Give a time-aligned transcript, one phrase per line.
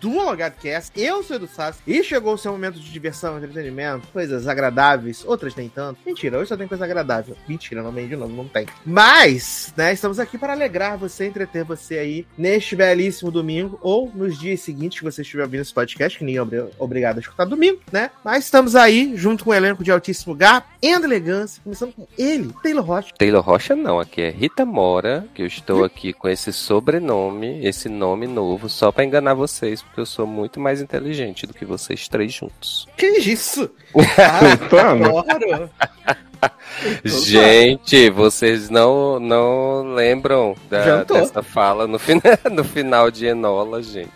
[0.00, 0.92] do LogadoCast.
[1.00, 5.24] Eu sou o Edu Sassi e chegou o seu momento de diversão, entretenimento, coisas agradáveis,
[5.26, 6.00] outras nem tanto.
[6.06, 7.36] Mentira, hoje só tem coisa agradável.
[7.48, 8.66] Mentira, não vem de novo, não tem.
[8.84, 14.38] Mas, né, estamos aqui para alegrar você, entreter você aí neste belíssimo domingo ou nos
[14.38, 17.44] dias seguintes que você estiver ouvindo esse podcast, que ninguém é obri- obrigado a escutar
[17.44, 18.10] domingo, né?
[18.24, 22.52] Mas estamos aí junto com um elenco de altíssimo gar e elegância, começando com ele,
[22.62, 23.14] Taylor Rocha.
[23.18, 27.88] Taylor Rocha não, aqui é Rita Mora, que eu estou aqui com esse sobrenome, esse
[27.88, 32.08] nome novo, só pra enganar vocês, porque eu sou muito mais inteligente do que vocês
[32.08, 32.86] três juntos.
[32.96, 33.70] Que isso?
[34.18, 35.70] Ah, adoro.
[37.04, 41.18] Gente, vocês não não lembram da, Jantou.
[41.18, 44.10] dessa fala no, fina, no final de Enola, gente.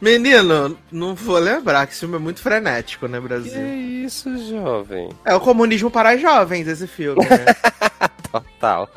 [0.00, 3.66] Menino, não vou lembrar que esse filme é muito frenético, né, Que Brasil?
[4.04, 5.08] isso, jovem?
[5.24, 7.46] É o comunismo para jovens, esse filme, né?
[8.30, 8.90] Total.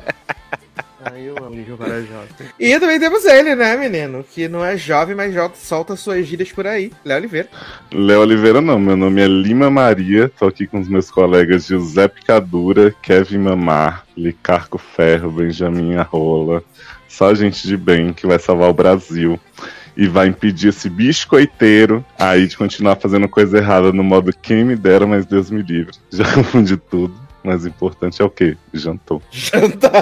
[1.12, 2.52] Ai, eu amo comunismo para jovens.
[2.58, 4.24] E também temos ele, né, menino?
[4.24, 6.92] Que não é jovem, mas solta suas gírias por aí.
[7.04, 7.48] Léo Oliveira.
[7.92, 12.08] Léo Oliveira não, meu nome é Lima Maria, tô aqui com os meus colegas José
[12.08, 16.62] Picadura, Kevin Mamar, Licarco Ferro, Benjamin Arrola,
[17.08, 19.38] só gente de bem que vai salvar o Brasil
[19.96, 24.76] e vai impedir esse biscoiteiro aí de continuar fazendo coisa errada no modo quem me
[24.76, 25.94] dera, mas Deus me livre.
[26.12, 27.14] Já confundi tudo,
[27.46, 28.56] mas o importante é o quê?
[28.74, 29.22] Jantou.
[29.30, 29.94] Jantar.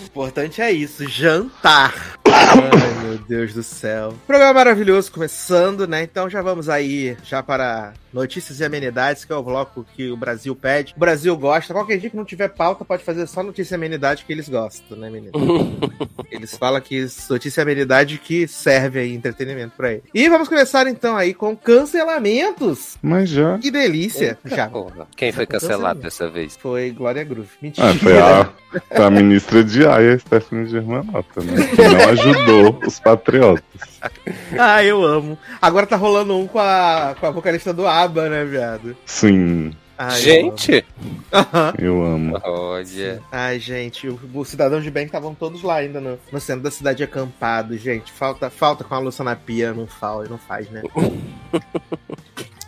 [0.00, 2.18] O importante é isso, jantar.
[2.24, 4.14] Ai, meu Deus do céu.
[4.26, 6.02] Programa maravilhoso começando, né?
[6.04, 10.16] Então já vamos aí, já para notícias e amenidades, que é o bloco que o
[10.16, 10.94] Brasil pede.
[10.96, 11.72] O Brasil gosta.
[11.72, 14.96] Qualquer dia que não tiver pauta, pode fazer só notícia e amenidade que eles gostam,
[14.96, 15.32] né, menino?
[16.30, 20.04] Eles falam que notícia e amenidade que serve aí entretenimento pra eles.
[20.14, 22.96] E vamos começar então aí com cancelamentos.
[23.02, 23.58] Mas já.
[23.58, 24.38] Que delícia.
[24.44, 24.68] Eita Já.
[24.68, 25.06] porra.
[25.14, 26.56] Quem foi cancelado dessa vez?
[26.56, 27.50] Foi Glória Groove.
[27.60, 27.90] Mentira.
[27.90, 31.66] Ah, foi a, a ministra de Aia, Stephanie Germanota, né?
[31.66, 33.91] Que não ajudou os patriotas.
[34.58, 35.38] Ah, eu amo.
[35.60, 38.96] Agora tá rolando um com a, com a vocalista do ABBA, né, viado?
[39.06, 40.72] Sim, Ai, gente!
[40.72, 41.22] eu amo.
[41.32, 41.74] Aham.
[41.78, 42.40] eu amo.
[42.44, 43.22] Olha.
[43.30, 46.70] Ai, gente, o, o cidadão de bem estavam todos lá ainda no, no centro da
[46.70, 48.10] cidade acampado, gente.
[48.12, 50.82] Falta, falta com a Luça na pia, não fala, não faz, né?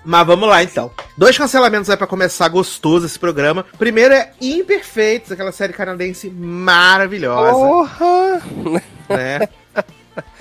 [0.05, 0.91] Mas vamos lá então.
[1.17, 3.65] Dois cancelamentos aí pra começar gostoso esse programa.
[3.79, 8.43] Primeiro é Imperfeitos, aquela série canadense maravilhosa, Porra!
[9.09, 9.49] né?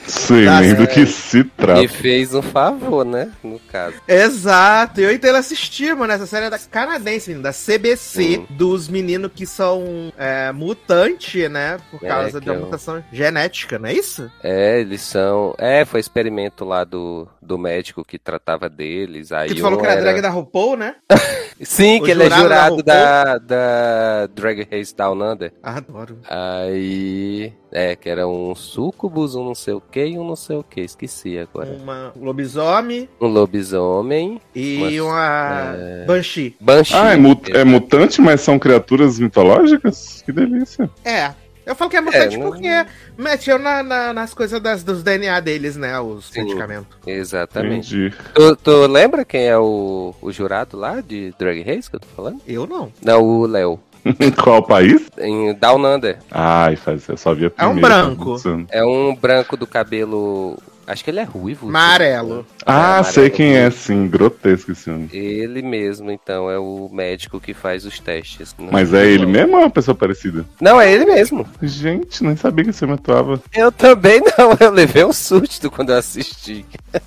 [0.07, 1.81] Sei Tá nem do que se trata.
[1.81, 3.31] Me fez um favor, né?
[3.43, 3.95] No caso.
[4.07, 8.45] Exato, eu e Taylor assistimos nessa série da canadense, menino, da CBC, Hum.
[8.49, 11.77] dos meninos que são é, mutantes, né?
[11.89, 14.29] Por É, causa da é o- mutação genética, não é isso?
[14.43, 15.55] É, eles são.
[15.57, 19.31] É, foi experimento lá do, do médico que tratava deles.
[19.31, 20.95] Aí Que tu falou um que era drag da RuPaul, né?
[21.61, 25.53] Sim, o que ele é jurado da da, da Drag Race Down Under.
[25.61, 26.17] Adoro.
[26.29, 27.53] Aí.
[27.75, 30.63] É, que era um sucubus, um não sei o que e um não sei o
[30.63, 30.81] que.
[30.81, 31.71] Esqueci agora.
[31.81, 34.39] Uma um lobisomem Um lobisomem.
[34.55, 36.05] e Uma- uma é.
[36.05, 36.55] Banshee.
[36.59, 36.95] Banshee.
[36.95, 40.21] Ah, é, mu- é mutante, mas são criaturas mitológicas?
[40.23, 40.89] Que delícia.
[41.03, 41.31] É.
[41.65, 42.85] Eu falo que é mutante É, não- porque
[43.17, 45.97] mexeu na, na- nas coisas das, dos DNA deles, né?
[45.99, 46.43] Os Sim.
[46.43, 46.87] medicamentos.
[47.07, 47.95] Exatamente.
[47.95, 48.15] Entendi.
[48.33, 52.07] Tu, tu lembra quem é o, o jurado lá de Drag Race que eu tô
[52.15, 52.41] falando?
[52.47, 52.91] Eu não.
[53.01, 53.79] Não, o Léo.
[54.43, 55.01] Qual país?
[55.17, 56.17] Em Down Under.
[56.29, 58.35] Ai, faz, eu só vi a É um branco.
[58.69, 60.57] É um branco do cabelo.
[60.85, 61.67] Acho que ele é ruivo.
[61.69, 62.45] Amarelo.
[62.65, 63.35] Ah, É, sei amarelo.
[63.37, 64.07] quem é, sim.
[64.07, 65.09] Grotesco esse homem.
[65.13, 68.53] Ele mesmo, então, é o médico que faz os testes.
[68.59, 70.45] Não- Mas é ele mesmo ou é uma pessoa parecida?
[70.59, 71.47] Não, é ele mesmo.
[71.61, 73.41] Gente, nem sabia que esse homem atuava.
[73.53, 76.65] Eu também não, eu levei um susto quando eu assisti.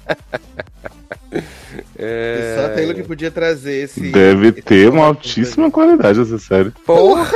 [1.98, 4.00] E só a Taylor que podia trazer esse.
[4.10, 6.70] Deve esse ter uma altíssima qualidade essa série.
[6.84, 7.30] Porra!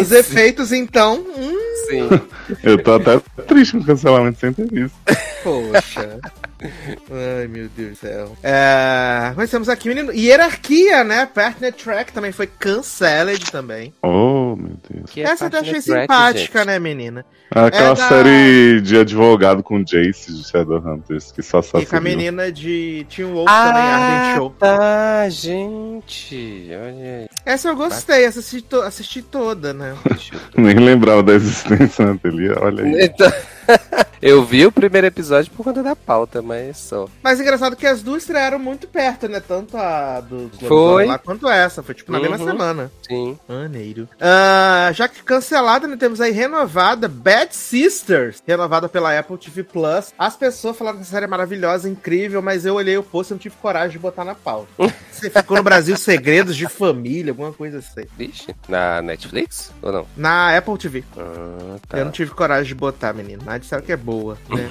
[0.00, 1.24] Os efeitos, então.
[1.36, 1.58] Hum,
[1.88, 2.08] Sim.
[2.62, 4.94] Eu tô até triste com o cancelamento sem ter visto.
[5.42, 6.18] Poxa.
[7.40, 8.36] Ai, meu Deus do céu.
[8.42, 10.12] É, nós temos aqui, menino.
[10.12, 11.26] Hierarquia, né?
[11.26, 13.94] Partner Track também foi canceled também.
[14.02, 15.10] Oh, meu Deus.
[15.10, 16.66] Que é Essa eu Partner achei Track, simpática, gente.
[16.66, 17.24] né, menina?
[17.52, 21.86] Ah, Aquela É da- série de advogado com Jace de Shadowhunters, que só só E
[21.86, 24.50] com a menina de Teen Wolf também, Arden Show.
[24.58, 26.68] tá, gente.
[26.70, 27.28] Olha aí.
[27.44, 29.94] Essa eu gostei, essa assisti, to- assisti toda, né?
[30.56, 33.04] Nem lembrava da existência na telia, olha aí.
[33.04, 33.32] Então,
[34.22, 37.08] eu vi o primeiro episódio por conta da pauta, mas só.
[37.22, 39.40] Mas engraçado que as duas estrearam muito perto, né?
[39.40, 41.06] Tanto a do dos Foi.
[41.06, 41.82] lá quanto essa.
[41.82, 42.44] Foi tipo na mesma Uhum.
[42.46, 42.92] semana.
[43.08, 43.38] Sim.
[43.48, 44.08] Maneiro.
[44.20, 50.12] Ah, já que cancelada, né, temos aí renovada Bad Sisters, renovada pela Apple TV Plus.
[50.18, 53.34] As pessoas falaram que essa série é maravilhosa, incrível, mas eu olhei o post e
[53.34, 54.70] não tive coragem de botar na pauta.
[55.10, 58.06] Você ficou no Brasil Segredos de Família, alguma coisa assim.
[58.16, 60.06] Vixe, na Netflix ou não?
[60.16, 61.04] Na Apple TV.
[61.16, 61.98] Ah, tá.
[61.98, 63.42] Eu não tive coragem de botar, menino.
[63.44, 64.68] Mas disseram que é boa, né?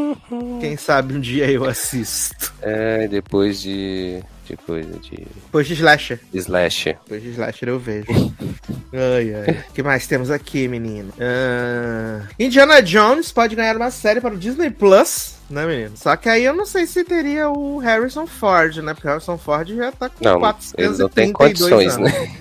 [0.60, 2.52] Quem sabe um dia eu assisto.
[2.60, 4.22] É, depois de.
[4.46, 5.16] De coisa de.
[5.16, 6.20] Depois de Slasher.
[6.32, 6.84] Slash.
[7.04, 8.06] Depois de Slasher eu vejo.
[8.92, 9.64] ai, ai.
[9.68, 11.12] O que mais temos aqui, menino?
[11.20, 15.96] Ah, Indiana Jones pode ganhar uma série para o Disney Plus, né, menino?
[15.96, 18.94] Só que aí eu não sei se teria o Harrison Ford, né?
[18.94, 22.36] Porque o Harrison Ford já tá com Não, 432 ele não tem condições, anos, né?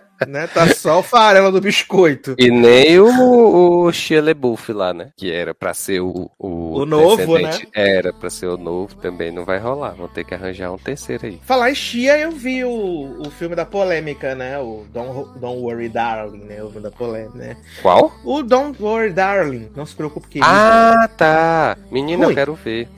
[0.26, 0.46] né?
[0.46, 2.34] Tá só o farelo do biscoito.
[2.38, 5.08] E nem o, o Shia LaBeouf lá, né?
[5.16, 6.30] Que era pra ser o...
[6.38, 7.68] O, O novo, descendente.
[7.74, 9.94] Era pra ser o novo, também não vai rolar.
[9.94, 11.40] Vão ter que arranjar um terceiro aí.
[11.44, 14.58] Falar em Chia, eu vi o, o filme da polêmica, né?
[14.58, 16.62] O Don't, Don't Worry Darling, né?
[16.62, 17.56] O filme da polêmica, né?
[17.82, 18.12] Qual?
[18.24, 20.50] O Don't Worry Darling, não se preocupe querido.
[20.50, 21.76] Ah, tá.
[21.90, 22.88] Menina, eu quero ver.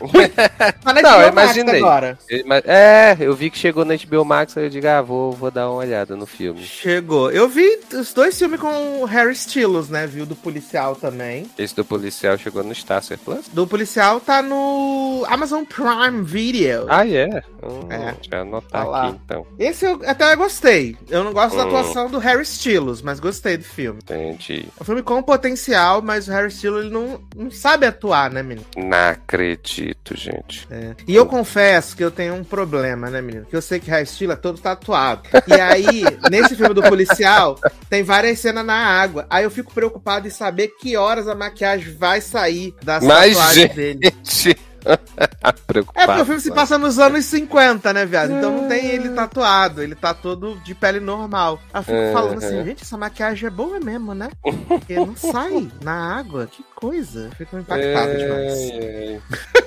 [0.84, 1.80] Na não, eu Max imaginei.
[1.80, 2.18] agora.
[2.64, 5.68] É, eu vi que chegou na HBO Max, aí eu digo, ah, vou, vou dar
[5.68, 6.62] uma olhada no filme.
[6.62, 7.30] Chegou.
[7.30, 10.06] Eu vi os dois filmes com o Harry Styles, né?
[10.06, 11.50] Vi o do policial também.
[11.58, 13.48] Esse do policial chegou no Star Plus?
[13.52, 16.86] Do policial tá no Amazon Prime Video.
[16.88, 17.42] Ah, é?
[17.62, 18.12] Hum, É.
[18.12, 19.46] Deixa eu anotar Tá aqui, então.
[19.58, 20.96] Esse eu até gostei.
[21.08, 21.68] Eu não gosto da Hum.
[21.68, 24.00] atuação do Harry Styles, mas gostei do filme.
[24.02, 24.66] Entendi.
[24.78, 28.42] É um filme com potencial, mas o Harry Styles ele não, não sabe atuar, né,
[28.42, 28.66] menino?
[28.76, 30.66] Não acredito, gente.
[30.70, 30.94] É.
[31.06, 33.46] E eu confesso que eu tenho um problema, né, menino?
[33.46, 35.22] Que eu sei que Harry Styles é todo tatuado.
[35.46, 37.58] E aí, nesse filme do policial,
[37.88, 39.26] tem várias cenas na água.
[39.28, 43.74] Aí eu fico preocupado em saber que horas a maquiagem vai sair das Mas, gente,
[43.74, 44.00] dele.
[45.66, 46.02] Preocupado.
[46.02, 48.32] É porque o filme se passa nos anos 50, né, viado?
[48.32, 51.60] Então não tem ele tatuado, ele tá todo de pele normal.
[51.74, 52.12] Eu fico Uhum.
[52.12, 54.28] falando assim, gente, essa maquiagem é boa mesmo, né?
[54.66, 57.30] Porque não sai na água, que coisa.
[57.36, 59.20] Fico impactado demais.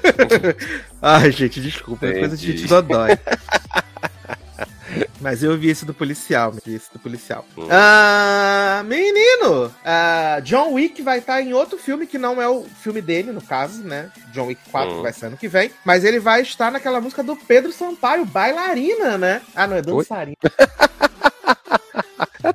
[1.02, 3.18] Ai, gente, desculpa, é coisa de gente dodói.
[5.24, 7.46] Mas eu vi esse do policial, vi esse do policial.
[7.58, 7.66] Hum.
[7.72, 9.74] Ah, menino!
[9.86, 13.42] ah, John Wick vai estar em outro filme que não é o filme dele, no
[13.42, 14.12] caso, né?
[14.34, 14.96] John Wick 4, Hum.
[14.98, 15.72] que vai ser ano que vem.
[15.86, 19.42] Mas ele vai estar naquela música do Pedro Sampaio, bailarina, né?
[19.56, 20.36] Ah, não, é dançarina.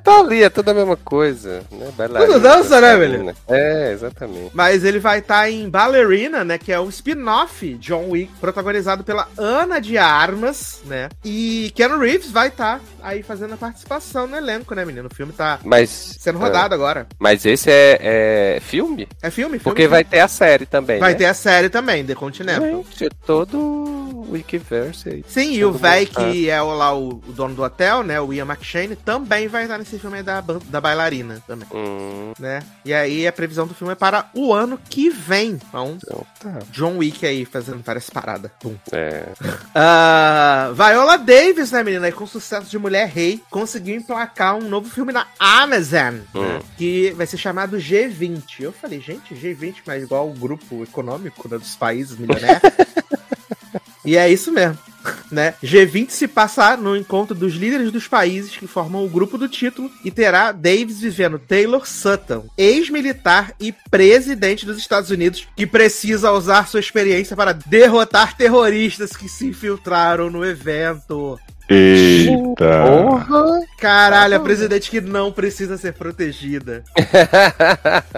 [0.09, 1.91] É, tá ali, é tudo a mesma coisa, né?
[1.97, 3.35] Bailarina, Tudo dança, né, dançarina.
[3.47, 4.51] É, exatamente.
[4.53, 6.57] Mas ele vai estar em Ballerina, né?
[6.57, 11.09] Que é um spin-off John Wick, protagonizado pela Ana de Armas, né?
[11.23, 15.07] E Keanu Reeves vai estar aí fazendo a participação no elenco, né, menino?
[15.11, 16.17] O filme tá Mas.
[16.19, 17.07] sendo rodado agora.
[17.19, 19.07] Mas esse é, é filme?
[19.21, 19.59] É filme?
[19.59, 20.99] filme Porque vai ter a série também.
[20.99, 21.17] Vai né?
[21.17, 22.83] ter a série também, The Continental.
[22.89, 25.25] Gente, é todo Wikiverse aí.
[25.27, 25.79] Sim, e o mundo-
[26.15, 28.19] que é o, lá o, o dono do hotel, né?
[28.21, 32.61] O Ian McShane, também vai estar nesse filme aí da, da bailarina também, Hum, né?
[32.83, 35.51] E aí a previsão do filme é para o ano que vem.
[35.51, 36.59] Então, então tá.
[36.71, 38.51] John Wick aí fazendo várias paradas.
[38.59, 38.75] Pum.
[38.91, 39.25] É.
[39.75, 42.07] Ah, Viola Davis, né, menina?
[42.09, 46.59] E com sucesso de Mulher Rei, conseguiu emplacar um novo filme na Amazon, né, Hum.
[46.77, 48.61] que vai ser chamado G20.
[48.61, 52.61] Eu falei, gente, G20, mas igual o grupo econômico né, dos países milionários.
[54.05, 54.77] e é isso mesmo.
[55.31, 55.53] Né?
[55.63, 59.91] G20 se passar no encontro dos líderes dos países que formam o grupo do título
[60.03, 66.67] e terá Davis vivendo Taylor Sutton, ex-militar e presidente dos Estados Unidos, que precisa usar
[66.67, 71.39] sua experiência para derrotar terroristas que se infiltraram no evento.
[71.69, 72.83] Eita.
[72.87, 73.59] Porra!
[73.79, 76.83] Caralho, a presidente que não precisa ser protegida.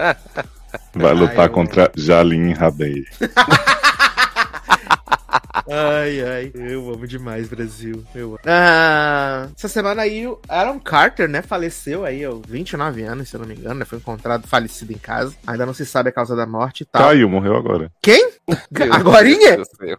[0.94, 3.04] Vai Ai, lutar eu- contra Jalim Rabei.
[5.68, 8.04] Ai, ai, eu amo demais Brasil.
[8.14, 8.38] Eu amo.
[8.46, 13.40] Ah, essa semana aí o Aaron Carter, né, faleceu aí aos 29 anos, se eu
[13.40, 15.34] não me engano, né, foi encontrado falecido em casa.
[15.46, 17.02] Ainda não se sabe a causa da morte e tal.
[17.02, 17.90] Caiu, morreu agora.
[18.02, 18.32] Quem?
[18.90, 19.58] Agorinha?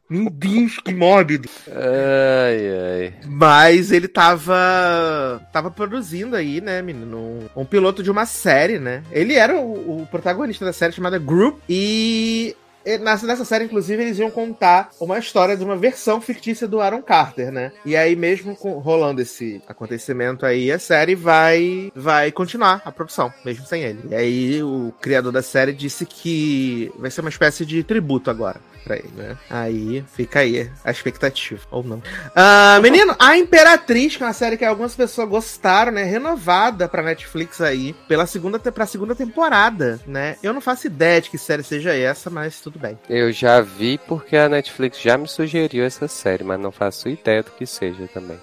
[0.09, 1.49] Meu Deus, que mórbido.
[1.67, 3.13] Ai, ai.
[3.25, 5.41] Mas ele tava.
[5.51, 7.17] tava produzindo aí, né, menino?
[7.17, 9.03] Um, um piloto de uma série, né?
[9.11, 12.55] Ele era o, o protagonista da série chamada Group e.
[13.01, 17.51] Nessa, série, inclusive, eles iam contar uma história de uma versão fictícia do Aaron Carter,
[17.51, 17.71] né?
[17.85, 23.33] E aí, mesmo com- rolando esse acontecimento aí, a série vai, vai continuar a produção,
[23.45, 24.01] mesmo sem ele.
[24.09, 28.59] E aí, o criador da série disse que vai ser uma espécie de tributo agora
[28.83, 29.37] pra ele, né?
[29.49, 32.03] Aí, fica aí a expectativa, ou não.
[32.35, 36.03] Ah, menino, A Imperatriz, que é uma série que algumas pessoas gostaram, né?
[36.03, 40.35] Renovada pra Netflix aí, pela segunda, pra segunda temporada, né?
[40.43, 42.97] Eu não faço ideia de que série seja essa, mas tudo bem.
[43.09, 47.43] Eu já vi porque a Netflix já me sugeriu essa série, mas não faço ideia
[47.43, 48.37] do que seja também.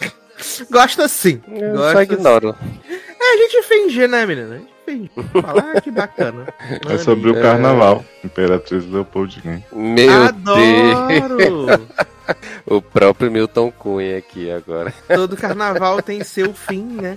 [0.70, 1.40] Gosto assim.
[1.48, 2.54] Eu Gosto só ignoro.
[2.88, 4.54] É, a gente finge, né, menina?
[4.54, 5.10] A gente finge.
[5.42, 6.46] Fala, ah, que bacana.
[6.88, 7.42] É sobre o É.
[7.42, 8.04] carnaval.
[8.24, 9.62] Imperatriz Leopoldina.
[9.72, 11.80] Meu Deus!
[12.66, 14.92] O próprio Milton Cunha aqui agora.
[15.06, 17.16] Todo carnaval tem seu fim, né?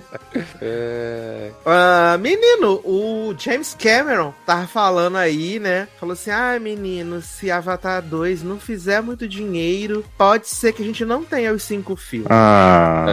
[0.60, 1.50] É...
[1.66, 5.88] Ah, menino, o James Cameron tava falando aí, né?
[5.98, 10.86] Falou assim: ah, menino, se Avatar 2 não fizer muito dinheiro, pode ser que a
[10.86, 12.28] gente não tenha os cinco filmes.
[12.30, 13.06] Ah,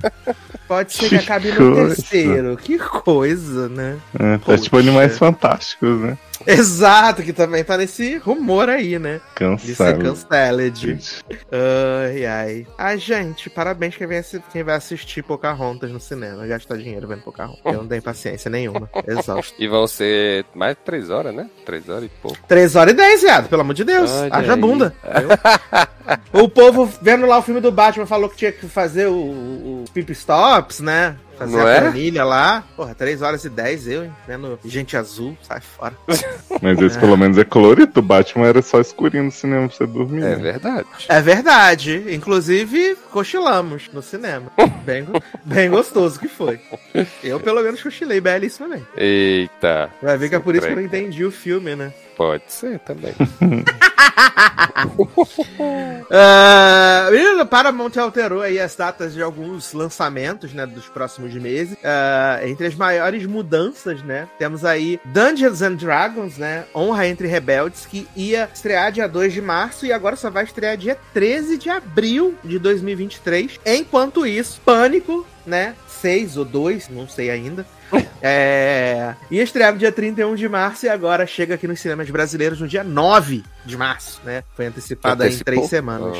[0.66, 2.56] Pode ser que que acabe no terceiro.
[2.56, 3.98] Que coisa, né?
[4.18, 4.62] é, tá Poxa.
[4.62, 6.18] tipo Animais Fantásticos, né?
[6.46, 9.20] Exato, que também tá nesse rumor aí, né?
[9.62, 10.73] De ser canceled.
[11.52, 12.66] Ai, ai.
[12.76, 16.46] Ai, gente, parabéns quem, vem quem vai assistir Pocahontas no cinema.
[16.46, 17.60] Gastar dinheiro vendo Pocahontas.
[17.64, 18.88] Eu não tenho paciência nenhuma.
[19.06, 19.54] Exausto.
[19.58, 21.48] E vão ser mais de três horas, né?
[21.64, 22.38] Três horas e pouco.
[22.46, 24.10] 3 horas e 10, viado, pelo amor de Deus.
[24.10, 24.60] Olha Haja aí.
[24.60, 24.94] bunda.
[26.32, 29.84] o povo vendo lá o filme do Batman falou que tinha que fazer o, o
[29.92, 31.16] Pip Stops, né?
[31.38, 31.80] Fazer Não a é?
[31.80, 32.64] planilha lá.
[32.76, 34.12] Porra, 3 horas e 10 eu, hein?
[34.26, 35.94] Vendo gente azul, sai fora.
[36.62, 38.00] Mas esse pelo menos é colorido.
[38.00, 40.22] O Batman era só escurinho no cinema pra você dormir.
[40.22, 40.36] É né?
[40.36, 40.86] verdade.
[41.08, 42.04] É verdade.
[42.10, 44.46] Inclusive, cochilamos no cinema.
[44.84, 45.06] Bem,
[45.44, 46.60] bem gostoso que foi.
[47.22, 48.86] Eu, pelo menos, cochilei belíssimamente.
[48.96, 49.90] Eita.
[50.02, 51.92] Vai ver que é por isso que eu não entendi o filme, né?
[52.16, 53.12] Pode ser também.
[56.10, 61.76] Uh, menino, Paramount alterou aí as datas de alguns lançamentos, né, dos próximos meses.
[61.82, 67.86] Ah, entre as maiores mudanças, né, temos aí Dungeons and Dragons, né, Honra Entre Rebeldes,
[67.86, 71.70] que ia estrear dia 2 de março e agora só vai estrear dia 13 de
[71.70, 73.60] abril de 2023.
[73.66, 77.66] Enquanto isso, Pânico, né, 6 ou 2, não sei ainda,
[78.22, 79.14] é...
[79.30, 82.84] Estrear no dia 31 de março e agora chega aqui nos cinemas brasileiros no dia
[82.84, 84.42] 9 de março, né?
[84.54, 86.16] Foi antecipado aí em três semanas.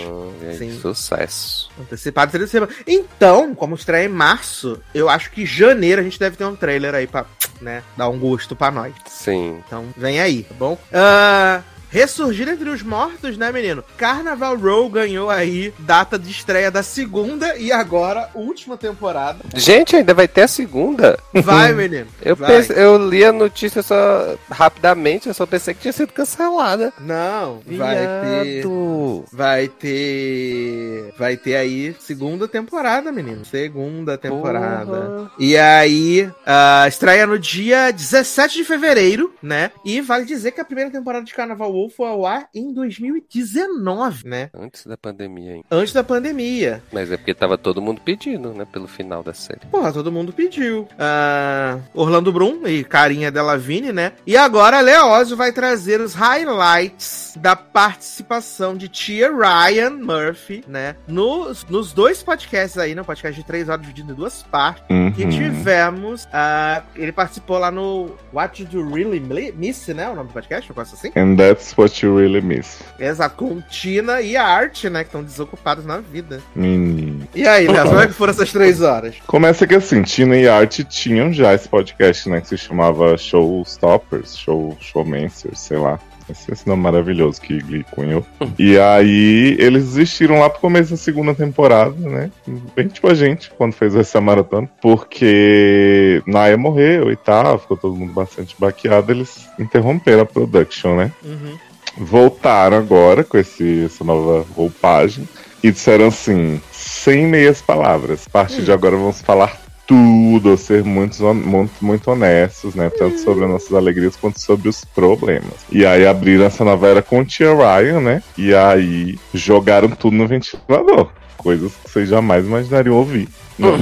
[0.59, 0.78] Sim.
[0.81, 1.71] Sucesso.
[1.81, 2.75] Antecipado em três semanas.
[2.87, 6.57] Então, como estreia em março, eu acho que em janeiro a gente deve ter um
[6.57, 7.26] trailer aí pra,
[7.61, 8.95] né, dar um gosto pra nós.
[9.07, 9.62] Sim.
[9.66, 10.78] Então, vem aí, tá bom?
[10.93, 11.62] Ah,
[11.95, 13.85] ressurgir entre os mortos, né, menino?
[13.97, 19.39] Carnaval Row ganhou aí data de estreia da segunda e agora última temporada.
[19.55, 21.17] Gente, ainda vai ter a segunda.
[21.33, 22.09] Vai, menino.
[22.21, 22.51] Eu, vai.
[22.51, 26.93] pense- eu li a notícia só rapidamente, eu só pensei que tinha sido cancelada.
[27.01, 28.45] Não, vai ter.
[28.63, 29.25] Viado.
[29.33, 31.15] Vai ter.
[31.17, 33.45] Vai ter aí segunda temporada, menino.
[33.45, 34.85] Segunda temporada.
[34.87, 35.31] Porra.
[35.39, 39.71] E aí, ah, estreia no dia 17 de fevereiro, né?
[39.85, 44.50] E vale dizer que a primeira temporada de Carnaval Foi ao ar em 2019, né?
[44.55, 45.64] Antes da pandemia, hein?
[45.71, 46.83] Antes da pandemia.
[46.93, 48.67] Mas é porque tava todo mundo pedindo, né?
[48.71, 49.61] Pelo final da série.
[49.71, 50.88] Porra, todo mundo pediu.
[50.99, 54.12] Ah, Orlando Bloom e Carinha Delavigne, né?
[54.26, 60.97] E agora a Leózio vai trazer os highlights da participação de Tia Ryan Murphy, né?
[61.07, 64.85] Nos, nos dois podcasts aí, no podcast de três horas dividido em duas partes.
[65.14, 65.31] Que Uhum.
[65.31, 66.26] tivemos.
[66.33, 70.09] ah, ele participou lá no What Did You Really Mi- Miss, né?
[70.09, 71.11] O nome do podcast, eu gosto assim.
[71.17, 72.81] And that's what you really miss.
[72.99, 75.02] Exato, com Tina e a Art, né?
[75.02, 76.40] Que estão desocupados na vida.
[76.54, 77.26] Menino.
[77.35, 79.16] E aí, Léo, como é que foram essas três horas?
[79.26, 82.40] Começa que assim, Tina e Art tinham já esse podcast, né?
[82.40, 85.99] Que se chamava Showstoppers, Show, Showmancers, sei lá.
[86.28, 88.25] Esse, esse nome maravilhoso que Glee cunhou.
[88.59, 92.31] E aí eles desistiram lá pro começo da segunda temporada, né?
[92.75, 94.69] Bem tipo a gente, quando fez essa maratona.
[94.81, 99.12] Porque Naya morreu e tal, ficou todo mundo bastante baqueado.
[99.12, 101.12] Eles interromperam a production, né?
[101.25, 101.59] Uhum.
[101.99, 105.28] voltaram agora com esse, essa nova roupagem
[105.62, 108.26] e disseram assim, sem meias palavras.
[108.26, 112.91] A partir de agora vamos falar tudo, ser muito, muito, muito honestos, né?
[112.91, 115.55] Tanto sobre as nossas alegrias quanto sobre os problemas.
[115.71, 118.23] E aí abriram essa nova era com Tia Ryan, né?
[118.37, 121.11] E aí jogaram tudo no ventilador.
[121.37, 123.29] Coisas que vocês jamais imaginariam ouvir.
[123.59, 123.79] Não.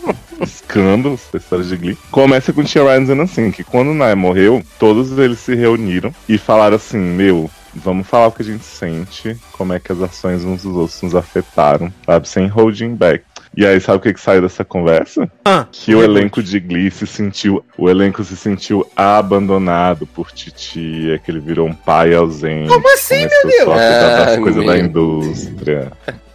[0.40, 1.98] Escândalos da história de Glee.
[2.10, 6.14] Começa com Tia Ryan dizendo assim: que quando o Naya morreu, todos eles se reuniram
[6.28, 10.00] e falaram assim: Meu, vamos falar o que a gente sente, como é que as
[10.00, 12.28] ações uns dos outros nos afetaram, sabe?
[12.28, 13.24] Sem holding back.
[13.56, 15.30] E aí, sabe o que, que saiu dessa conversa?
[15.44, 17.64] Ah, Que o elenco de Glee se sentiu.
[17.78, 22.68] O elenco se sentiu abandonado por titia, que ele virou um pai ausente.
[22.68, 25.92] Como assim, começou meu só a cuidar das Ah, coisas da indústria.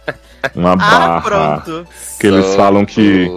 [0.56, 1.20] Uma Ah, barra.
[1.20, 1.86] pronto.
[2.18, 3.28] Que eles falam que.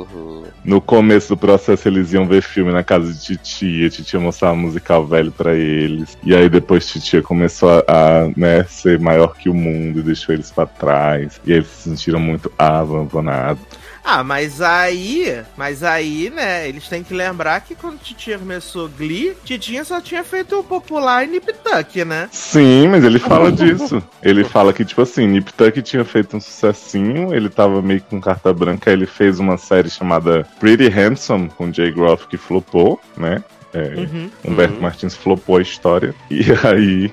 [0.66, 5.06] No começo do processo eles iam ver filme na casa de titia, titia mostrava musical
[5.06, 6.18] velho pra eles.
[6.24, 10.34] E aí depois titia começou a, a, né, ser maior que o mundo e deixou
[10.34, 11.40] eles pra trás.
[11.46, 13.64] E eles se sentiram muito abandonados.
[14.08, 19.36] Ah, mas aí, mas aí, né, eles têm que lembrar que quando Titinha começou Glee,
[19.44, 22.30] Titinha só tinha feito o popular Nip Tuck, né?
[22.32, 24.02] Sim, mas ele fala disso.
[24.22, 28.22] Ele fala que, tipo assim, Nip Tuck tinha feito um sucessinho, ele tava meio com
[28.22, 33.02] carta branca, aí ele fez uma série chamada Pretty Handsome com Jay Groff que flopou,
[33.18, 33.44] né?
[33.74, 34.30] É, Uhum.
[34.46, 34.82] Humberto Uhum.
[34.82, 36.14] Martins flopou a história.
[36.32, 37.12] E aí,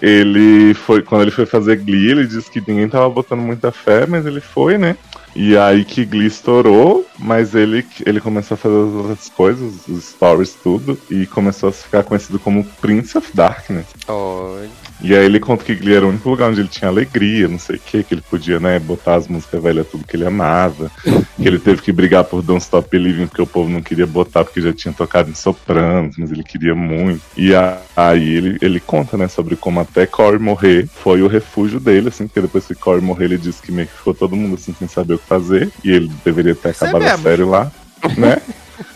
[0.00, 1.02] ele foi.
[1.02, 4.40] Quando ele foi fazer Glee, ele disse que ninguém tava botando muita fé, mas ele
[4.40, 4.96] foi, né?
[5.34, 10.04] E aí que Glee estourou, mas ele, ele começou a fazer as outras coisas, os
[10.04, 13.86] stories, tudo, e começou a ficar conhecido como Prince of Darkness.
[14.08, 14.68] Olha.
[15.00, 17.58] E aí ele conta que Glee era o único lugar onde ele tinha alegria, não
[17.58, 20.90] sei o que, que ele podia, né, botar as músicas velhas, tudo que ele amava.
[21.36, 24.44] que ele teve que brigar por Don't Stop Believing, porque o povo não queria botar,
[24.44, 27.20] porque já tinha tocado em Sopranos, mas ele queria muito.
[27.36, 31.80] E a- aí ele, ele conta, né, sobre como até Corey morrer foi o refúgio
[31.80, 34.54] dele, assim, porque depois que Corey morrer, ele disse que meio que ficou todo mundo,
[34.54, 37.70] assim, sem saber o que fazer, e ele deveria ter acabado a série lá,
[38.16, 38.40] né?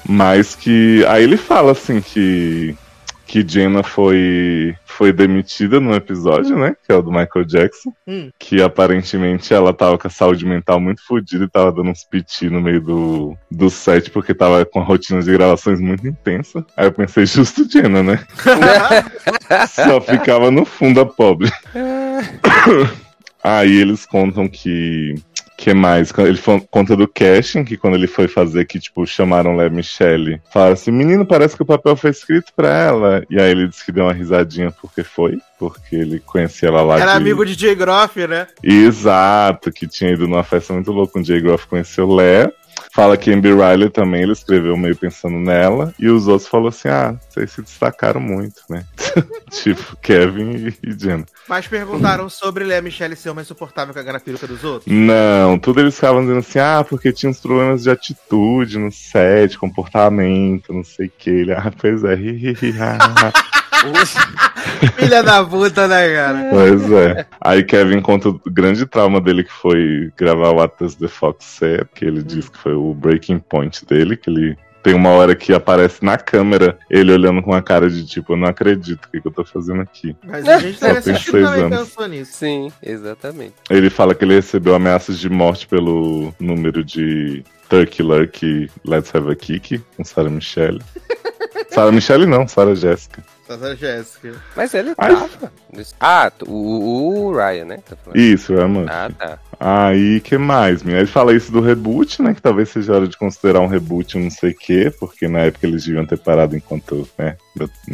[0.08, 1.04] Mas que.
[1.08, 2.76] Aí ele fala assim que.
[3.26, 6.76] Que Jenna foi, foi demitida num episódio, né?
[6.86, 7.92] Que é o do Michael Jackson.
[8.06, 8.30] Hum.
[8.38, 12.48] Que aparentemente ela tava com a saúde mental muito fodida e tava dando uns piti
[12.48, 16.64] no meio do, do set, porque tava com a rotina de gravações muito intensa.
[16.76, 18.24] Aí eu pensei, justo Jenna, né?
[19.74, 21.50] Só ficava no fundo a pobre.
[23.42, 25.16] Aí eles contam que.
[25.56, 26.12] Que mais?
[26.18, 30.40] Ele fa- conta do casting, que quando ele foi fazer, que tipo, chamaram Lé Michelle,
[30.52, 33.24] falaram assim: menino, parece que o papel foi escrito pra ela.
[33.30, 36.98] E aí ele disse que deu uma risadinha porque foi, porque ele conhecia ela lá
[37.00, 37.16] Era de.
[37.18, 38.46] amigo de Jay Groff, né?
[38.62, 42.50] Exato, que tinha ido numa festa muito louca com o Jay Groff conheceu Lé.
[42.96, 45.92] Fala que Amber Riley também, ele escreveu meio pensando nela.
[45.98, 48.86] E os outros falaram assim: ah, vocês se destacaram muito, né?
[49.52, 51.26] tipo, Kevin e, e Jenna.
[51.46, 54.90] Mas perguntaram sobre Lea Michelle ser uma insuportável com a garapiruca dos outros.
[54.90, 59.58] Não, tudo eles ficavam dizendo assim, ah, porque tinha uns problemas de atitude no set,
[59.58, 61.28] comportamento, não sei o que.
[61.28, 63.30] Ele, ah, pois é, hi, hi, ha.
[64.96, 66.48] Filha da puta, né, cara?
[66.50, 67.26] pois é.
[67.40, 71.86] Aí Kevin conta o grande trauma dele que foi gravar o Does the Fox Said,
[71.94, 75.52] que ele diz que foi o breaking point dele, que ele tem uma hora que
[75.52, 79.20] aparece na câmera ele olhando com a cara de tipo, eu não acredito o que,
[79.20, 80.16] que eu tô fazendo aqui.
[80.24, 81.78] Mas a gente Só deve tem assistir seis também anos.
[81.80, 82.32] pensou nisso.
[82.34, 83.54] Sim, exatamente.
[83.68, 89.28] Ele fala que ele recebeu ameaças de morte pelo número de Turkey Lurkey Let's Have
[89.28, 90.80] a Kick com Sarah Michelle.
[91.70, 92.74] Sarah Michelle não, Sarah
[93.48, 94.34] Essa Jéssica.
[94.56, 95.52] Mas ele tava.
[96.00, 97.78] Ah, o, o Ryan, né?
[97.88, 98.18] Tá falando.
[98.18, 98.88] Isso, é, mano.
[98.90, 99.38] Ah, tá.
[99.58, 100.98] Aí, que mais, minha?
[100.98, 102.34] Ele fala isso do reboot, né?
[102.34, 105.66] Que talvez seja hora de considerar um reboot, não sei o quê, porque na época
[105.66, 107.36] eles deviam ter parado enquanto, né?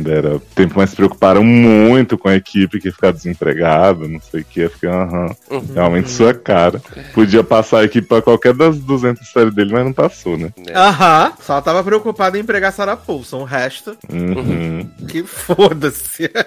[0.05, 4.41] Era tempo, mas se preocuparam muito com a equipe que ia ficar desempregada, não sei
[4.41, 4.61] o quê.
[4.63, 5.65] Eu fiquei, aham, Uhum.
[5.75, 6.81] realmente sua cara.
[7.15, 10.51] Podia passar a equipe pra qualquer das 200 séries dele, mas não passou, né?
[10.57, 10.73] Né?
[10.75, 11.33] Aham.
[11.41, 13.41] Só tava preocupado em empregar Sarah Paulson.
[13.41, 14.89] O resto, Uhum.
[15.09, 16.31] que foda-se.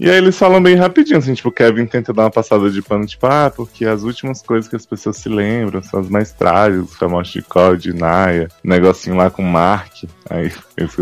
[0.00, 2.82] E aí eles falam bem rapidinho, assim, tipo, o Kevin tenta dar uma passada de
[2.82, 6.32] pano, tipo, ah, porque as últimas coisas que as pessoas se lembram são as mais
[6.32, 9.92] trágicas, foi a morte de Cole, de Naya, negocinho lá com o Mark.
[10.34, 10.50] Aí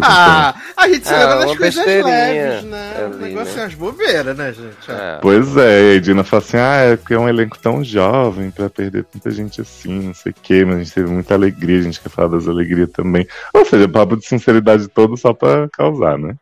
[0.03, 2.93] Ah, a gente se Ah, lembra das coisas leves, né?
[2.97, 3.61] ali, o negócio né?
[3.61, 4.91] é umas bobeiras, né, gente?
[4.91, 7.85] Ah, Pois é, e a Dina fala assim, ah, é porque é um elenco tão
[7.85, 11.35] jovem pra perder tanta gente assim, não sei o quê, mas a gente teve muita
[11.35, 13.25] alegria, a gente quer falar das alegrias também.
[13.55, 16.35] Ou seja, papo de sinceridade todo só pra causar, né?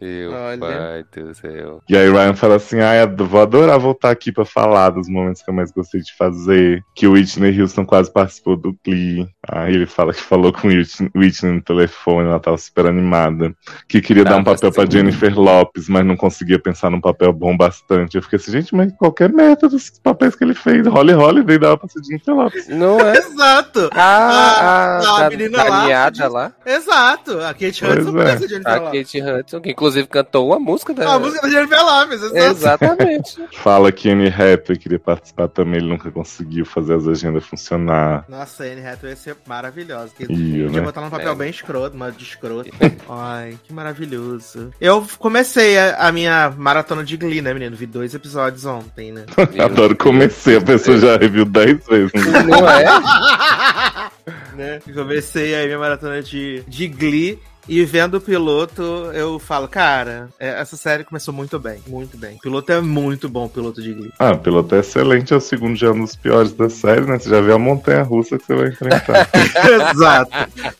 [0.00, 0.58] Meu Olha.
[0.58, 1.82] pai do céu.
[1.88, 5.42] E aí Ryan fala assim, ah, eu vou adorar voltar aqui pra falar dos momentos
[5.42, 9.28] que eu mais gostei de fazer, que o Whitney Houston quase participou do Glee.
[9.48, 13.54] Aí ele fala que falou com o Whitney Whitney no telefone, ela tava super animada,
[13.88, 14.86] que queria dar um papel pra.
[14.92, 18.16] Jennifer Lopes, mas não conseguia pensar num papel bom bastante.
[18.16, 21.78] Eu fiquei assim, gente, mas qualquer meta dos papéis que ele fez, Holly Holiday dava
[21.78, 22.68] pra ser Jennifer Lopes.
[22.68, 23.16] Não é?
[23.32, 23.88] Exato!
[23.92, 26.52] Ah, a a, da, menina da lá, lá.
[26.66, 27.40] Exato!
[27.40, 28.24] A Kate Pois Hudson é.
[28.24, 28.80] pensa de A.
[28.80, 31.14] Kate Hudson, que inclusive cantou uma música da.
[31.14, 32.22] A música da Jennifer Lopes.
[32.22, 33.42] Exatamente.
[33.58, 38.24] Fala que Anne Hathaway queria participar também, ele nunca conseguiu fazer as agendas funcionar.
[38.28, 40.12] Nossa, a Anne Hathaway ia ser maravilhosa.
[40.16, 40.80] Que Ia, podia né?
[40.80, 41.34] botar num papel É.
[41.34, 42.70] bem escroto, mas de escroto.
[43.08, 44.70] Ai, que maravilhoso.
[44.80, 47.74] Eu comecei a, a minha maratona de Glee, né, menino?
[47.76, 49.24] Vi dois episódios ontem, né?
[49.62, 52.12] Adoro comecei, a pessoa já reviu 10 vezes.
[52.46, 54.10] Não é?
[54.54, 54.80] né?
[54.94, 57.38] Comecei aí minha maratona de, de Glee.
[57.68, 58.82] E vendo o piloto,
[59.14, 62.36] eu falo, cara, é, essa série começou muito bem, muito bem.
[62.36, 64.12] O piloto é muito bom, o piloto de Glee.
[64.18, 67.18] Ah, o piloto é excelente, é o segundo já um dos piores da série, né?
[67.18, 69.28] Você já vê a montanha russa que você vai enfrentar.
[69.92, 70.30] Exato.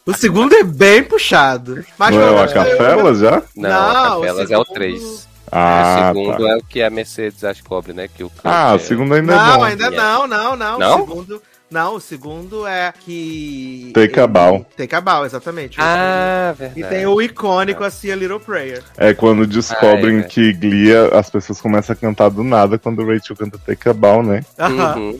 [0.04, 1.84] O segundo é bem puxado.
[1.96, 3.42] Mas Não é o menos eu- Acapela já?
[3.56, 5.02] Não, Não, a Capelas é o segundo- 3.
[5.02, 5.18] o
[5.52, 6.48] Ah, segundo tá.
[6.50, 8.08] é o que a Mercedes descobre, né?
[8.08, 8.74] Que o Ah, é...
[8.74, 9.64] o segundo ainda é Não, bom.
[9.64, 10.78] ainda não, não, não.
[10.78, 10.96] Não?
[10.96, 11.42] O segundo,
[11.72, 13.90] não, o segundo é que.
[13.94, 14.66] Take a bow.
[14.76, 15.80] Take a bow, exatamente.
[15.80, 16.80] Ah, verdade.
[16.80, 18.82] E tem o icônico assim, a Little Prayer.
[18.96, 23.06] É quando descobrem Ai, que Glia, as pessoas começam a cantar do nada quando o
[23.06, 24.44] Rachel canta Take a Bow, né?
[24.58, 24.96] Aham.
[24.96, 25.18] Uhum.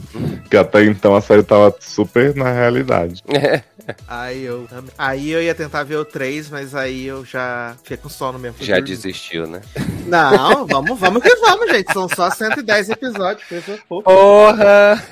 [0.51, 3.23] Que até então a série tava super na realidade.
[4.07, 4.69] Aí eu.
[4.97, 8.57] Aí eu ia tentar ver o 3, mas aí eu já fiquei com sono mesmo.
[8.61, 8.88] Já dormir.
[8.88, 9.61] desistiu, né?
[10.07, 11.93] Não, vamos, vamos que vamos, gente.
[11.93, 14.11] São só 110 episódios, coisa pouco.
[14.11, 15.03] Porra!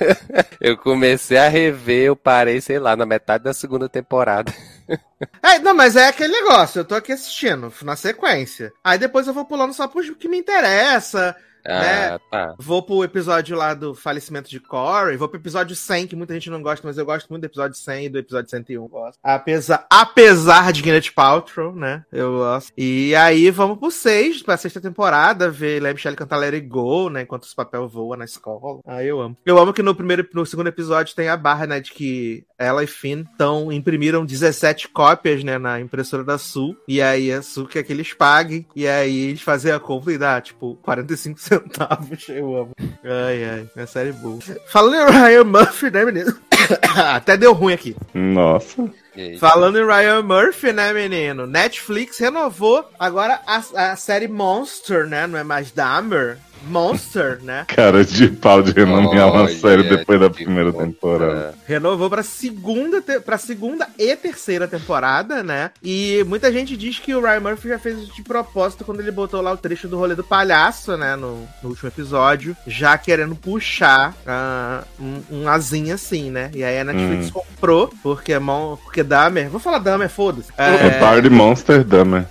[0.59, 4.53] Eu comecei a rever, eu parei, sei lá, na metade da segunda temporada.
[5.41, 8.73] É, não, mas é aquele negócio, eu tô aqui assistindo na sequência.
[8.83, 11.35] Aí depois eu vou pulando só pro que me interessa.
[11.65, 12.55] Ah, tá.
[12.57, 15.17] Vou pro episódio lá do falecimento de Corey.
[15.17, 17.77] Vou pro episódio 100, que muita gente não gosta, mas eu gosto muito do episódio
[17.77, 18.87] 100 e do episódio 101.
[18.87, 19.19] Gosto.
[19.23, 22.03] Apesar, apesar de Gwyneth Paltrow, né?
[22.11, 22.71] Eu gosto.
[22.77, 27.09] E aí vamos pro 6, pra sexta temporada, ver Lea Michelle cantar Let It Go,
[27.09, 27.21] né?
[27.21, 28.79] Enquanto os papel voa na escola.
[28.85, 29.37] Aí eu amo.
[29.45, 31.79] Eu amo que no primeiro, no segundo episódio tem a barra, né?
[31.79, 35.57] De que ela e Finn tão, imprimiram 17 cópias, né?
[35.57, 36.75] Na impressora da Sul.
[36.87, 38.65] E aí a Sul quer que eles paguem.
[38.75, 42.29] E aí eles fazem a compra e dá, tipo, 45 centavos.
[42.29, 42.71] Eu amo.
[43.03, 43.69] Ai, ai.
[43.75, 44.39] É série boa.
[44.67, 46.33] Falando em Ryan Murphy, né, menino?
[46.95, 47.95] Até deu ruim aqui.
[48.13, 48.89] Nossa.
[49.15, 49.37] E aí?
[49.37, 51.45] Falando em Ryan Murphy, né, menino?
[51.45, 55.27] Netflix renovou agora a, a série Monster, né?
[55.27, 56.37] Não é mais Dahmer.
[56.67, 57.65] Monster, né?
[57.67, 61.53] Cara de pau de renomear uma Olha, série depois da primeira temporada.
[61.65, 65.71] Renovou pra segunda, te- pra segunda e terceira temporada, né?
[65.83, 69.11] E muita gente diz que o Ryan Murphy já fez isso de propósito quando ele
[69.11, 71.15] botou lá o trecho do rolê do palhaço, né?
[71.15, 76.51] No, no último episódio, já querendo puxar ah, um, um asinho assim, né?
[76.53, 79.49] E aí a Netflix comprou, porque, é mon- porque Dahmer.
[79.49, 80.49] Vou falar Dahmer, foda-se.
[80.57, 82.29] É Party Monster Dama.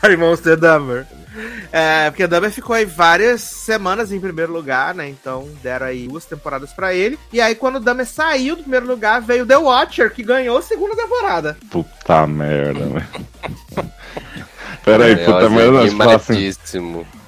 [0.00, 1.06] Party Monster Dahmer.
[1.72, 5.08] É, porque Dahmer ficou aí várias semanas em primeiro lugar, né?
[5.08, 7.18] Então deram aí duas temporadas pra ele.
[7.32, 10.62] E aí, quando o Dahmer saiu do primeiro lugar, veio The Watcher, que ganhou a
[10.62, 11.56] segunda temporada.
[11.70, 13.06] Puta merda, velho.
[14.84, 16.52] Peraí, É, puta merda, fala assim,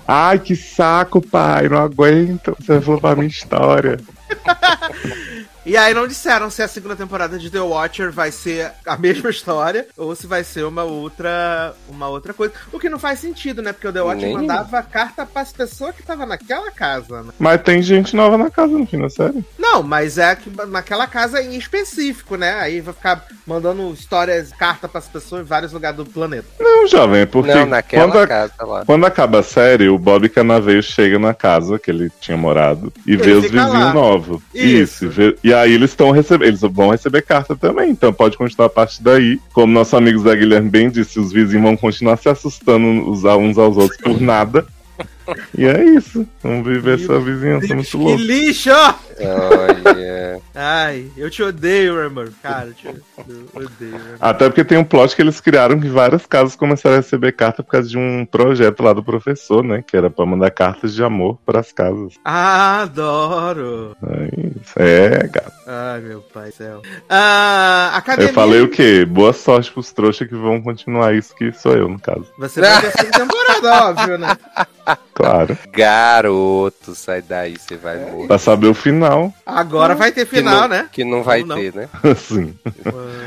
[0.06, 2.56] ai que saco, pai, não aguento.
[2.60, 3.98] Você falou pra minha história.
[5.68, 9.28] E aí não disseram se a segunda temporada de The Watcher vai ser a mesma
[9.30, 12.54] história ou se vai ser uma outra uma outra coisa.
[12.72, 13.72] O que não faz sentido, né?
[13.72, 17.32] Porque o The Watcher Nem- mandava carta pras pessoas que estavam naquela casa, né?
[17.38, 19.44] Mas tem gente nova na casa no fim da série.
[19.58, 22.54] Não, mas é que naquela casa em específico, né?
[22.60, 26.46] Aí vai ficar mandando histórias, carta pras pessoas em vários lugares do planeta.
[26.58, 28.84] Não, jovem, é porque Não, naquela quando, a- casa lá.
[28.86, 33.16] quando acaba a série, o Bob Canaveio chega na casa que ele tinha morado e
[33.16, 33.92] vê os vizinhos lá.
[33.92, 34.42] novos.
[34.54, 35.04] Isso.
[35.04, 38.66] e vê- e aí eles estão recebendo, eles vão receber carta também, então pode continuar
[38.66, 39.38] a partir daí.
[39.52, 43.76] Como nosso amigo Zé Guilherme bem disse, os vizinhos vão continuar se assustando uns aos
[43.76, 44.66] outros por nada.
[45.56, 46.26] E é isso.
[46.42, 48.22] Vamos viver essa vizinhança muito que louca.
[48.22, 48.70] lixo!
[48.70, 50.40] Olha.
[50.54, 52.26] Ai, eu te odeio, Ramon.
[52.42, 54.00] Cara, eu te eu odeio.
[54.20, 57.62] Até porque tem um plot que eles criaram que várias casas começaram a receber carta
[57.62, 59.82] por causa de um projeto lá do professor, né?
[59.86, 62.14] Que era pra mandar cartas de amor pras casas.
[62.24, 63.96] Adoro!
[64.02, 64.72] É isso.
[64.76, 65.52] É, gato.
[65.66, 66.82] Ai, meu pai do céu.
[67.08, 68.30] Ah, academia.
[68.30, 69.04] Eu falei o quê?
[69.04, 72.26] Boa sorte pros trouxas que vão continuar isso, que sou eu, no caso.
[72.38, 74.36] Você vai segunda temporada, óbvio, né?
[75.14, 75.58] Claro.
[75.72, 78.26] Garoto, sai daí, você vai morrer.
[78.28, 80.88] Pra saber o final, Agora vai ter Que final, não- né?
[80.92, 81.56] Que não vai não.
[81.56, 81.88] ter, né?
[82.04, 82.54] assim.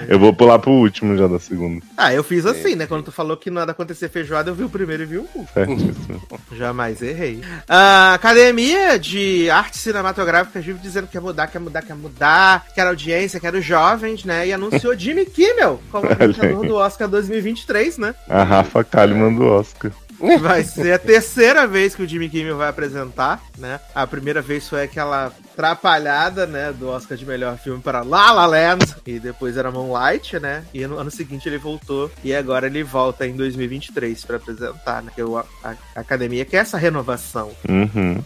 [0.08, 1.84] Eu vou pular pro último já da segunda.
[1.98, 2.86] Ah, eu fiz assim, né?
[2.88, 5.48] Quando tu falou que nada acontecer feijoada, eu vi o primeiro e vi o último.
[5.54, 6.22] Certíssimo.
[6.54, 7.42] Jamais errei.
[7.68, 12.88] A Academia de Arte Cinematográfica vive dizendo que quer mudar, quer mudar, quer mudar, quer
[12.88, 14.48] audiência, quer os jovens, né?
[14.48, 18.16] E anunciou Jimmy Kimmel como vencedor do Oscar 2023, né?
[18.30, 19.92] A Rafa Kalimann do Oscar.
[20.40, 23.80] Vai ser a terceira vez que o Jimmy Kimmel vai apresentar, né?
[23.94, 28.46] A primeira vez foi aquela atrapalhada, né, do Oscar de melhor filme para La La
[28.46, 30.64] Land, e depois era Moonlight, né?
[30.74, 35.12] E no ano seguinte ele voltou e agora ele volta em 2023 para apresentar, né?
[35.14, 37.52] Que a, a academia quer essa renovação.
[37.68, 38.24] Uhum.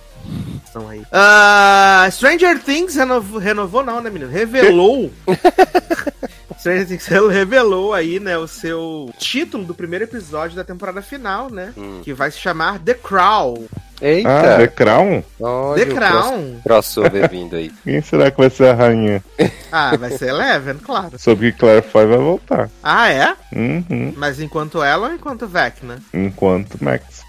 [0.66, 1.04] Estão aí.
[1.12, 4.32] Ah, Stranger Things renovou, renovou não, né, menino?
[4.32, 5.12] Revelou.
[6.66, 11.72] Stranger Things revelou aí, né, o seu título do primeiro episódio da temporada final, né?
[11.78, 12.02] Hum.
[12.04, 13.68] Que vai se chamar The Crown.
[14.02, 14.30] Eita!
[14.56, 15.24] Ah, The Crown?
[15.40, 16.60] Olha The Crown.
[16.64, 17.72] crossover vindo aí.
[17.84, 19.24] Quem será que vai ser a rainha?
[19.72, 21.18] Ah, vai ser Eleven, claro.
[21.18, 22.70] Soube que Claire Foy vai voltar.
[22.84, 23.34] Ah, é?
[23.54, 24.14] Uhum.
[24.18, 26.00] Mas enquanto ela ou enquanto Vecna?
[26.14, 27.24] Enquanto Max.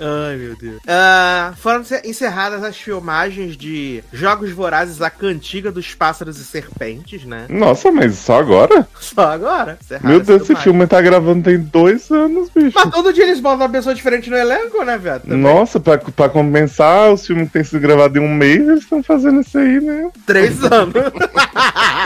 [0.00, 0.80] Ai, meu Deus.
[0.86, 7.24] Ah, foram encer- encerradas as filmagens de Jogos Vorazes, a cantiga dos pássaros e serpentes,
[7.24, 7.46] né?
[7.48, 8.86] Nossa, mas só agora?
[9.00, 9.78] Só agora.
[9.82, 12.72] Encerradas Meu Deus, esse filme tá gravando tem dois anos, bicho.
[12.74, 15.20] Mas todo dia eles botam uma pessoa diferente no elenco, né, velho?
[15.20, 15.38] Também.
[15.38, 19.02] Nossa, pra, pra compensar, os filmes que têm sido gravados em um mês, eles estão
[19.02, 20.10] fazendo isso aí, né?
[20.26, 20.94] Três anos.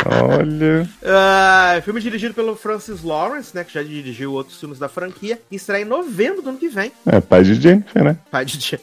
[0.06, 0.88] Olha.
[1.04, 3.64] Ah, filme dirigido pelo Francis Lawrence, né?
[3.64, 5.40] Que já dirigiu outros filmes da franquia.
[5.50, 6.92] E estreia em novembro do ano que vem.
[7.06, 8.16] É, pai de Jennifer, né?
[8.30, 8.80] Pai de dia.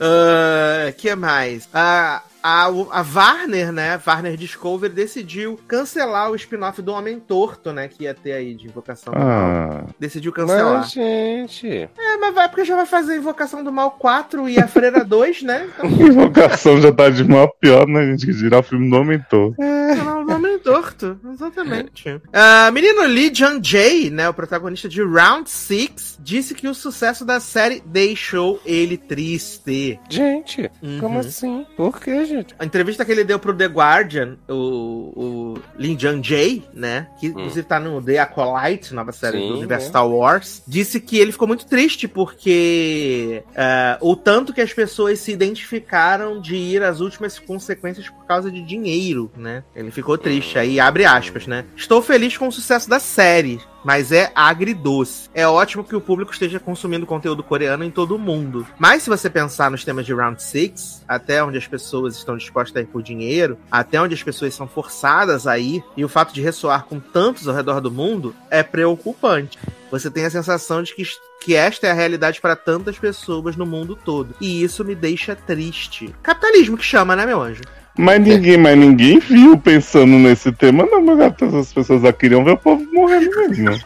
[0.00, 1.68] Ah, que mais?
[1.72, 3.98] Ah, a, a Warner, né?
[4.06, 7.88] Warner Discovery decidiu cancelar o spin-off do Homem Torto, né?
[7.88, 9.28] Que ia ter aí de Invocação do Mal.
[9.28, 9.84] Ah.
[9.98, 10.80] Decidiu cancelar.
[10.80, 11.66] Mas, gente.
[11.98, 15.42] É, mas vai porque já vai fazer Invocação do Mal 4 e a Freira 2,
[15.42, 15.70] né?
[15.78, 18.26] Então, Invocação já tá de mal pior, né, gente?
[18.26, 19.54] Que girar o filme não aumentou.
[19.54, 21.18] cancelar o Homem Torto.
[21.32, 22.20] Exatamente.
[22.36, 24.28] Ah, menino Lee Jung Jae, né?
[24.28, 29.98] O protagonista de Round 6, disse que o sucesso da série deixou ele triste.
[30.10, 30.98] Gente, Uhum.
[31.00, 31.64] como assim?
[31.76, 32.33] Por que, gente?
[32.58, 37.08] A entrevista que ele deu pro The Guardian, o, o Lin Jung Jae, né?
[37.18, 39.90] Que inclusive tá no The Acolyte, nova série Sim, do universo né?
[39.90, 45.18] Star Wars, disse que ele ficou muito triste porque é, o tanto que as pessoas
[45.18, 49.62] se identificaram de ir às últimas consequências por causa de dinheiro, né?
[49.74, 50.58] Ele ficou triste.
[50.58, 51.64] Aí abre aspas, né?
[51.76, 53.60] Estou feliz com o sucesso da série.
[53.84, 55.28] Mas é agridoce.
[55.34, 58.66] É ótimo que o público esteja consumindo conteúdo coreano em todo o mundo.
[58.78, 62.76] Mas se você pensar nos temas de Round 6, até onde as pessoas estão dispostas
[62.76, 66.32] a ir por dinheiro, até onde as pessoas são forçadas a ir, e o fato
[66.32, 69.58] de ressoar com tantos ao redor do mundo, é preocupante.
[69.90, 71.04] Você tem a sensação de que,
[71.40, 74.34] que esta é a realidade para tantas pessoas no mundo todo.
[74.40, 76.14] E isso me deixa triste.
[76.22, 77.62] Capitalismo que chama, né, meu anjo?
[77.96, 81.44] Mas ninguém, mas ninguém viu pensando nesse tema, não, meu gato.
[81.44, 83.80] As pessoas já queriam ver o povo morrendo mesmo.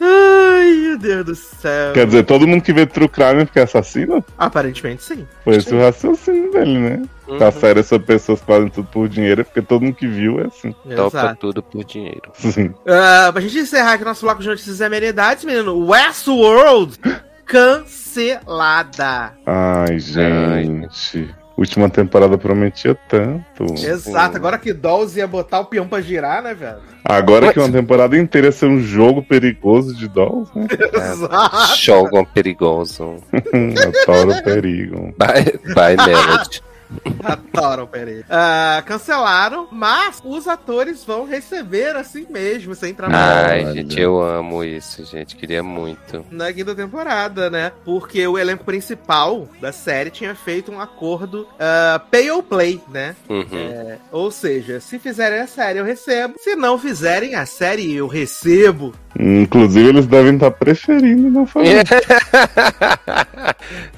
[0.00, 1.92] Ai, meu Deus do céu.
[1.92, 4.24] Quer dizer, todo mundo que vê True Crime porque é assassino?
[4.38, 5.26] Aparentemente sim.
[5.44, 7.02] Foi esse o raciocínio dele, né?
[7.28, 7.38] Uhum.
[7.38, 10.46] Tá sério, essas pessoas fazem tudo por dinheiro, é porque todo mundo que viu é
[10.46, 10.72] assim.
[10.94, 11.40] Topa Exato.
[11.40, 12.32] tudo por dinheiro.
[12.34, 12.74] Sim.
[12.86, 16.98] Ah, pra gente encerrar aqui nosso bloco de notícias e amenidades, menino, Westworld
[17.46, 19.32] cancelada.
[19.46, 21.34] Ai, gente.
[21.56, 23.64] Última temporada prometia tanto.
[23.74, 26.78] Exato, agora que Dolls ia botar o peão pra girar, né, velho?
[27.04, 30.66] Agora que uma temporada inteira ia ser um jogo perigoso de dolls, né?
[30.92, 31.76] Exato.
[31.76, 33.16] Jogam perigoso.
[33.32, 35.14] Adoro o perigo.
[35.16, 36.60] By, by Melody.
[37.24, 38.24] Adoro, peraí.
[38.28, 43.50] Ah, cancelaram, mas os atores vão receber assim mesmo, sem trabalho.
[43.50, 43.74] Ai, Olha.
[43.74, 45.36] gente, eu amo isso, gente.
[45.36, 46.24] Queria muito.
[46.30, 47.72] na quinta temporada, né?
[47.84, 53.16] Porque o elenco principal da série tinha feito um acordo ah, pay or play, né?
[53.28, 53.46] Uhum.
[53.52, 58.06] É, ou seja, se fizerem a série eu recebo, se não fizerem a série eu
[58.06, 58.92] recebo.
[59.18, 61.84] Inclusive, eles devem estar preferindo não fazer.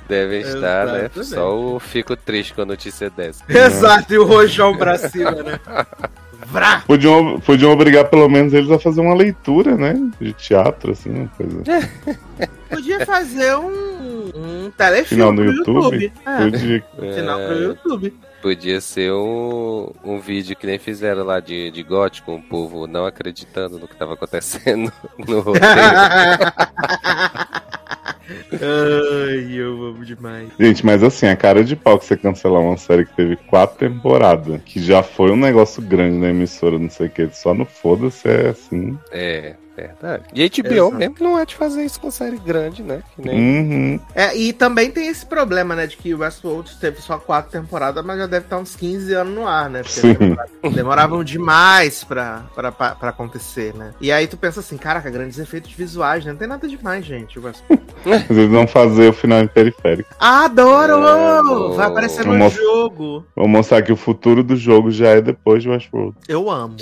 [0.09, 1.11] Devem estar, né?
[1.14, 1.25] Exatamente.
[1.25, 3.43] Só o fico triste a notícia dessa.
[3.49, 5.59] Exato, e o rojão pra cima, né?
[6.49, 6.83] Vrá!
[6.87, 9.95] Podiam, podiam obrigar pelo menos eles a fazer uma leitura, né?
[10.21, 11.62] De teatro, assim, uma coisa.
[12.71, 16.12] Podia fazer um, um telefilme Final no pro YouTube?
[16.25, 16.85] É, Podia.
[17.15, 18.15] final pro É, YouTube.
[18.43, 23.07] podia ser um, um vídeo que nem fizeram lá de, de gótico, o povo não
[23.07, 25.67] acreditando no que tava acontecendo no roteiro.
[28.53, 30.49] Ai, eu amo demais.
[30.59, 33.79] Gente, mas assim, a cara de pau que você cancelar uma série que teve quatro
[33.79, 37.65] temporadas, que já foi um negócio grande na emissora, não sei o que, só no
[37.65, 38.99] foda-se é assim.
[39.12, 40.25] é, verdade.
[40.35, 40.95] E a HBO Exato.
[40.95, 43.03] mesmo não é de fazer isso com série grande, né?
[43.15, 43.39] Que nem...
[43.39, 44.01] Uhum.
[44.15, 48.05] É, e também tem esse problema, né, de que o Westworld teve só quatro temporadas,
[48.05, 49.83] mas já deve estar uns 15 anos no ar, né?
[49.83, 53.93] Porque demoravam demais pra, pra, pra, pra acontecer, né?
[54.01, 56.33] E aí tu pensa assim, caraca, grandes efeitos visuais, né?
[56.33, 57.39] Não tem nada demais, gente.
[57.39, 57.85] o Westworld.
[58.05, 60.09] Mas eles vão fazer o final em periférico.
[60.19, 60.97] Adoro!
[61.05, 61.75] Amo.
[61.75, 63.25] Vai aparecer no jogo.
[63.35, 66.17] Vou mostrar que o futuro do jogo já é depois de Westworld.
[66.29, 66.77] Eu amo.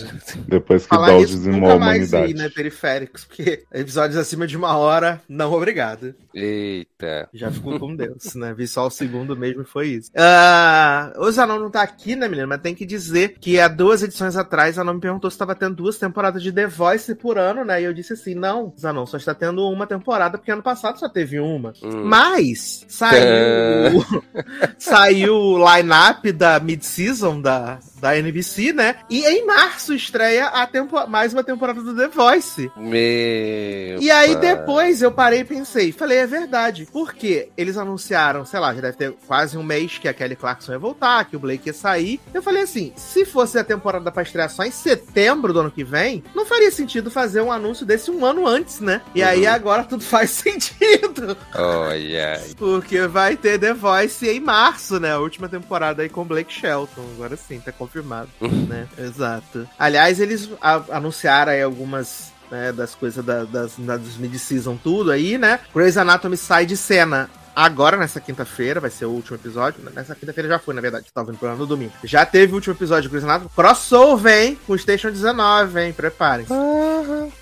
[0.46, 2.32] Depois que Falar Dolls nisso, dizimou a humanidade.
[2.32, 2.83] vi, né, periférico.
[2.84, 6.14] Estratosféricos, porque episódios acima de uma hora, não obrigado.
[6.34, 7.28] Eita.
[7.32, 8.52] Já ficou com Deus, né?
[8.54, 10.10] Vi só o segundo mesmo e foi isso.
[10.16, 12.46] Ah, o Zanon não tá aqui, né, menina?
[12.46, 15.54] Mas tem que dizer que há duas edições atrás, a Zanon me perguntou se estava
[15.54, 17.80] tendo duas temporadas de The Voice por ano, né?
[17.80, 21.08] E eu disse assim: não, Zanon, só está tendo uma temporada, porque ano passado só
[21.08, 21.72] teve uma.
[21.82, 22.04] Hum.
[22.04, 24.04] Mas saiu,
[24.78, 28.96] saiu o line-up da mid-season da, da NBC, né?
[29.08, 32.70] E em março estreia a tempo, mais uma temporada do The Voice.
[32.76, 33.98] Meu.
[33.98, 34.40] E aí pai.
[34.42, 36.86] depois eu parei e pensei, falei, é verdade.
[36.92, 40.72] Porque eles anunciaram, sei lá, já deve ter quase um mês que a Kelly Clarkson
[40.72, 42.20] ia voltar, que o Blake ia sair.
[42.34, 45.82] Eu falei assim, se fosse a temporada pra estrear só em setembro do ano que
[45.82, 49.00] vem, não faria sentido fazer um anúncio desse um ano antes, né?
[49.14, 49.52] E aí Uhum.
[49.54, 51.34] agora tudo faz sentido.
[51.54, 52.38] Olha.
[52.58, 55.12] Porque vai ter The Voice em março, né?
[55.12, 57.02] A última temporada aí com Blake Shelton.
[57.14, 57.93] Agora sim, tá confirmado,
[58.40, 58.86] né?
[58.98, 59.68] Exato.
[59.78, 65.10] Aliás, eles a- anunciaram aí algumas né, das coisas da, das, da- dos mid-season tudo
[65.10, 65.60] aí, né?
[65.74, 67.28] Grey's Anatomy sai de cena.
[67.56, 69.80] Agora, nessa quinta-feira, vai ser o último episódio.
[69.94, 71.06] Nessa quinta-feira já foi, na verdade.
[71.14, 71.92] Tava indo pro ano no domingo.
[72.02, 73.48] Já teve o último episódio de Grey's Anatomy.
[73.54, 74.58] Crossover, hein?
[74.66, 75.92] Com Station 19, hein?
[75.92, 76.52] Preparem-se.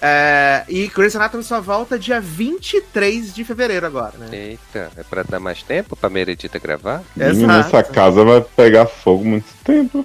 [0.00, 4.28] É, e Grey's Anatomy só volta dia 23 de fevereiro agora, né?
[4.32, 7.02] Eita, é pra dar mais tempo pra Meredita gravar?
[7.18, 7.76] Exato.
[7.76, 10.04] essa casa vai pegar fogo muito tempo.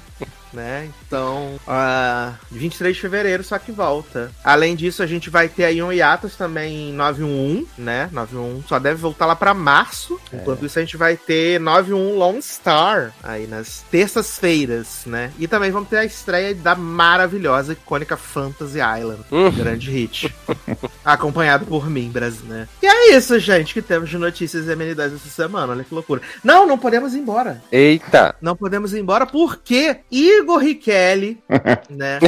[0.53, 0.89] né?
[1.05, 4.31] Então, ah, 23 de fevereiro só que volta.
[4.43, 8.09] Além disso, a gente vai ter aí um hiatus também em 911, né?
[8.11, 10.19] 911 só deve voltar lá pra março.
[10.33, 15.31] Enquanto isso, a gente vai ter 911 Lone Star aí nas terças-feiras, né?
[15.37, 19.21] E também vamos ter a estreia da maravilhosa, icônica Fantasy Island.
[19.31, 19.51] Hum.
[19.51, 20.33] Grande hit.
[21.03, 22.67] Acompanhado por mim, Brasil, né?
[22.81, 25.73] E é isso, gente, que temos de notícias e amenidades essa semana.
[25.73, 26.21] Olha que loucura.
[26.43, 27.61] Não, não podemos ir embora.
[27.71, 28.35] Eita!
[28.41, 29.97] Não podemos ir embora porque
[30.41, 31.37] Igor Richelli,
[31.89, 32.19] né?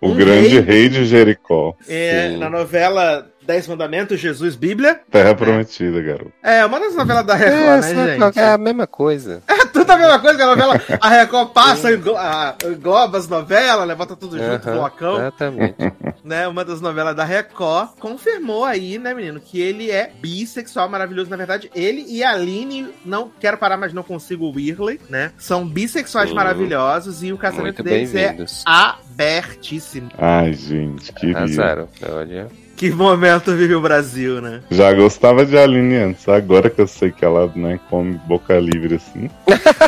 [0.00, 0.60] O Um grande rei.
[0.60, 1.74] rei de Jericó.
[1.88, 5.00] é, na novela Dez Mandamentos, Jesus Bíblia.
[5.10, 6.32] Terra Prometida, garoto.
[6.42, 8.38] É, uma das novelas da Record, É, né, gente?
[8.38, 9.42] é a mesma coisa.
[9.64, 10.80] É tudo a mesma coisa que a novela.
[11.00, 13.94] A Record passa, engloba as novelas, né?
[13.96, 15.16] Bota tudo junto, Aham, blocão.
[15.16, 15.74] Exatamente.
[16.22, 21.28] né, uma das novelas da Record, confirmou aí, né, menino, que ele é bissexual maravilhoso.
[21.28, 25.32] Na verdade, ele e a Aline, não quero parar, mas não consigo o Whirley, né?
[25.38, 26.34] São bissexuais Hum.
[26.34, 30.08] maravilhosos e o casamento deles é abertíssimo.
[30.18, 31.36] Ai, gente, queria.
[31.38, 31.88] Arrasaram.
[32.10, 32.48] Olha.
[32.84, 34.60] Que momento vive o Brasil, né?
[34.70, 38.96] Já gostava de Aline antes, agora que eu sei que ela né, come boca livre
[38.96, 39.30] assim.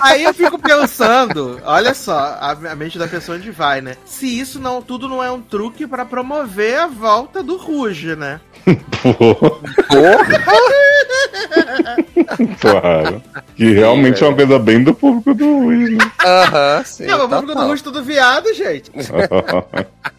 [0.00, 3.98] Aí eu fico pensando, olha só, a, a mente da pessoa onde vai, né?
[4.06, 8.40] Se isso não tudo não é um truque pra promover a volta do Ruge, né?
[9.02, 9.36] Pô,
[12.58, 13.22] claro.
[13.54, 16.12] Que realmente é uma coisa bem do público do Luiz, né?
[16.24, 17.04] Aham, sim.
[17.04, 17.68] Não, o público do total.
[17.68, 18.90] Ruge tudo viado, gente.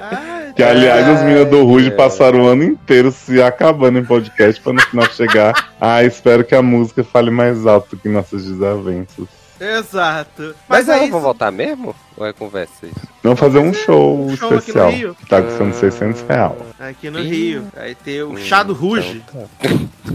[0.00, 1.90] Ai, que aliás, as meninas do Ruge é.
[1.90, 5.52] passaram o ano inteiro se acabando em podcast pra no final chegar.
[5.78, 9.26] Ah, espero que a música fale mais alto que nossas desavenças.
[9.60, 10.54] Exato.
[10.68, 11.94] Mas, Mas, aí, vão voltar mesmo?
[12.16, 13.06] Ou é conversa isso?
[13.22, 14.90] Vamos fazer um show, Um show aqui no especial.
[14.90, 15.14] Rio.
[15.14, 16.52] Que tá custando 600 reais.
[16.80, 17.28] aqui no Ih.
[17.28, 19.68] Rio, vai ter o Hum, chá do Ruge, então tá.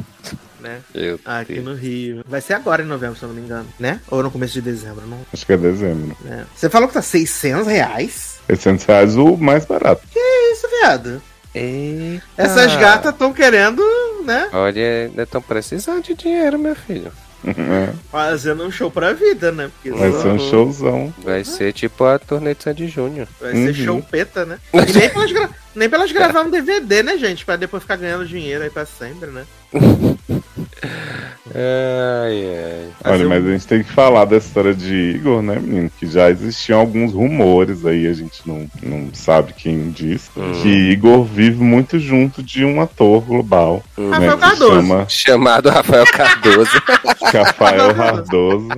[0.59, 0.79] né?
[0.95, 1.65] Eu Aqui Deus.
[1.65, 2.23] no Rio.
[2.27, 3.99] Vai ser agora em novembro, se eu não me engano, né?
[4.09, 5.19] Ou no começo de dezembro, não.
[5.31, 6.15] Acho que é dezembro.
[6.21, 6.45] né?
[6.55, 8.30] Você falou que tá 600 reais?
[8.55, 10.01] 600 reais o mais barato.
[10.11, 10.19] Que
[10.53, 11.21] isso, viado?
[11.53, 12.23] Eita.
[12.37, 13.81] Essas gatas estão querendo,
[14.25, 14.47] né?
[14.53, 17.11] Olha, ainda estão precisando de dinheiro, meu filho.
[17.43, 19.71] É, Fazendo um show pra vida, né?
[19.73, 21.11] Porque Vai só- ser um showzão.
[21.23, 23.27] Vai ser tipo a turnê de Sandy Júnior.
[23.41, 23.73] vai ser Uhum.
[23.73, 24.59] show peta, né?
[24.71, 27.43] E nem pra elas, gra- nem pra elas gravar um DVD, né, gente?
[27.43, 29.43] Pra depois ficar ganhando dinheiro aí pra sempre, né?
[30.83, 32.45] Ai,
[33.03, 33.13] ai.
[33.13, 35.91] Olha, mas a gente tem que falar da história de Igor, né, menino?
[35.99, 40.31] Que já existiam alguns rumores aí, a gente não, não sabe quem diz.
[40.35, 40.51] Hum.
[40.61, 43.83] Que Igor vive muito junto de um ator global.
[43.97, 44.09] Hum.
[44.09, 44.71] Rafael né, que Cardoso.
[44.71, 46.81] chama Chamado Rafael Cardoso.
[47.33, 48.69] Rafael Cardoso.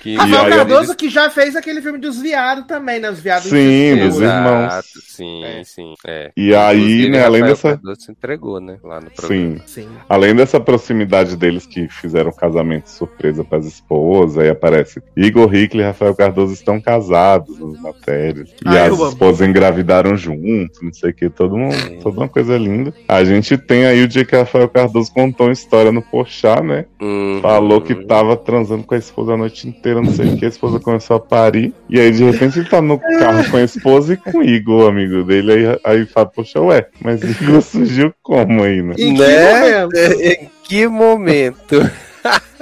[0.00, 0.16] Que...
[0.16, 3.10] Rafael aí, Cardoso que já fez aquele filme dos viados também, né?
[3.10, 4.66] Os viados Sim, dos irmãos.
[4.66, 5.64] Exato, sim, É.
[5.64, 5.94] sim.
[6.06, 6.30] É.
[6.36, 7.68] E aí, Inclusive, né, além Rafael dessa.
[7.76, 8.78] Cardoso se entregou, né?
[8.82, 9.58] Lá no programa.
[9.58, 9.62] Sim.
[9.66, 9.88] Sim.
[10.08, 15.82] Além dessa proximidade deles que fizeram casamento surpresa para as esposas, aí aparece Igor Hickley
[15.82, 18.50] e Rafael Cardoso estão casados nas matérias.
[18.64, 21.68] E Ah, as esposas engravidaram juntos, não sei o que, todo um,
[22.02, 22.92] toda uma coisa linda.
[23.08, 26.86] A gente tem aí o dia que Rafael Cardoso contou uma história no Pochá, né?
[27.00, 27.40] Uhum.
[27.42, 30.48] Falou que tava transando com a esposa a noite inteira, não sei o que, a
[30.48, 31.72] esposa começou a parir.
[31.88, 34.84] E aí, de repente, ele tá no carro com a esposa e com o Igor,
[34.84, 35.52] o amigo dele.
[35.52, 38.94] Aí, aí fala, poxa, ué, mas Igor surgiu como aí, né?
[38.98, 39.86] Em que Né?
[39.86, 39.96] momento?
[40.22, 41.90] Em que momento?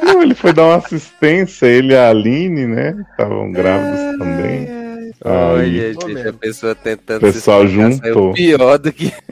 [0.02, 2.94] Não, ele foi dar uma assistência, ele e a Aline, né?
[3.10, 4.83] Estavam grávidos também.
[5.24, 8.32] Olha, Aí, gente, a pessoa tentando Pessoal se explicar, saiu juntou.
[8.34, 9.12] pior do que.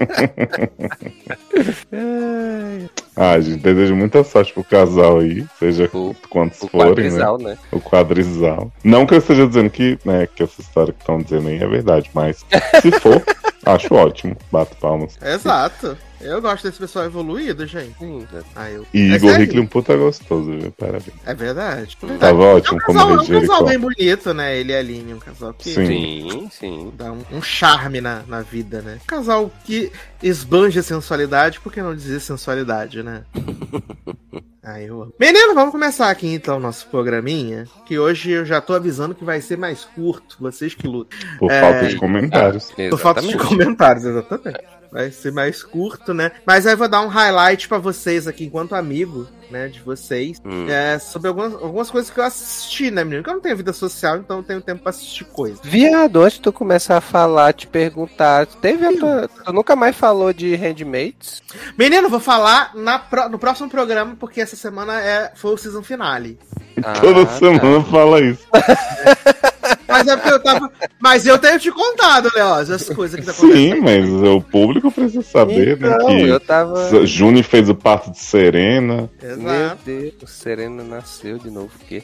[3.15, 6.95] Ah, gente, desejo muita sorte pro casal aí, seja O- quantos o forem, né?
[6.95, 7.59] quadrisal, né?
[7.71, 8.73] O quadrisal.
[8.83, 11.67] Não que eu esteja dizendo que, né, que essa história que estão dizendo aí é
[11.67, 12.45] verdade, mas
[12.81, 13.23] se for,
[13.65, 14.37] acho ótimo.
[14.51, 15.19] Bato palmas.
[15.23, 15.97] Exato.
[16.21, 17.99] Eu gosto desse pessoal evoluído, gente.
[17.99, 18.27] Sim?
[18.55, 18.87] Ah, eu...
[18.95, 19.41] E É Igor?
[19.41, 20.71] Hickley um puta gostoso, viu?
[20.71, 21.13] Parabéns.
[21.27, 21.99] É verdade.
[22.01, 22.21] É verdade.
[22.21, 24.57] Tava É um ótimo como casal, é um casal bem bonito, né?
[24.57, 25.87] Ele e a Aline, um casal que Sim.
[25.87, 26.93] Sim, sim.
[26.97, 28.99] dá um, um charme na, na vida, né?
[29.03, 29.91] Um casal que
[30.23, 33.25] esbanja sensualidade, por que não dizer sensualidade, né?
[34.65, 35.13] Ah, eu.
[35.19, 37.67] Menino, vamos começar aqui então o nosso programinha.
[37.85, 40.37] Que hoje eu já tô avisando que vai ser mais curto.
[40.39, 41.19] Vocês que lutam.
[41.39, 41.61] Por É.
[41.61, 42.71] falta de comentários.
[42.71, 44.61] Por falta de comentários, exatamente.
[44.93, 46.33] Vai ser mais curto, né?
[46.47, 50.37] Mas aí eu vou dar um highlight pra vocês aqui, enquanto amigo, né, de vocês.
[50.45, 50.69] Hum.
[50.69, 53.23] É, sobre algumas, algumas coisas que eu assisti, né, menino?
[53.23, 55.61] Porque eu não tenho vida social, então eu tenho tempo pra assistir coisas.
[55.65, 59.29] Viado, antes tu começar a falar, te perguntar, teve a tua.
[59.29, 61.43] Tu nunca mais falou de Handmaids?
[61.79, 65.83] Menino, vou falar na pro- no próximo programa, porque essa semana é, foi o season
[65.83, 66.39] finale.
[66.85, 67.33] Ah, Toda tá.
[67.39, 68.47] semana fala isso.
[69.93, 70.73] Mas é porque eu tava.
[71.01, 73.83] Mas eu tenho te contado, Leoz, as coisas que tá Sim, acontecendo.
[73.83, 76.21] mas o público precisa saber, Então, né?
[76.23, 77.07] Que eu tava.
[77.07, 79.11] Juni fez o parto de Serena.
[79.23, 79.79] Meu Exato.
[79.85, 82.03] Deus, o Sereno nasceu de novo, o quê?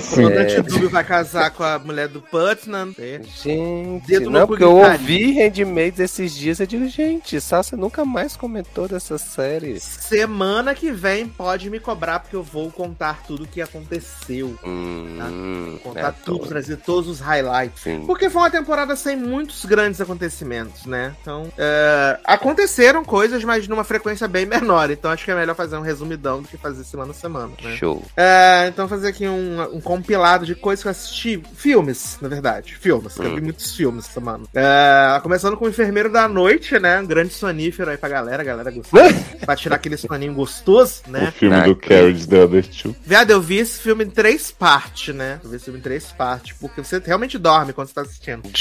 [0.00, 0.24] Sim.
[0.32, 2.86] A Antidúbio vai casar com a mulher do Putnam.
[2.98, 3.20] né?
[3.42, 8.36] Gente, Dedo não, porque eu ouvi Handmaids esses dias, eu digo, gente, Sasha nunca mais
[8.36, 9.78] comentou dessa série.
[9.80, 14.56] Semana que vem pode me cobrar, porque eu vou contar tudo o que aconteceu.
[14.64, 17.80] Hum, Contar é tudo, trazer todos os highlights.
[17.82, 18.04] Sim.
[18.06, 21.14] Porque foi uma temporada sem muitos grandes acontecimentos, né?
[21.20, 24.90] Então, é, aconteceram coisas, mas numa frequência bem menor.
[24.90, 27.76] Então, acho que é melhor fazer um resumidão do que fazer semana a semana, né?
[27.76, 28.02] Show.
[28.16, 31.42] É, então, fazer aqui um, um compilado de coisas que eu assisti.
[31.54, 32.74] Filmes, na verdade.
[32.76, 33.44] Filmes, que eu vi Hum.
[33.44, 34.44] muitos filmes essa semana.
[34.54, 37.00] É, começando com o Enfermeiro da Noite, né?
[37.00, 38.42] Um grande sonífero aí pra galera.
[38.42, 39.00] A galera gostou.
[39.40, 41.30] pra tirar aquele soninho gostoso, O né?
[41.30, 42.96] filme Ah, do que- Carriage The Other Two.
[43.04, 45.40] Viado, eu vi esse filme em três partes, né?
[45.42, 48.42] Eu vi esse filme em três partes, porque você realmente dorme quando você tá assistindo.
[48.42, 48.56] Porque,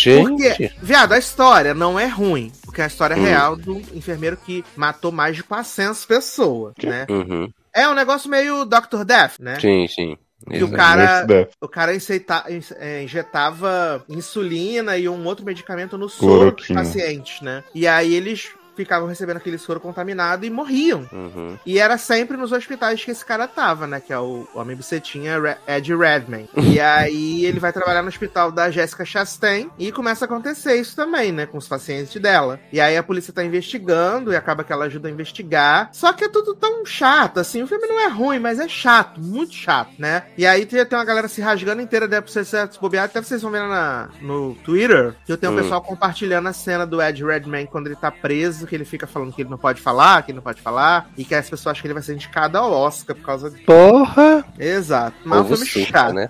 [0.53, 3.24] Gente, viado, a história não é ruim, porque é a história Hum.
[3.24, 7.06] real do enfermeiro que matou mais de 400 pessoas, né?
[7.10, 7.49] uhum.
[7.74, 9.03] É um negócio meio Dr.
[9.06, 9.60] Death, né?
[9.60, 10.18] sim, sim.
[10.50, 11.26] Que o cara-.
[11.62, 12.46] O cara injeta-
[12.78, 17.64] é, injetava insulina e um outro medicamento no soro dos pacientes, né?
[17.74, 21.08] E aí eles ficavam recebendo aquele soro contaminado e morriam.
[21.12, 21.58] Uhum.
[21.66, 24.00] E era sempre nos hospitais que esse cara tava, né?
[24.00, 26.48] Que é o Homem Bucetinha Re- Ed Redman.
[26.56, 30.96] E aí ele vai trabalhar no hospital da Jessica Chastain e começa a acontecer isso
[30.96, 31.46] também, né?
[31.46, 32.60] Com os pacientes dela.
[32.72, 35.90] E aí a polícia tá investigando e acaba que ela ajuda a investigar.
[35.92, 37.64] Só que é tudo tão chato, assim.
[37.64, 40.24] O filme não é ruim, mas é chato, muito chato, né?
[40.38, 43.06] E aí tem, uma galera se rasgando inteira, deve ser certo bobear.
[43.06, 45.62] Até vocês vão ver na, no Twitter que eu tenho um Hum.
[45.62, 49.34] pessoal compartilhando a cena do Ed Redman quando ele tá preso, que ele fica falando
[49.34, 51.82] que ele não pode falar, que ele não pode falar, e que as pessoas acham
[51.82, 53.63] que ele vai ser indicado ao Oscar por causa disso.
[53.66, 54.43] Porra!
[54.59, 55.16] Exato.
[55.24, 56.13] Mas é um filme surta, chato.
[56.13, 56.30] né?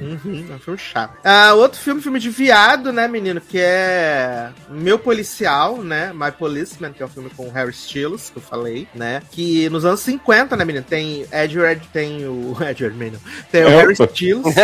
[0.00, 1.16] Uhum, é um filme chato.
[1.24, 3.40] Ah, outro filme, filme de viado, né, menino?
[3.40, 6.12] Que é Meu Policial, né?
[6.12, 9.22] My Policeman, que é um filme com o Harry Styles, que eu falei, né?
[9.30, 10.84] Que nos anos 50, né, menino?
[10.84, 12.54] Tem Ed Red, tem o.
[12.60, 13.44] Ed Redmayne, não.
[13.50, 13.76] Tem o Opa.
[13.78, 14.54] Harry Styles.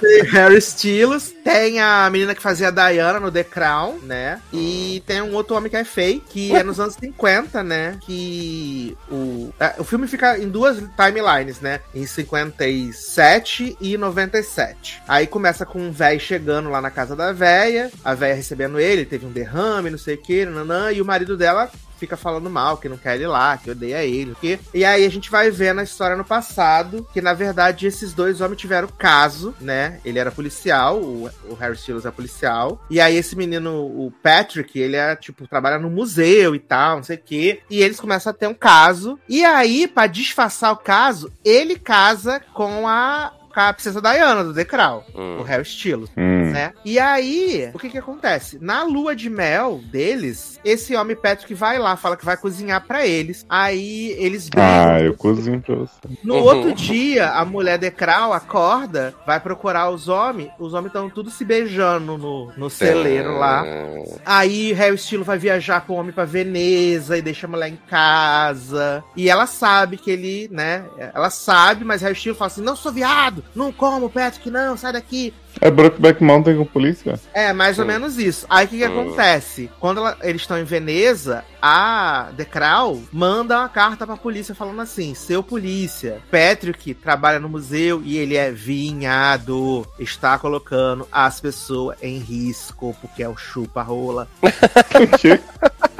[0.00, 1.34] tem o Harry Styles.
[1.42, 4.40] Tem a menina que fazia a Diana no The Crown, né?
[4.52, 7.96] E tem um outro homem que é feio, que é nos anos 50, né?
[8.02, 11.80] Que o, é, o filme fica em duas timelines, né?
[11.94, 15.02] Em 57 e 97.
[15.08, 19.06] Aí começa com um velho chegando lá na casa da véia, a véia recebendo ele,
[19.06, 21.70] teve um derrame, não sei o que, nanã, e o marido dela
[22.02, 24.58] fica falando mal, que não quer ele lá, que odeia ele, o quê?
[24.74, 28.40] E aí a gente vai ver na história no passado que, na verdade, esses dois
[28.40, 30.00] homens tiveram caso, né?
[30.04, 32.84] Ele era policial, o, o Harry Styles é policial.
[32.90, 37.04] E aí esse menino, o Patrick, ele é, tipo, trabalha no museu e tal, não
[37.04, 37.60] sei o quê.
[37.70, 39.16] E eles começam a ter um caso.
[39.28, 44.54] E aí, pra disfarçar o caso, ele casa com a, com a princesa Diana, do
[44.54, 45.38] The Crown, Hum.
[45.40, 46.50] o Harry Styles Hum.
[46.50, 46.72] né?
[46.84, 48.58] E aí, o que que acontece?
[48.60, 53.06] Na lua de mel deles, esse homem Patrick vai lá, fala que vai cozinhar pra
[53.06, 53.44] eles.
[53.48, 55.06] Aí eles Ah, brigam.
[55.06, 55.92] eu cozinho pra você.
[56.24, 56.42] No Uhum.
[56.42, 60.50] outro dia, a mulher de Kral acorda, vai procurar os homens.
[60.58, 63.64] Os homens estão tudo se beijando no, no celeiro lá.
[64.24, 67.78] Aí Harry Styles vai viajar com o homem pra Veneza e deixa a mulher em
[67.88, 69.02] casa.
[69.16, 70.84] E ela sabe que ele, né?
[71.14, 74.92] Ela sabe, mas Harry Styles fala assim: não sou viado, não como Patrick, não, sai
[74.92, 75.32] daqui.
[75.60, 77.20] É Brokeback Mountain com polícia?
[77.34, 77.88] É, mais ou Hum.
[77.88, 78.46] menos isso.
[78.48, 79.00] Aí o que, que Hum.
[79.02, 79.70] acontece?
[79.78, 84.80] Quando ela- eles estão em Veneza, a The Crow manda uma carta pra polícia falando
[84.80, 89.86] assim: seu polícia, Patrick trabalha no museu e ele é vinhado.
[89.98, 94.26] Está colocando as pessoas em risco, porque é o chupa-rola.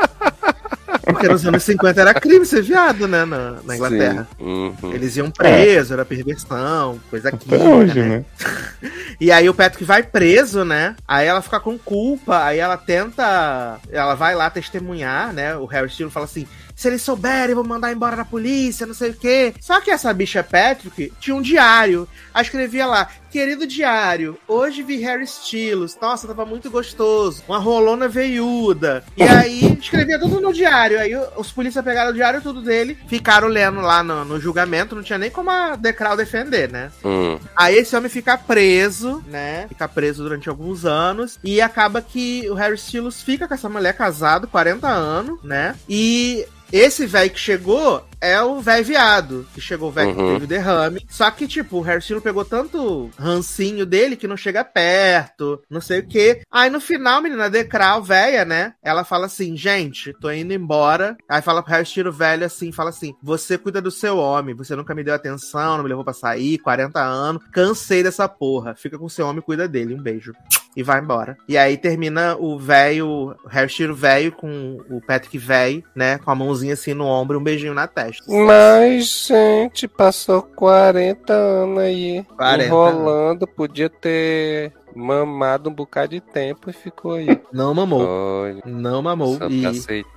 [1.22, 3.24] Porque nos anos 50 era crime ser viado, né?
[3.24, 4.26] Na, na Inglaterra.
[4.40, 4.92] Uhum.
[4.92, 8.08] Eles iam preso, era perversão, coisa até química, hoje, né?
[8.18, 8.24] né?
[9.20, 10.96] E aí o Patrick vai preso, né?
[11.06, 13.78] Aí ela fica com culpa, aí ela tenta.
[13.88, 15.54] Ela vai lá testemunhar, né?
[15.56, 16.44] O Harry Steele fala assim:
[16.74, 19.54] se eles souberem, vão mandar embora da polícia, não sei o quê.
[19.60, 22.08] Só que essa bicha Patrick tinha um diário.
[22.34, 25.96] Aí escrevia lá: Querido diário, hoje vi Harry Styles.
[25.98, 27.42] Nossa, tava muito gostoso.
[27.48, 29.02] Uma rolona veiuda.
[29.16, 31.00] E aí escrevia tudo no diário.
[31.00, 34.94] Aí os polícias pegaram o diário tudo dele, ficaram lendo lá no, no julgamento.
[34.94, 36.92] Não tinha nem como a Crown defender, né?
[37.02, 37.38] Hum.
[37.56, 39.66] Aí esse homem fica preso, né?
[39.66, 41.38] Fica preso durante alguns anos.
[41.42, 45.74] E acaba que o Harry Styles fica com essa mulher casado, 40 anos, né?
[45.88, 49.46] E esse velho que chegou é o velho viado.
[49.52, 50.32] Que chegou o velho que Uhum.
[50.34, 51.04] teve o derrame.
[51.10, 56.00] Só que, tipo, o Harry pegou tanto rancinho dele que não chega perto, não sei
[56.00, 56.42] o quê.
[56.50, 58.74] Aí no final, menina, Decral, velha, né?
[58.82, 61.16] Ela fala assim, gente, tô indo embora.
[61.28, 64.76] Aí fala pro Harry Styles velho assim, fala assim, você cuida do seu homem, você
[64.76, 67.42] nunca me deu atenção, não me levou pra sair, 40 anos.
[67.52, 68.74] Cansei dessa porra.
[68.76, 69.94] Fica com seu homem, cuida dele.
[69.94, 70.32] Um beijo.
[70.76, 71.36] E vai embora.
[71.46, 76.18] E aí termina o velho, Styles velho com o Patrick velho, né?
[76.18, 78.24] Com a mãozinha assim no ombro e um beijinho na testa.
[78.26, 83.46] Mas, gente, passou 40 anos aí 40 enrolando.
[83.46, 87.26] Podia ter mamado um bocado de tempo e ficou aí.
[87.52, 88.06] Não mamou.
[88.06, 89.38] Olha, Não mamou.
[89.50, 89.62] E,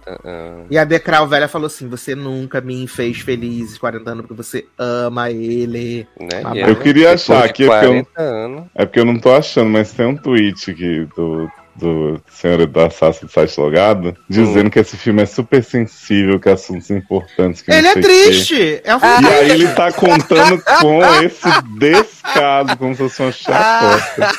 [0.04, 0.20] tá.
[0.24, 4.42] Ah, e a Decral velha falou assim: Você nunca me fez feliz 40 anos porque
[4.42, 6.08] você ama ele.
[6.20, 6.42] né?
[6.56, 8.64] E Eu queria achar aqui, porque eu, 40 anos.
[8.76, 12.94] é porque eu não tô achando, mas tem um tweet aqui do, do senhor Eduardo
[12.94, 17.62] Sassi do site logado, dizendo que esse filme é super sensível, que assuntos importantes.
[17.62, 18.82] Que Ele é triste!
[18.84, 23.32] É um filme E aí ele tá contando com esse descaso, como se fosse uma
[23.32, 24.32] chacota.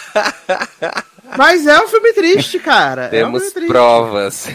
[1.37, 3.03] Mas é um filme triste, cara.
[3.05, 3.69] é um Temos filme triste.
[3.69, 4.49] provas.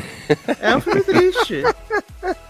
[0.59, 1.63] É um filme triste.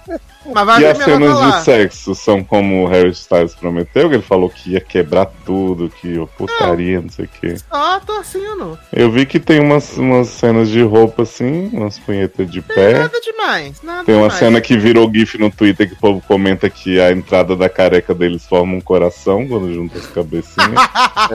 [0.46, 1.50] Mas vai E as cenas lá.
[1.60, 5.89] de sexo são como o Harry Styles prometeu, que ele falou que ia quebrar tudo,
[5.89, 7.56] que eu putaria, não sei o quê.
[7.70, 8.78] Só torcendo.
[8.92, 12.94] Eu vi que tem umas, umas cenas de roupa assim, umas punhetas de pé.
[13.00, 13.82] Nada demais.
[13.84, 14.39] Nada Tem uma demais.
[14.39, 18.14] cena que virou GIF no Twitter que o povo comenta que a entrada da careca
[18.16, 20.72] deles forma um coração quando junta as cabecinhas.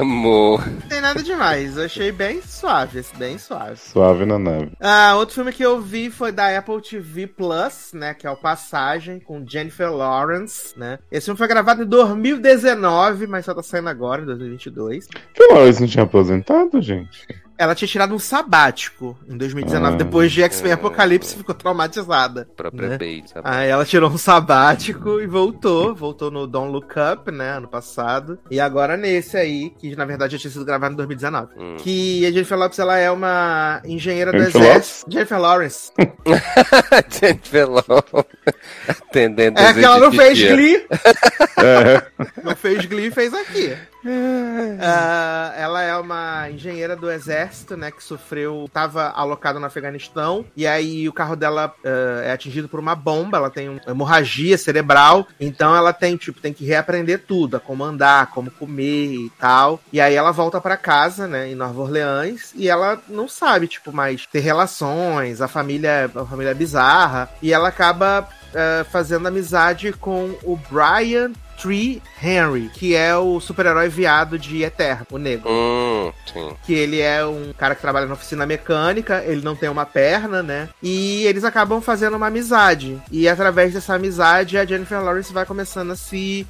[0.00, 0.58] Amo.
[0.58, 1.76] Não tem nada demais.
[1.76, 3.76] Eu achei bem suave, bem suave.
[3.76, 4.70] Suave na nave.
[4.80, 8.14] Ah, outro filme que eu vi foi da Apple TV Plus, né?
[8.14, 10.98] Que é o Passagem, com Jennifer Lawrence, né?
[11.10, 15.08] Esse filme foi gravado em 2019, mas só tá saindo agora, em 2022.
[15.34, 17.26] Phil Lawrence não tinha aposentado, gente?
[17.62, 19.96] Ela tinha tirado um sabático em 2019, Ah.
[19.98, 20.74] depois de X-Men Ah.
[20.74, 22.48] Apocalipse, ficou traumatizada.
[22.56, 22.98] Própria Né?
[22.98, 23.30] Bates.
[23.32, 23.48] sabe?
[23.48, 25.94] Aí ela tirou um sabático e voltou.
[25.94, 27.56] Voltou no Don't Look Up, né?
[27.58, 28.38] Ano passado.
[28.50, 31.52] E agora nesse aí, que na verdade já tinha sido gravado em 2019.
[31.56, 31.76] Hum.
[31.78, 35.10] Que a Jennifer Lopes, ela é uma engenheira do Jennifer exército.
[35.12, 35.92] Jennifer Lawrence.
[37.20, 38.26] Jennifer Lawrence
[38.88, 40.38] atendendo É que ela não fez.
[40.42, 40.84] Glee.
[41.58, 42.02] É.
[42.42, 43.76] Não fez Glee e fez aqui.
[44.84, 47.90] Ah, ela é uma engenheira do exército, né?
[47.90, 48.68] Que sofreu.
[48.72, 50.44] Tava alocada no Afeganistão.
[50.56, 53.38] E aí o carro dela ah, é atingido por uma bomba.
[53.38, 55.26] Ela tem uma hemorragia cerebral.
[55.38, 59.80] Então ela tem, tipo, tem que reaprender tudo: a como andar, como comer e tal.
[59.92, 61.50] E aí ela volta pra casa, né?
[61.50, 62.52] Em Nova Orleans.
[62.54, 65.40] E ela não sabe, tipo, mais ter relações.
[65.40, 67.28] A família, a família é bizarra.
[67.40, 73.88] E ela acaba ah, fazendo amizade com o Brian Tree Henry, que é o super-herói
[73.88, 75.48] viado de Eterno, o negro.
[75.50, 76.52] Hum, sim.
[76.64, 80.42] Que ele é um cara que trabalha na oficina mecânica, ele não tem uma perna,
[80.42, 80.68] né?
[80.82, 83.00] E eles acabam fazendo uma amizade.
[83.10, 86.46] E através dessa amizade, a Jennifer Lawrence vai começando a se,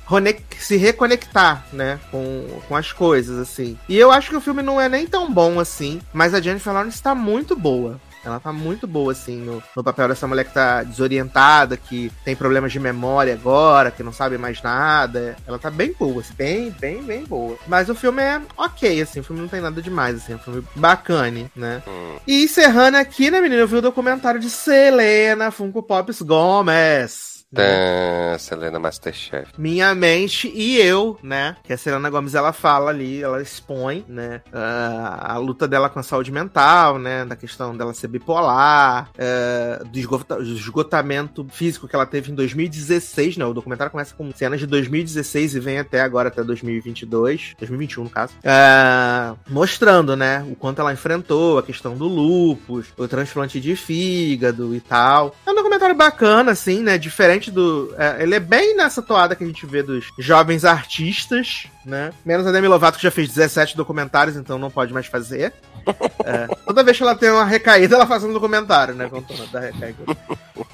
[0.59, 1.98] se reconectar, né?
[2.11, 3.78] Com, com as coisas, assim.
[3.88, 6.72] E eu acho que o filme não é nem tão bom assim, mas a Jennifer
[6.72, 8.00] Lawrence tá muito boa.
[8.24, 12.36] Ela tá muito boa, assim, no, no papel dessa mulher que tá desorientada, que tem
[12.36, 15.36] problemas de memória agora, que não sabe mais nada.
[15.46, 17.56] Ela tá bem boa, assim, bem, bem, bem boa.
[17.66, 20.40] Mas o filme é ok, assim, o filme não tem nada demais, assim, é um
[20.40, 21.82] filme bacana, né?
[21.86, 22.16] Hum.
[22.26, 27.32] E encerrando aqui, né, menina, eu vi o documentário de Selena Funko Pops Gomes.
[27.55, 29.53] Tã, Selena Masterchef.
[29.59, 31.57] Minha mente e eu, né?
[31.62, 34.40] Que a Selena Gomes ela fala ali, ela expõe, né?
[34.53, 37.24] ah, a luta dela com a saúde mental, né?
[37.24, 42.34] Da questão dela ser bipolar, ah, do esgota- do esgotamento físico que ela teve em
[42.34, 43.44] 2016, né?
[43.44, 48.11] O documentário começa com cenas de 2016 e vem até agora, até 2022, 2021 no
[48.11, 50.44] caso, ah, mostrando, né?
[50.50, 55.34] O quanto ela enfrentou a questão do lúpus, o transplante de fígado e tal.
[55.46, 56.96] É um documentário bacana, assim, né?
[56.98, 57.95] Diferente do.
[57.99, 62.12] é, ele é bem nessa toada que a gente vê dos jovens artistas, né?
[62.24, 65.53] Menos a Demi Lovato, que já fez 17 documentários, então não pode mais fazer.
[66.24, 69.11] É, toda vez que ela tem uma recaída, ela faz um documentário, né?
[69.51, 69.99] Da recaída.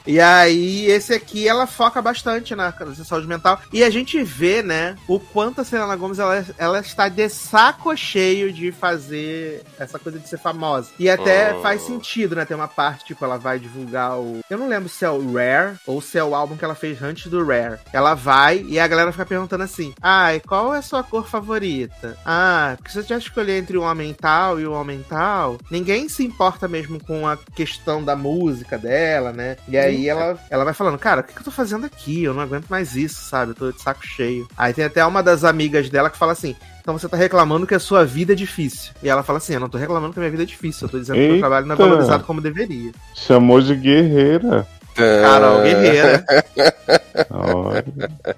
[0.07, 3.59] E aí, esse aqui, ela foca bastante na na saúde mental.
[3.73, 7.97] E a gente vê, né, o quanto a Selena Gomes, ela, ela está de saco
[7.97, 10.91] cheio de fazer essa coisa de ser famosa.
[10.99, 11.62] E até Oh.
[11.62, 12.45] faz sentido, né?
[12.45, 14.41] Tem uma parte, tipo, ela vai divulgar o...
[14.51, 17.03] Eu não lembro se é o Rare ou se é o álbum que ela fez
[17.03, 17.79] antes do Rare.
[17.93, 22.17] Ela vai e a galera fica perguntando assim, ai, qual é a sua cor favorita?
[22.25, 26.09] Ah, porque se você já escolher entre o homem tal e o homem tal, ninguém
[26.09, 29.57] se importa mesmo com a questão da música dela, né?
[29.69, 32.25] E aí ela, ela vai falando, cara, o que, que eu tô fazendo aqui?
[32.25, 33.53] Eu não aguento mais isso, sabe?
[33.53, 34.49] Eu tô de saco cheio.
[34.57, 36.57] Aí tem até uma das amigas dela que fala assim.
[36.89, 38.95] Então você tá reclamando que a sua vida é difícil.
[39.03, 40.87] E ela fala assim: Eu não tô reclamando que a minha vida é difícil.
[40.87, 41.47] Eu tô dizendo que o meu Eita.
[41.47, 42.93] trabalho não é valorizado como deveria.
[43.15, 44.67] Chamou de guerreira.
[44.99, 45.22] Tã.
[45.22, 46.24] Carol Guerreira.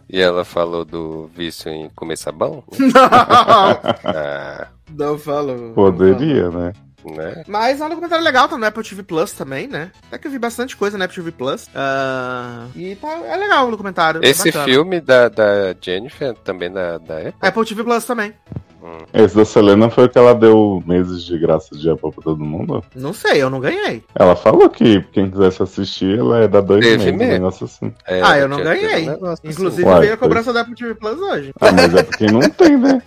[0.08, 2.62] E ela falou do vício em comer sabão?
[2.78, 5.72] não, Ah, não falou.
[5.72, 6.72] Poderia, né?
[7.04, 7.44] né?
[7.48, 9.90] Mas é um documentário legal, tá no Apple TV Plus também, né?
[10.08, 11.66] Até que eu vi bastante coisa no Apple TV Plus.
[11.74, 14.20] Ah, e tá, é legal o documentário.
[14.22, 14.64] é Esse bacana.
[14.66, 17.34] filme da, da Jennifer, também da, da Apple?
[17.40, 18.34] Apple TV Plus também.
[18.82, 18.98] Hum.
[19.12, 22.42] Esse da Selena foi o que ela deu meses de graça de Apple pra todo
[22.44, 22.82] mundo.
[22.94, 24.02] Não sei, eu não ganhei.
[24.14, 27.32] Ela falou que quem quisesse assistir, ela é da dois Teve meses, um mesmo?
[27.34, 27.92] negócio assim.
[28.06, 29.08] É, Ah, eu não ganhei.
[29.10, 29.48] um assim.
[29.48, 30.28] Inclusive Uai, veio a foi.
[30.28, 31.52] cobrança da Apple TV Plus hoje.
[31.60, 33.02] Ah, mas é porque não tem, né?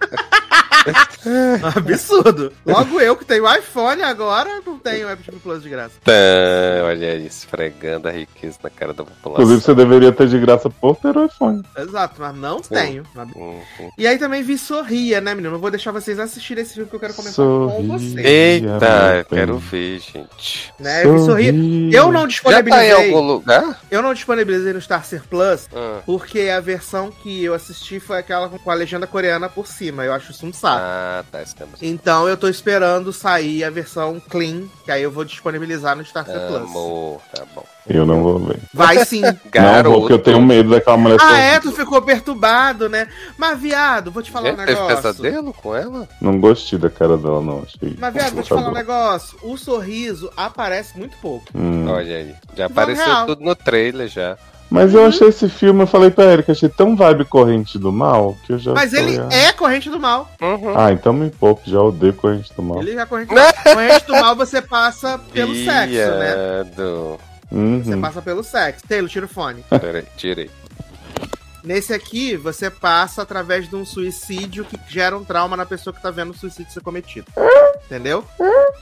[1.76, 2.52] Absurdo.
[2.64, 5.94] Logo eu que tenho iPhone agora, não tenho Apple TV Plus de graça.
[6.04, 6.12] Tã,
[6.84, 9.32] olha aí, esfregando a riqueza na cara da população.
[9.44, 11.62] Inclusive, você deveria ter de graça por ter o iPhone.
[11.76, 13.04] Exato, mas não tenho.
[13.34, 13.60] Uhum.
[13.98, 15.54] E aí também vi Sorria, né, menino?
[15.54, 17.88] Não vou deixar vocês assistirem esse filme que eu quero comentar com Sorria.
[17.88, 18.16] vocês.
[18.16, 20.72] Eita, eu quero ver, gente.
[20.78, 21.52] Né, eu vi Sorria.
[21.92, 22.92] Eu não Já tá em disponibilizei.
[23.14, 23.80] algum lugar?
[23.90, 28.18] Eu não disponibilizei no Star Ser Plus Ah, porque a versão que eu assisti foi
[28.18, 30.04] aquela com a legenda coreana por cima.
[30.04, 30.65] Eu acho isso um saco.
[30.68, 31.42] Ah tá.
[31.82, 36.24] Então eu tô esperando sair a versão clean, que aí eu vou disponibilizar no Star
[36.24, 36.62] Ser Plus.
[36.62, 37.64] Amor, tá bom.
[37.88, 38.58] Eu não vou ver.
[38.74, 39.20] Vai sim.
[39.22, 39.90] Não Garoto.
[39.90, 41.60] vou, porque eu tenho medo daquela mulher Ah, é?
[41.60, 43.06] Tu ficou perturbado, né?
[43.38, 44.96] Mas, viado, vou te falar Gente, um teve negócio.
[44.96, 46.08] pesadelo com ela?
[46.20, 47.62] Não gostei da cara dela, não.
[47.62, 47.96] Achei.
[47.96, 49.38] Mas, viado, vou te falar um negócio.
[49.42, 51.46] O sorriso aparece muito pouco.
[51.54, 51.86] Hum.
[51.88, 52.34] Olha aí.
[52.56, 54.36] Já Vamos apareceu tudo no trailer já.
[54.68, 58.36] Mas eu achei esse filme, eu falei pra Erika, achei tão vibe corrente do mal
[58.44, 58.72] que eu já.
[58.72, 60.28] Mas ele falei, é corrente do mal.
[60.40, 60.76] Uhum.
[60.76, 62.80] Ah, então me poupe, já odeio corrente do mal.
[62.80, 63.52] Ele é corrente do mal.
[63.62, 66.64] corrente do mal você passa pelo sexo, né?
[66.74, 68.00] Você Uhum.
[68.00, 68.84] passa pelo sexo.
[68.88, 69.64] Taylor, tira o fone.
[69.70, 70.50] Peraí, tirei.
[71.66, 76.00] Nesse aqui, você passa através de um suicídio que gera um trauma na pessoa que
[76.00, 77.26] tá vendo o suicídio ser cometido.
[77.86, 78.24] Entendeu?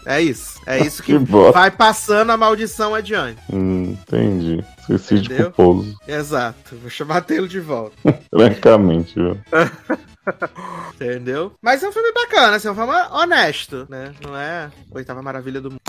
[0.04, 0.60] É isso.
[0.66, 3.40] É isso que Que vai passando a maldição adiante.
[3.50, 4.62] Hum, entendi.
[4.84, 5.52] Suicídio Entendeu?
[5.52, 5.96] culposo.
[6.06, 6.76] Exato.
[6.76, 7.96] Vou chamar Taylor de volta.
[8.28, 9.38] Francamente, viu?
[10.92, 11.52] Entendeu?
[11.62, 14.12] Mas é um filme bacana, assim, é um filme honesto, né?
[14.22, 15.80] Não é oitava maravilha do mundo.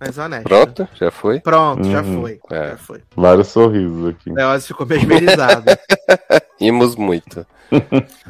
[0.00, 0.44] Mas é honesto.
[0.44, 0.88] Pronto?
[0.94, 1.40] Já foi?
[1.40, 2.20] Pronto, já Uhum.
[2.22, 2.40] foi.
[2.50, 2.70] É.
[2.70, 3.00] Já foi.
[3.16, 4.30] Vários sorrisos aqui.
[4.32, 5.64] Leoz ficou mesmerizado.
[6.60, 7.46] Rimos muito.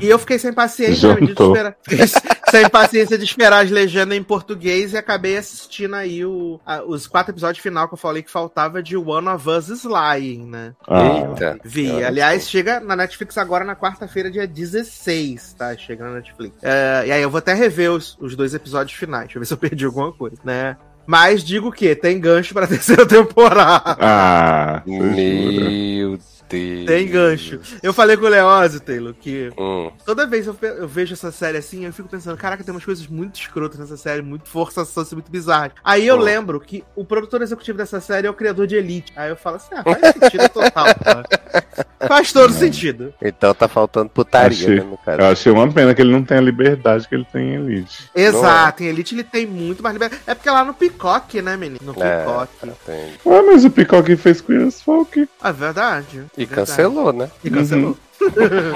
[0.00, 1.76] e eu fiquei sem paciência de esperar.
[2.50, 7.06] sem paciência de esperar as legendas em português e acabei assistindo aí o, a- os
[7.06, 10.74] quatro episódios final que eu falei que faltava de One of Us is Lying, né?
[10.88, 11.58] Ah, Eita.
[11.64, 12.02] Vi.
[12.02, 15.76] Aliás, chega na Netflix agora na quarta-feira, dia 16, tá?
[15.76, 16.56] Chega na Netflix.
[16.62, 19.26] É, e aí eu vou até rever os, os dois episódios finais.
[19.26, 20.76] Deixa eu ver se eu perdi alguma coisa, né?
[21.11, 23.96] Mas digo que tem gancho pra terceira temporada.
[23.98, 24.82] ah?
[24.84, 26.38] Meu Deus.
[26.49, 27.61] Tem gancho.
[27.82, 29.90] Eu falei com o Leózio, Taylor, que Hum.
[30.05, 33.07] toda vez eu, eu vejo essa série assim, eu fico pensando, caraca, tem umas coisas
[33.07, 35.72] muito escrotas nessa série, muito forçação, assim, muito bizarras.
[35.84, 36.20] Aí eu Hum.
[36.20, 39.12] lembro que o produtor executivo dessa série é o criador de Elite.
[39.16, 40.86] Aí eu falo assim, ah, faz sentido total.
[42.07, 43.12] Faz todo sentido.
[43.20, 44.76] Então tá faltando putaria, Achei.
[44.76, 45.20] né, no caso.
[45.20, 48.09] Eu achei uma pena que ele não tenha a liberdade que ele tem em Elite.
[48.14, 50.22] Exato, em Elite ele tem muito mais liberdade.
[50.26, 51.80] É porque lá no Peacock, né, menino?
[51.82, 52.24] No É,
[52.62, 53.18] entendi.
[53.26, 55.28] Ah, mas o Peacock fez Queer as Folk.
[55.42, 56.24] É verdade.
[56.39, 56.70] E verdade.
[56.70, 57.30] cancelou, né?
[57.43, 57.97] E cancelou.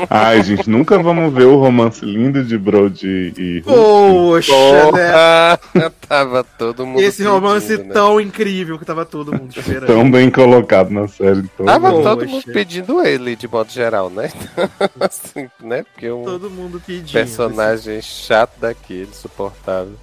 [0.09, 3.63] Ai, gente, nunca vamos ver o romance lindo de Brody e.
[3.63, 4.91] Poxa, né?
[5.73, 5.91] Porra!
[6.09, 7.01] Tava todo mundo.
[7.01, 7.95] Esse romance pedindo, né?
[7.95, 9.87] tão incrível que tava todo mundo esperando.
[9.87, 11.41] Tão bem colocado na série.
[11.41, 12.03] Então, Tava Poxa.
[12.03, 14.31] todo mundo pedindo ele, de modo geral, né?
[15.01, 15.85] assim, né?
[15.85, 17.13] Porque um Todo mundo pedindo.
[17.13, 19.97] personagem chato daquele, insuportável.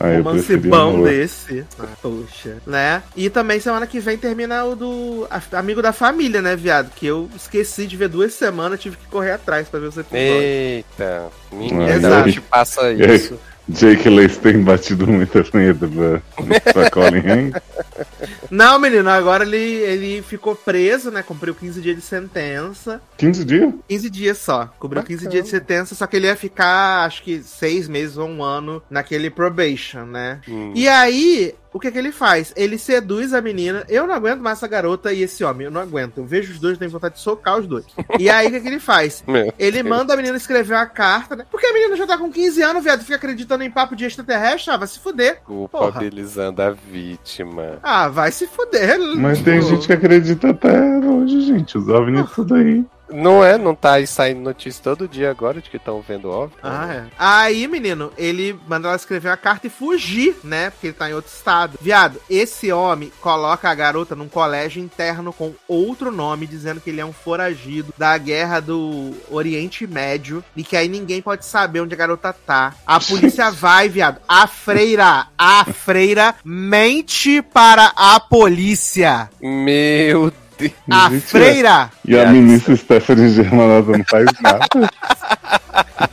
[0.00, 1.64] Eu romance bom desse.
[1.78, 2.56] Ah, Poxa.
[2.66, 3.02] Né?
[3.14, 6.90] E também semana que vem termina o do Amigo da Família, né, viado?
[6.94, 10.42] Que eu esqueci de ver duas semanas, tive que correr atrás pra ver os episódios.
[10.42, 12.28] Eita, menina, Exato.
[12.28, 13.16] onde passa E aí?
[13.16, 13.38] isso?
[13.68, 17.62] Jake Lace tem batido muita medo pra, pra Colin Hanks.
[18.50, 21.22] Não, menino, agora ele, ele ficou preso, né?
[21.22, 23.00] Cumpriu 15 dias de sentença.
[23.16, 23.72] 15 dias?
[23.88, 24.66] 15 dias só.
[24.78, 25.30] Cobriu 15 Bacana.
[25.30, 28.82] dias de sentença, só que ele ia ficar, acho que, seis meses ou um ano
[28.90, 30.40] naquele probation, né?
[30.48, 30.72] Hum.
[30.74, 32.52] E aí, o que que ele faz?
[32.56, 33.84] Ele seduz a menina.
[33.88, 35.66] Eu não aguento mais essa garota e esse homem.
[35.66, 36.18] Eu não aguento.
[36.18, 37.84] Eu vejo os dois, tenho vontade de socar os dois.
[38.18, 39.22] E aí, o que que ele faz?
[39.28, 39.88] Meu Ele Deus.
[39.96, 41.46] manda a menina escrever uma carta, né?
[41.50, 43.02] Porque a menina já tá com 15 anos, viado.
[43.02, 44.72] Fica acreditando em papo de extraterrestre.
[44.72, 45.40] Ah, vai se fuder.
[45.44, 47.78] Culpabilizando a vítima.
[47.82, 48.98] Ah, vai se fuder.
[49.16, 51.78] Mas tem gente que acredita até hoje, gente.
[51.78, 52.84] Os OVNIs tudo aí.
[53.12, 53.58] Não é?
[53.58, 56.58] Não tá aí saindo notícia todo dia agora de que estão vendo óbvio?
[56.62, 57.04] Ah, é.
[57.18, 60.70] Aí, menino, ele manda ela escrever uma carta e fugir, né?
[60.70, 61.78] Porque ele tá em outro estado.
[61.80, 67.00] Viado, esse homem coloca a garota num colégio interno com outro nome, dizendo que ele
[67.00, 71.94] é um foragido da guerra do Oriente Médio e que aí ninguém pode saber onde
[71.94, 72.74] a garota tá.
[72.86, 74.20] A polícia vai, viado.
[74.28, 79.30] A freira, a freira mente para a polícia.
[79.40, 80.72] Meu Deus.
[80.90, 81.90] A Gente, freira.
[82.06, 84.90] E a ministra Stephanie Germanotta não faz nada.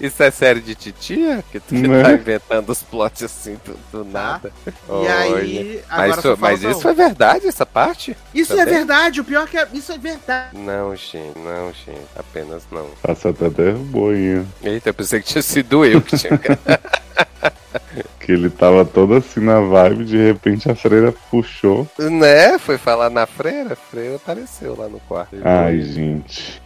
[0.00, 1.42] Isso é série de titia?
[1.50, 2.02] Que tu que Né?
[2.02, 4.20] tá inventando os plots assim do, do Tá.
[4.20, 4.52] nada.
[4.66, 8.14] E aí, agora Mas, isso- mas isso é verdade, essa parte?
[8.34, 8.74] Isso é Também?
[8.74, 10.58] verdade, o pior é que é, isso é verdade.
[10.58, 12.02] Não, gente, não, gente.
[12.16, 12.86] Apenas não.
[13.02, 14.44] Passa até derrubou aí.
[14.62, 16.38] Eita, eu pensei que tinha sido eu que tinha.
[18.24, 21.86] Que ele tava todo assim na vibe, de repente a freira puxou.
[21.98, 22.58] né?
[22.58, 25.36] Foi falar na freira, a freira apareceu lá no quarto.
[25.44, 26.62] Ai, gente.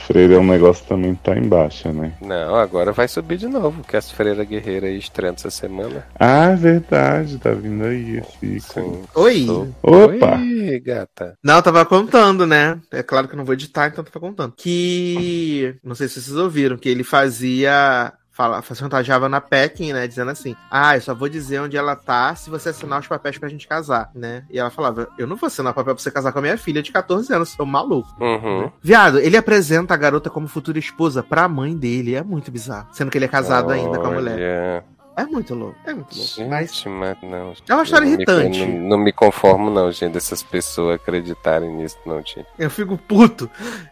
[0.00, 2.12] Freira é um negócio que também tá em baixa, né?
[2.20, 6.06] Não, agora vai subir de novo, que as freiras guerreiras aí estreando essa semana.
[6.18, 8.96] Ah, é verdade, tá vindo aí esse ícone.
[8.96, 9.02] Sim.
[9.14, 9.46] Oi.
[9.82, 10.36] Opa!
[10.38, 11.36] Oi, gata.
[11.42, 12.78] Não, eu tava contando, né?
[12.90, 14.52] É claro que eu não vou editar, então eu tava contando.
[14.56, 15.76] Que.
[15.82, 18.12] Não sei se vocês ouviram, que ele fazia.
[18.32, 20.08] Fala, chantageava na Pekin, né?
[20.08, 23.36] Dizendo assim: Ah, eu só vou dizer onde ela tá se você assinar os papéis
[23.36, 24.44] pra gente casar, né?
[24.50, 26.82] E ela falava: Eu não vou assinar papel pra você casar com a minha filha
[26.82, 28.08] de 14 anos, seu maluco.
[28.18, 28.70] Uhum.
[28.80, 32.14] Viado, ele apresenta a garota como futura esposa pra mãe dele.
[32.14, 32.88] É muito bizarro.
[32.92, 34.34] Sendo que ele é casado ainda com a mulher.
[34.34, 34.84] Olha,
[35.16, 36.50] É muito louco, é muito louco.
[36.50, 37.52] Mas Gente, mas não.
[37.68, 38.60] É uma história não irritante.
[38.60, 42.46] Me, não, não me conformo, não, gente, dessas pessoas acreditarem nisso, não, gente.
[42.58, 43.50] Eu fico puto.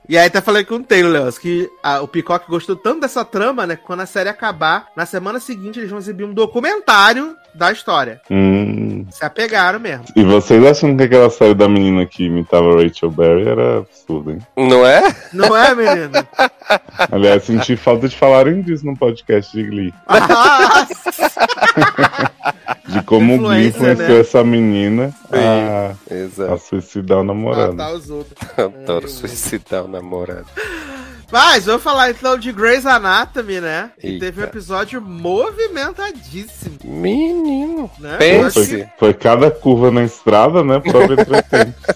[0.09, 3.25] E aí até falei com o Taylor, Leos, que ah, o Peacock gostou tanto dessa
[3.25, 3.77] trama, né?
[3.77, 8.21] Que quando a série acabar, na semana seguinte eles vão exibir um documentário da história.
[8.31, 9.07] Hum.
[9.11, 10.05] Se apegaram mesmo.
[10.17, 14.39] E vocês acham que aquela série da menina que imitava Rachel Berry era absurda, hein?
[14.57, 15.03] Não é?
[15.33, 16.13] Não é, menino?
[17.11, 19.95] Aliás, senti falta de falarem disso no podcast de Glee.
[22.87, 24.21] De como o Glee influenciou né?
[24.21, 27.81] essa menina a, a matar suicidar o namorado.
[27.97, 28.37] os outros.
[28.59, 30.47] Adoro eu- suicidar o namorado.
[31.31, 33.91] Mas vamos falar então de Grey's Anatomy, né?
[34.01, 34.27] Que Eita.
[34.27, 37.91] teve um episódio movimentadíssimo, Menino.
[37.99, 38.17] né?
[38.19, 38.67] Pense.
[38.67, 40.81] Foi, foi cada curva na estrada, né?
[40.81, 41.11] Prova.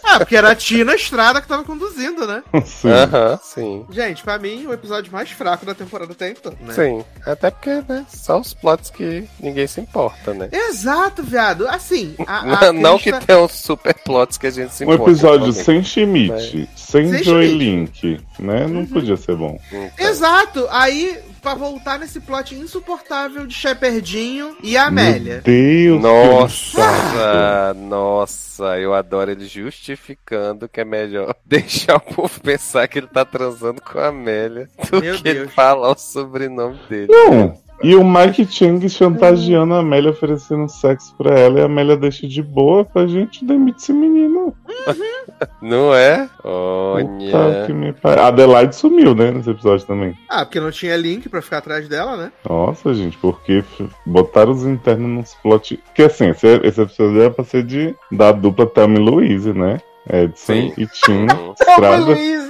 [0.06, 2.42] Ah, porque era a Tina Estrada que tava conduzindo, né?
[2.64, 2.88] Sim.
[2.90, 3.84] Aham, sim.
[3.90, 6.72] Gente, pra mim, o episódio mais fraco da temporada até então, né?
[6.72, 7.04] Sim.
[7.26, 8.06] Até porque, né?
[8.08, 10.48] Só os plots que ninguém se importa, né?
[10.52, 11.66] Exato, viado.
[11.66, 14.92] Assim, a, Não, a não que Krista- tenham super plots que a gente se Um
[14.92, 15.10] importa.
[15.10, 15.64] episódio realmente.
[15.64, 17.54] sem Schmidt, sem, Sem Schmidt.
[17.54, 18.66] Link, né?
[18.68, 19.58] Não podia ser bom.
[19.68, 20.66] Então, Exato.
[20.70, 25.42] Aí, pra voltar nesse plot insuportável de Shepardinho e Amélia.
[25.46, 26.02] Meu Deus!
[26.02, 33.06] Nossa, nossa, eu adoro ele justificando que é melhor deixar o povo pensar que ele
[33.06, 35.52] tá transando com a Amélia do Meu que ele Deus.
[35.54, 37.08] falar o sobrenome dele.
[37.10, 37.63] Não!
[37.82, 42.26] E o Mike Chang chantageando a Amélia, oferecendo sexo pra ela, e a Amélia deixa
[42.26, 44.54] de boa pra gente demite esse menino.
[45.60, 46.28] Não é?
[46.42, 47.66] Olha.
[47.66, 48.22] que me pariu.
[48.22, 50.16] A Adelaide sumiu, né, nesse episódio também.
[50.28, 52.32] Ah, porque não tinha link pra ficar atrás dela, né?
[52.48, 53.64] Nossa, gente, porque
[54.06, 55.76] botaram os internos nos plot.
[55.86, 59.78] Porque assim, esse, esse episódio era pra ser de, da dupla Thelma e Louise, né?
[60.10, 60.72] Edson Sim.
[60.76, 61.52] e Tina Uhum.
[61.58, 61.96] Estrada.
[61.98, 62.44] Luiz.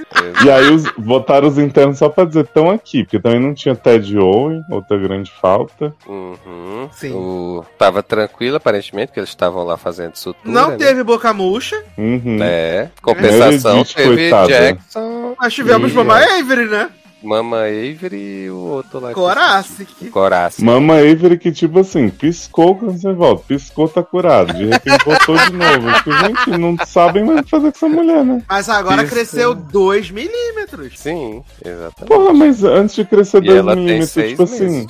[0.44, 3.74] E aí os, botaram os internos só pra dizer tão aqui, porque também não tinha
[3.74, 5.94] Ted Owen, outra grande falta.
[6.06, 6.88] Uhum.
[6.92, 7.12] Sim.
[7.14, 7.64] O...
[7.78, 10.52] Tava tranquilo, aparentemente, que eles estavam lá fazendo sutura.
[10.52, 10.76] Não né?
[10.76, 11.82] teve boca murcha.
[11.98, 12.38] Uhum.
[12.42, 12.90] É.
[13.02, 14.48] Compensação, Meredith, teve coitada.
[14.48, 15.34] Jackson.
[15.40, 16.90] Nós tivemos E- Mama Avery, né?
[17.24, 19.12] Mama Avery e o outro lá.
[19.12, 20.10] Coracic.
[20.10, 20.62] Coracic.
[20.62, 23.44] Mama Avery que, tipo assim, piscou quando você volta.
[23.48, 24.52] Piscou, tá curado.
[24.52, 25.92] De repente voltou de novo.
[25.94, 28.42] Tipo, gente, não sabem mais o que fazer com essa mulher, né?
[28.48, 29.12] Mas agora Isso.
[29.12, 30.98] cresceu 2 milímetros.
[30.98, 32.06] Sim, exatamente.
[32.06, 34.86] Porra, mas antes de crescer E 2 ela tem milímetros, tipo assim,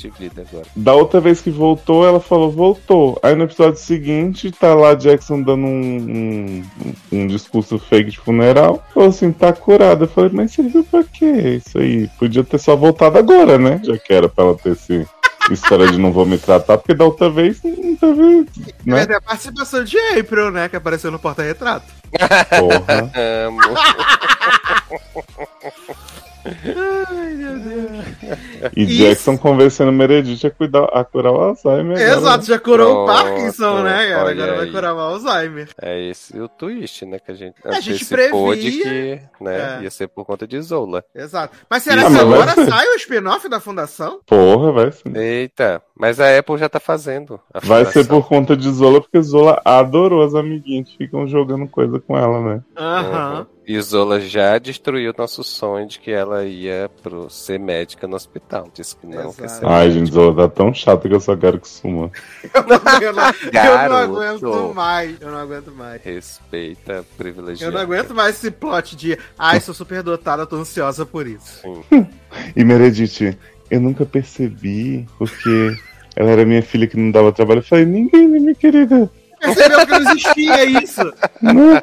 [0.74, 3.18] da outra vez que voltou, ela falou, voltou.
[3.22, 6.62] Aí no episódio seguinte, tá lá Jackson dando um,
[7.12, 8.84] um, um discurso fake de funeral.
[8.92, 10.04] Falou assim, tá curada.
[10.04, 12.08] Eu falei, mas serviu pra quê isso aí?
[12.24, 13.82] Podia ter só voltado agora, né?
[13.84, 15.06] Já que era pra ela ter esse
[15.50, 18.46] história de não vou me tratar, porque da outra vez não teve,
[18.86, 19.02] né?
[19.02, 20.70] a participação de April, né?
[20.70, 21.84] Que apareceu no porta-retrato.
[22.58, 23.12] Porra.
[23.46, 23.60] Amo.
[26.46, 28.04] Ai, meu Deus.
[28.76, 28.96] E Isso.
[29.02, 31.96] Jackson convencendo Meredith a, cuidar, a curar o Alzheimer.
[31.96, 32.18] agora.
[32.18, 34.30] Exato, já curou o Pronto, Parkinson, né, cara?
[34.30, 35.68] Agora vai curar o Alzheimer.
[35.80, 37.18] É esse o twist, né?
[37.18, 38.56] Que a gente A gente previa.
[38.56, 39.82] que né, É.
[39.84, 41.04] ia ser por conta de Zola.
[41.14, 41.56] Exato.
[41.68, 44.20] Mas será que agora sai o spin-off da fundação?
[44.26, 45.12] Porra, vai sim.
[45.14, 47.40] Eita, mas a Apple já tá fazendo.
[47.52, 51.66] a Vai ser por conta de Zola, porque Zola adorou as amiguinhas que ficam jogando
[51.68, 52.62] coisa com ela, né?
[52.76, 53.38] Aham.
[53.40, 53.46] Uhum.
[53.66, 58.68] E Zola já destruiu nosso sonho de que ela ia pro ser médica no hospital.
[58.74, 59.34] Disse que não Exato.
[59.36, 62.10] quer ser Ai, gente, Zola tá tão chata que eu só quero que suma.
[62.52, 65.16] Eu, não, eu não- eu não aguento mais.
[65.20, 66.02] Eu não aguento mais.
[66.02, 67.72] Respeita privilegiado.
[67.72, 71.60] Eu não aguento mais esse plot de ai, sou super dotada, tô ansiosa por isso.
[71.62, 72.06] Sim.
[72.56, 73.38] E Meredith,
[73.70, 75.74] eu nunca percebi, porque
[76.16, 77.60] ela era minha filha que não dava trabalho.
[77.60, 79.08] Eu falei, ninguém, minha querida?
[79.40, 81.00] Percebeu que não existia isso?
[81.40, 81.82] Não.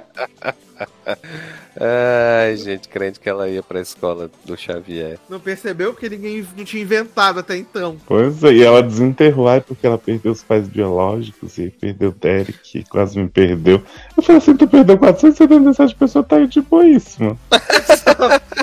[1.05, 5.17] Ai, gente, crente que ela ia pra escola do Xavier.
[5.29, 7.97] Não percebeu porque ninguém não tinha inventado até então.
[8.05, 12.13] Pois é, e ela desenterrou, ai, porque ela perdeu os pais biológicos e perdeu o
[12.13, 13.81] Derek, quase me perdeu.
[14.15, 17.37] Eu falei assim, tu perdeu 477 pessoas, tá aí de boíssima.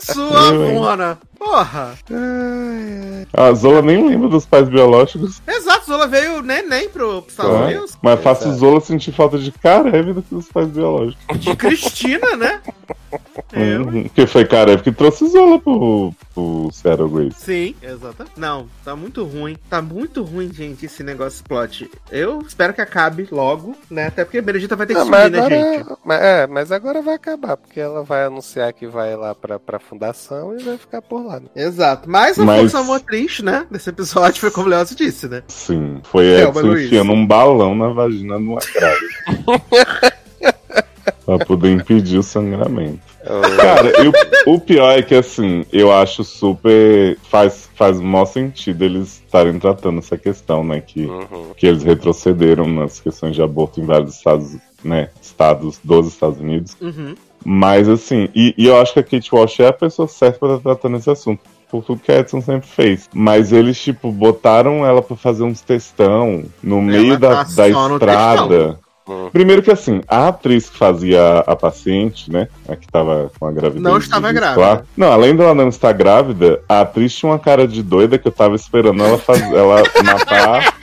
[0.00, 1.18] Sua mona.
[1.38, 1.94] Porra.
[3.32, 7.64] A Zola nem lembra dos pais biológicos, Exato, Zola veio neném pro Estados tá?
[7.64, 7.98] Unidos.
[8.02, 8.52] mas faço.
[8.54, 11.38] Zola sentir falta de Karev do que dos pais biológicos.
[11.38, 12.60] De Cristina, né?
[13.52, 13.82] Eu.
[13.82, 17.40] Uhum, Porque foi Karev que trouxe Zola pro, pro Seattle Grace.
[17.40, 18.38] Sim, exatamente.
[18.38, 19.56] Não, tá muito ruim.
[19.70, 21.90] Tá muito ruim, gente, esse negócio plot.
[22.10, 24.06] Eu espero que acabe logo, né?
[24.08, 25.98] Até porque a Benedita vai ter que Não, subir, mas, né, agora, gente?
[26.04, 29.78] mas- é, mas agora vai acabar, porque ela vai anunciar que vai lá pra, pra
[29.78, 31.40] fundação e vai ficar por lá.
[31.40, 31.46] né?
[31.54, 32.08] Exato.
[32.08, 33.66] Mas a Mas- função motriz, né?
[33.70, 35.42] Desse episódio foi como o Leoz disse, né?
[35.48, 40.16] Sim, foi Edson enfiando um balão na vagina uma grávida.
[41.24, 43.00] pra poder impedir o sangramento.
[43.56, 47.18] Cara, e o, o pior é que assim, eu acho super.
[47.28, 50.80] Faz, faz o maior sentido eles estarem tratando essa questão, né?
[50.80, 51.52] Que, Uhum.
[51.56, 55.08] que eles retrocederam nas questões de aborto em vários estados, né?
[55.20, 56.76] Estados dos Estados Unidos.
[56.80, 57.16] Uhum.
[57.48, 60.56] Mas assim, e, e eu acho que a Kate Walsh é a pessoa certa pra
[60.56, 61.40] estar tratando esse assunto.
[61.70, 63.08] Por tudo que a Edson sempre fez.
[63.14, 67.94] Mas eles, tipo, botaram ela pra fazer uns textão no meio da, tá da no
[67.94, 68.80] estrada.
[69.06, 69.30] Uhum.
[69.30, 72.48] Primeiro que assim, a atriz que fazia a, a paciente, né?
[72.68, 73.82] A que tava com a gravidez.
[73.82, 74.60] Não estava grávida.
[74.60, 74.82] lá.
[74.96, 78.32] Não, além dela não estar grávida, a atriz tinha uma cara de doida que eu
[78.32, 80.74] tava esperando ela, faz, ela matar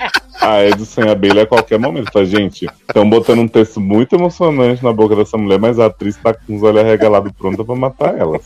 [0.43, 2.11] a Edson e a Bailey a qualquer momento.
[2.11, 6.17] Falei, gente, estão botando um texto muito emocionante na boca dessa mulher, mas a atriz
[6.17, 8.39] tá com os olhos arregalados pronta pra matar ela.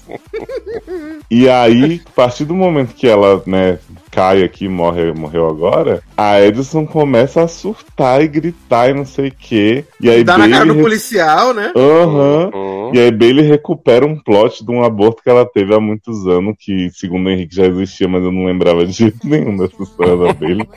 [1.30, 3.80] E aí, a partir do momento que ela, né,
[4.17, 9.28] cai aqui, morre, morreu agora, a Edison começa a surtar e gritar e não sei
[9.28, 9.86] o quê.
[10.01, 11.71] E aí Dá na cara do policial, né?
[11.75, 12.49] Aham.
[12.53, 12.91] Uhum.
[12.95, 16.55] E aí Bailey recupera um plot de um aborto que ela teve há muitos anos,
[16.57, 20.17] que segundo o Henrique já existia, mas eu não lembrava de jeito nenhum dessa história
[20.17, 20.67] da Bailey.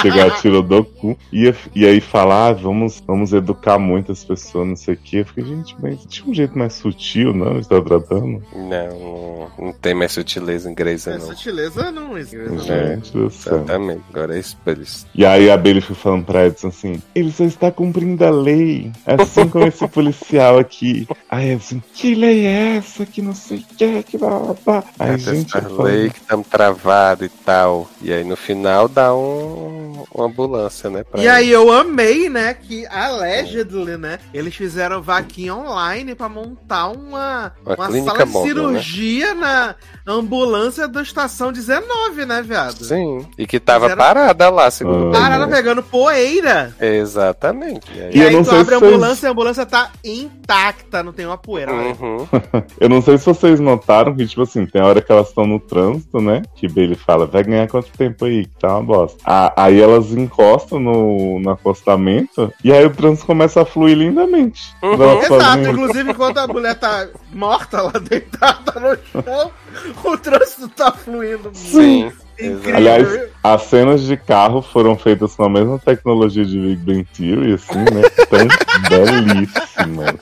[0.00, 1.18] Chegar tirou do cu.
[1.32, 5.18] E, e aí falar, ah, vamos, vamos educar muitas pessoas, não sei o quê.
[5.18, 7.58] Eu fiquei, gente, mas tinha um jeito mais sutil, não?
[7.58, 8.42] Está tratando?
[8.54, 11.34] Não, não, não tem mais sutileza em Grey's Essa não.
[11.34, 12.58] sutileza não existe.
[12.58, 13.54] Gente do céu.
[13.54, 15.10] Exatamente, agora é explícito.
[15.14, 18.92] E aí a Bailey foi falando pra Edson assim, ele só está cumprindo a lei,
[19.06, 21.08] assim como esse policial aqui.
[21.30, 23.06] Aí Edson, que lei é essa?
[23.06, 24.84] Que não sei o que, que blá blá blá.
[24.98, 27.90] Aí, Essa gente, falo, lei que estamos travados e tal.
[28.02, 31.02] E aí no final dá um, uma ambulância, né?
[31.14, 37.54] E aí eu amei, né, que allegedly, né, eles fizeram vaquinha online pra montar uma,
[37.64, 39.74] Uma uma, sala de móvel, cirurgia na
[40.06, 42.82] ambulância da estação 19, né, viado?
[42.84, 43.26] Sim.
[43.36, 45.20] E que tava Fizeram- parada lá, segundo Ah.
[45.20, 46.74] Parada pegando poeira.
[46.80, 47.86] Exatamente.
[47.94, 49.90] E aí- E, E aí tu abre a se vocês- ambulância e a ambulância tá
[50.04, 51.72] intacta, não tem uma poeira.
[51.72, 51.96] né?
[52.00, 52.26] Uhum.
[52.80, 55.46] Eu não sei se vocês notaram que, tipo assim, tem a hora que elas estão
[55.46, 56.42] no trânsito, né?
[56.56, 58.46] Que Bailey fala, vai ganhar quanto tempo aí?
[58.46, 59.18] Que tá uma bosta.
[59.24, 64.74] Ah, aí elas encostam no, no acostamento e aí o trânsito começa a fluir lindamente.
[64.82, 64.94] Uhum.
[64.94, 69.50] Exato, fazem- inclusive enquanto a mulher tá morta lá deitada no chão,
[70.04, 71.50] o trânsito tá fluindo.
[71.54, 72.12] Sim.
[72.38, 72.76] Incrível.
[72.76, 77.54] Aliás, as cenas de carro foram feitas com a mesma tecnologia de Big Bang Theory,
[77.54, 78.02] assim, né?
[78.30, 78.46] Tão
[78.88, 80.14] belíssimas.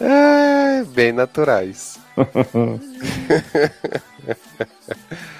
[0.00, 2.00] É, bem naturais.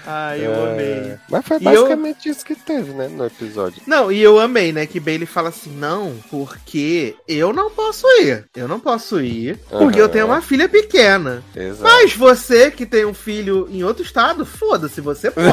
[0.06, 0.72] Ai, eu É.
[0.72, 1.14] amei.
[1.30, 3.82] Mas foi E eu- basicamente isso que teve, né, no episódio.
[3.86, 4.86] Não, e eu amei, né?
[4.86, 8.44] Que Bailey fala assim: não, porque eu não posso ir.
[8.56, 11.42] Eu não posso ir, porque eu tenho uma filha pequena.
[11.54, 11.82] Exato.
[11.82, 15.46] Mas você que tem um filho em outro estado, foda-se, você pode.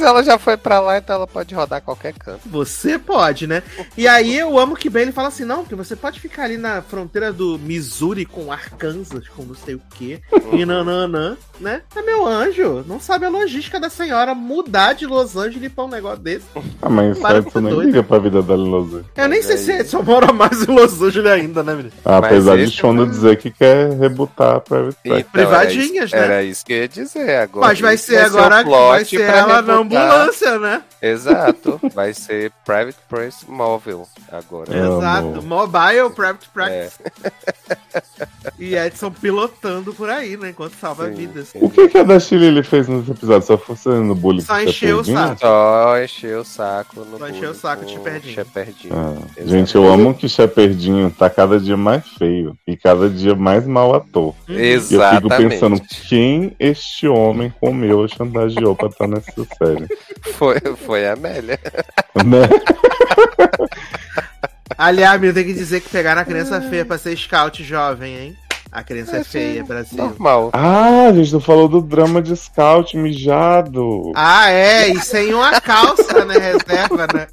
[0.00, 2.40] Mas ela já foi pra lá, então ela pode rodar qualquer canto.
[2.46, 3.62] Você pode, né?
[3.98, 6.80] E aí eu amo que Bailey fala assim: não, porque você pode ficar ali na
[6.80, 10.20] fronteira do Missouri com Arkansas, com não sei o quê,
[10.52, 11.82] e nananã, né?
[11.94, 15.88] É meu anjo, não sabe a logística da senhora mudar de Los Angeles pra um
[15.88, 16.46] negócio desse.
[16.80, 17.86] Ah, mas Edson com nem doido.
[17.86, 19.06] liga pra vida dela em Los Angeles.
[19.16, 19.80] Eu nem sei Olha se aí.
[19.80, 21.92] Edson mora mais em Los Angeles ainda, né, menino?
[22.04, 24.96] Apesar de Shonda é- dizer que quer rebutar a Private.
[25.04, 26.24] Então, Privadinhas, era isso, né?
[26.24, 27.66] Era isso que eu ia dizer agora.
[27.66, 29.89] Mas vai ser agora que vai ser ela rebutar.
[29.96, 30.82] Ambulância, né?
[31.02, 31.80] Exato.
[31.94, 34.74] Vai ser Private Press Móvel agora.
[34.74, 34.80] É.
[34.80, 34.98] Amo.
[34.98, 35.42] Exato.
[35.42, 36.52] Mobile Private É.
[36.52, 36.98] Practice.
[38.58, 40.50] E Edson pilotando por aí, né?
[40.50, 41.48] Enquanto salva Sim, vidas.
[41.48, 41.58] sim.
[41.60, 43.46] O que, que a da Chile ele fez nesse episódio?
[43.46, 45.40] Só fazendo bullying Só encheu o saco.
[45.40, 48.34] Só encheu o saco no Só encheu o saco de Shepardinho.
[48.34, 48.94] Shepardinho.
[48.94, 53.66] Ah, gente, eu amo que Shepardinho tá cada dia mais feio e cada dia mais
[53.66, 54.34] mal ator.
[54.48, 54.54] Uhum.
[54.54, 55.48] E eu fico Exatamente.
[55.48, 59.79] pensando, quem este homem comeu ou chantageou pra estar nessa série?
[60.34, 61.58] Foi, foi a Amélia.
[62.24, 62.48] né?
[64.76, 68.36] Aliás, meu, tem que dizer que pegaram a criança feia pra ser scout jovem, hein?
[68.72, 69.98] A criança é feia, Brasil.
[69.98, 70.50] Normal.
[70.52, 74.12] Ah, a gente não falou do drama de scout mijado.
[74.14, 76.34] Ah, é, e sem uma calça, né?
[76.38, 77.26] Reserva, né?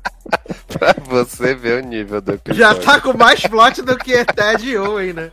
[0.68, 2.60] Pra você ver o nível do episódio.
[2.60, 5.30] Já tá com mais plot do que Ted Owen, né?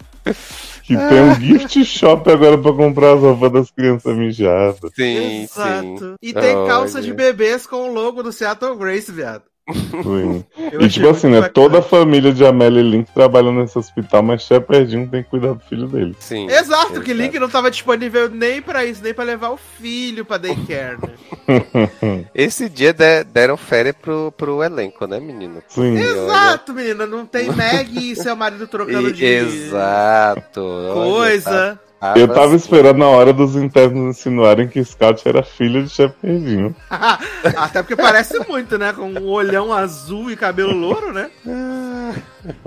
[0.85, 4.91] Que tem um gift shop agora pra comprar as roupas das crianças mijadas.
[4.95, 5.61] Sim, sim.
[5.61, 6.15] Exato.
[6.21, 7.07] E tem calça Olha.
[7.07, 9.45] de bebês com o logo do Seattle Grace, viado.
[9.73, 10.45] Sim.
[10.79, 11.37] E tipo assim, né?
[11.41, 11.53] bacana.
[11.55, 15.55] Toda a família de Amélia e Link trabalha nesse hospital, mas Shepardinho tem que cuidar
[15.55, 16.15] do filho dele.
[16.21, 16.47] Sim.
[16.51, 20.37] Exato, que Link não tava disponível nem pra isso, nem pra levar o filho pra
[20.37, 22.25] daycare, né?
[22.35, 25.63] Esse dia de- deram férias pro, pro elenco, né, menino?
[25.69, 25.97] Sim.
[25.99, 27.07] Exato, menina.
[27.07, 30.61] Não tem Meg e seu marido trocando E- de Exato.
[30.61, 31.81] Olha, coisa.
[32.13, 36.75] Tá- Eu tava esperando a hora dos internos insinuarem que Scout era filho de Shepardinho.
[37.57, 38.93] Até porque parece muito, né?
[38.93, 41.31] Com um olhão azul e cabelo louro, né?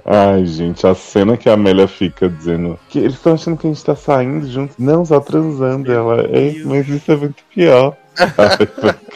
[0.06, 3.70] Ai, gente, a cena que a Amélia fica dizendo que eles estão achando que a
[3.72, 4.76] gente tá saindo juntos.
[4.80, 5.92] Não, só transando.
[5.92, 6.66] Ela, é, Deus.
[6.66, 7.96] mas isso é muito pior.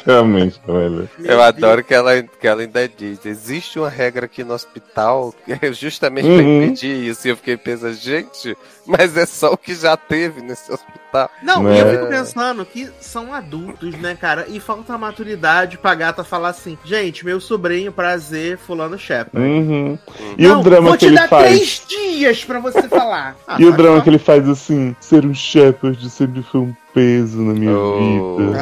[0.03, 1.09] Francamente, Amélia.
[1.23, 5.53] Eu adoro que ela, que ela ainda diz: existe uma regra aqui no hospital que
[5.53, 6.63] é justamente pra Uhum.
[6.65, 7.27] impedir isso.
[7.27, 8.55] E eu fiquei pensando, gente,
[8.85, 11.29] mas é só o que já teve nesse hospital.
[11.43, 11.75] Não, Né?
[11.75, 14.45] e eu fico pensando que são adultos, né, cara?
[14.47, 19.45] E falta maturidade pra gata falar assim: gente, meu sobrinho, prazer, Fulano Shepard.
[19.45, 19.99] Uhum.
[20.37, 21.45] E Não, o drama vou que te ele dar faz?
[21.49, 23.35] três dias pra você falar.
[23.47, 24.03] Ah, E o tá drama só.
[24.03, 28.57] que ele faz assim, ser um Shepard sempre foi um peso na minha Oh, vida.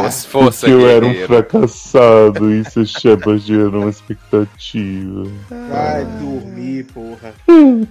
[0.00, 5.24] força, força Porque eu era um fracassado e ser Shepard era uma expectativa.
[5.50, 7.34] Vai dormir, porra.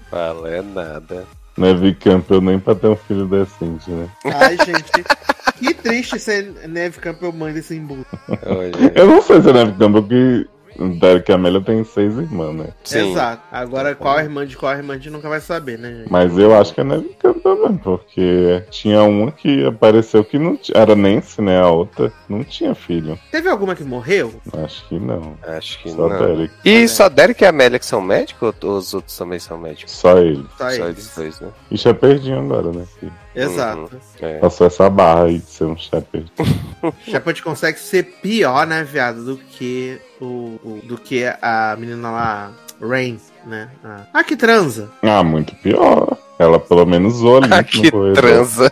[0.09, 1.25] Fala, é nada.
[1.57, 4.07] Neve Campbell nem pra ter um filho decente, né?
[4.25, 5.03] Ai, gente.
[5.57, 8.05] Que triste ser Neve Campbell mãe desse embudo.
[8.93, 10.47] Eu não sei se é Neve Campbell que.
[10.99, 12.67] Derek e Amélia tem seis irmãs, né?
[12.83, 13.11] Sim.
[13.11, 13.43] Exato.
[13.51, 16.11] Agora, qual irmã de qual irmã a gente nunca vai saber, né, gente?
[16.11, 20.55] Mas eu acho que é Neve Campbell mesmo, porque tinha uma que apareceu que não
[20.55, 20.77] tinha.
[20.77, 21.59] Era Nancy, né?
[21.59, 23.17] A outra não tinha filho.
[23.31, 24.33] Teve alguma que morreu?
[24.63, 25.37] Acho que não.
[25.43, 26.19] Acho que Só não.
[26.19, 26.53] Derek.
[26.63, 29.91] E só Derek e Amélia que são médicos ou os outros também são médicos?
[29.91, 30.45] Só ele.
[30.57, 30.85] Só Só eles.
[30.85, 31.49] eles dois, né?
[31.71, 32.85] E Shepardinho agora, né?
[32.99, 33.89] Que Exato.
[34.19, 34.39] É.
[34.39, 36.31] passou essa barra aí de ser um Shepard.
[37.05, 40.25] Shepard consegue ser pior, né, viado, do que o,
[40.63, 42.51] o- do que a menina lá,
[42.81, 43.69] Rain, né?
[44.13, 44.89] Ah, que transa.
[45.01, 46.17] Ah, muito pior.
[46.39, 48.71] Ela pelo menos ali Ah, que transa.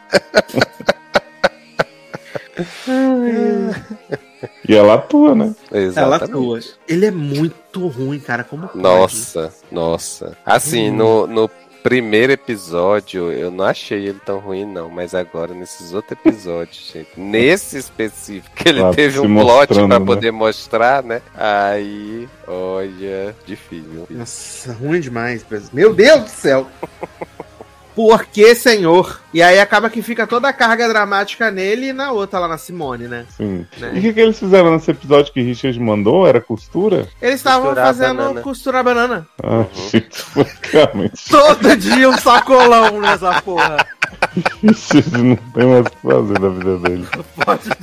[4.67, 5.55] E ela atua, né?
[5.71, 6.23] Ela Exatamente.
[6.31, 6.59] atua.
[6.87, 8.43] Ele é muito ruim, cara.
[8.43, 8.79] Como pode?
[8.81, 10.37] Nossa, nossa.
[10.45, 10.95] Assim, Hum.
[10.97, 11.49] no, no
[11.85, 14.89] primeiro episódio, eu não achei ele tão ruim, não.
[14.89, 19.87] Mas agora, nesses outros episódios, gente, nesse específico, que ele Ah, teve um plot pra
[19.87, 19.99] né?
[19.99, 21.21] poder mostrar, né?
[21.35, 24.07] Aí, olha, difícil.
[24.09, 25.45] Nossa, ruim demais.
[25.71, 26.67] Meu Deus do céu.
[27.95, 29.21] Por que, senhor?
[29.33, 32.57] E aí acaba que fica toda a carga dramática nele e na outra lá na
[32.57, 33.25] Simone, né?
[33.37, 33.65] Sim.
[33.77, 33.91] Né?
[33.93, 36.27] E o que, que eles fizeram nesse episódio que Richard mandou?
[36.27, 37.07] Era costura?
[37.21, 38.41] Eles estavam fazendo banana.
[38.41, 39.27] costurar banana.
[39.41, 41.29] Ah, gente, francamente.
[41.29, 43.77] Todo dia um sacolão nessa porra.
[44.63, 47.07] Richard não tem mais o que fazer na vida dele.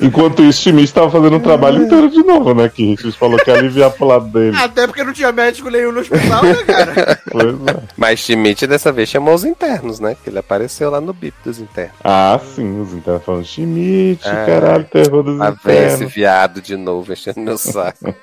[0.01, 2.69] Enquanto isso, Schmidt tava fazendo o trabalho inteiro de novo, né?
[2.69, 4.57] Que Richard falou que ia aliviar pro lado dele.
[4.57, 7.21] Até porque não tinha médico nenhum no hospital, né, cara?
[7.31, 7.83] Pois é.
[7.97, 10.17] Mas Schmidt dessa vez chamou os internos, né?
[10.23, 11.95] Que ele apareceu lá no bip dos internos.
[12.05, 15.57] Ah, sim, os internos falando Schmidt, Ah, caralho, terror dos A ver
[15.87, 16.15] esse internos.
[16.15, 17.99] viado de novo enchendo meu saco.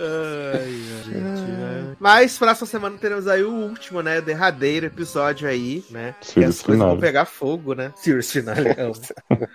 [0.00, 0.70] Ai,
[1.04, 1.67] gente?
[2.00, 4.20] Mas próxima semana teremos aí o último, né?
[4.20, 6.14] Derradeiro episódio aí, né?
[6.20, 7.00] Que Series as coisas vão finale.
[7.00, 7.92] pegar fogo, né?
[7.96, 8.68] Series Finale.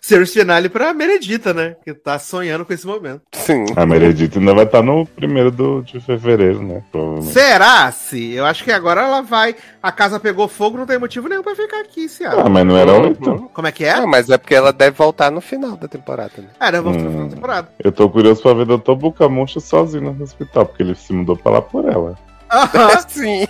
[0.00, 1.76] Series Finale pra Meredita, né?
[1.84, 3.22] Que tá sonhando com esse momento.
[3.32, 3.64] Sim.
[3.76, 6.82] A Meredith ainda vai estar no primeiro do, de fevereiro, né?
[7.22, 8.32] Será, se?
[8.32, 9.54] Eu acho que agora ela vai.
[9.82, 12.76] A casa pegou fogo, não tem motivo nenhum pra ficar aqui esse Ah, mas não
[12.76, 13.50] era oito?
[13.52, 13.92] Como é que é?
[13.92, 16.48] Ah, mas é porque ela deve voltar no final da temporada, né?
[16.60, 17.02] Era, vamos Hum.
[17.02, 17.68] pra final da temporada.
[17.82, 18.94] Eu tô curioso pra ver o Dr.
[18.94, 22.14] Bucamoncha sozinho no hospital, porque ele se mudou pra lá por ela.
[22.50, 23.46] Aham, Sim.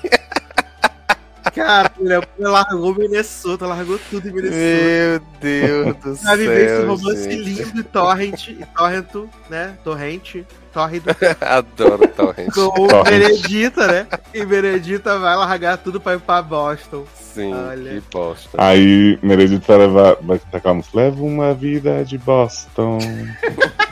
[1.55, 4.57] cara, ele largou Minnesota, largou tudo em Minnesota.
[4.57, 6.25] Meu Deus do céu.
[6.25, 7.37] Pra viver esse romance gente.
[7.43, 9.75] lindo e torrent, e torrento, né?
[9.83, 11.11] Torrente, tórrido,
[11.41, 12.53] Adoro Torrent.
[12.53, 13.09] com o Torrent.
[13.09, 14.07] Benedita, né?
[14.35, 17.05] E Benedita vai largar tudo pra ir pra Boston.
[17.35, 17.91] Sim, Olha.
[17.93, 18.51] que bosta.
[18.61, 20.17] Aí Meredith vai levar.
[20.21, 20.97] Vai a música.
[20.99, 22.99] Leva uma vida de Boston.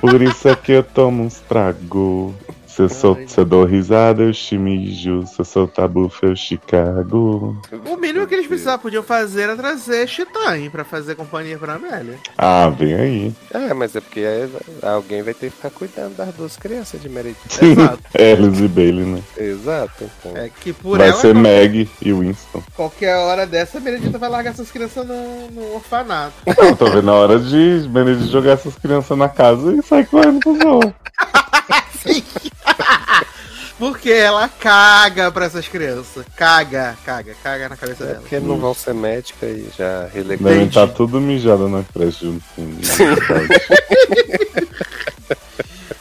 [0.01, 2.35] Por isso é que eu tomo uns trago.
[2.77, 5.27] Se eu, sou, se eu dou risada, eu chimijo.
[5.27, 7.57] Se eu soltar bufa, eu Chicago.
[7.87, 12.19] O mínimo que eles precisavam, podiam fazer era trazer Chitain pra fazer companhia pra Amélia.
[12.37, 13.35] Ah, vem aí.
[13.51, 14.51] É, mas é porque aí
[14.83, 17.39] alguém vai ter que ficar cuidando das duas crianças de Meredith.
[17.65, 18.03] Exato.
[18.15, 19.23] Alice e Bailey, né?
[19.39, 20.37] Exato, então.
[20.37, 22.63] É que por vai ela, ser Meg e Winston.
[22.75, 26.35] qualquer hora dessa, a Benedita vai largar essas crianças no, no orfanato.
[26.59, 30.41] Não, tô vendo a hora de Meredith jogar essas crianças na casa e sair correndo
[30.41, 30.95] pro voo.
[33.79, 36.25] Porque ela caga pra essas crianças.
[36.35, 38.21] Caga, caga, caga na cabeça É dela.
[38.21, 40.47] porque não vão ser médica e já relegou.
[40.49, 40.79] Devem Entendi.
[40.79, 42.63] estar tudo mijado na creche junto com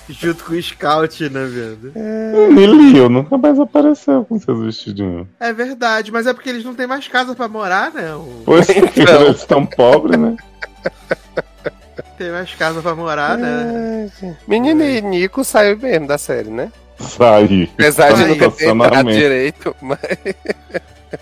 [0.07, 1.91] Junto com o Scout, né, vendo?
[2.57, 5.27] E Leo nunca mais apareceu com seus vestidinhos.
[5.39, 8.15] É verdade, mas é porque eles não têm mais casa pra morar, né?
[8.15, 9.21] O- Pois é, Então.
[9.23, 10.35] eles estão pobres, né?
[12.17, 14.09] Tem mais casa pra morar, né?
[14.47, 16.71] Menino e Nico saiu mesmo da série, né?
[16.99, 17.69] Sair.
[17.73, 19.99] Apesar de nunca ter entrado direito, mas.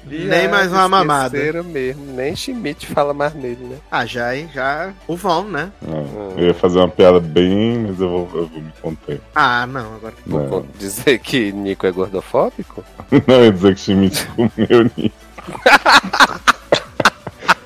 [0.06, 1.38] Nem mais uma mamada.
[1.64, 3.78] Mesmo, nem Schmidt fala mais nele, né?
[3.92, 4.50] Ah, já, hein?
[4.54, 4.92] Já.
[5.08, 5.72] O vão, né?
[5.88, 9.22] É, eu ia fazer uma piada bem, mas eu vou, eu vou me conter.
[9.36, 10.14] Ah, não, agora.
[10.26, 12.84] De dizer que Nico é gordofóbico?
[13.28, 15.12] não eu ia dizer que Schmidt comeu nisso.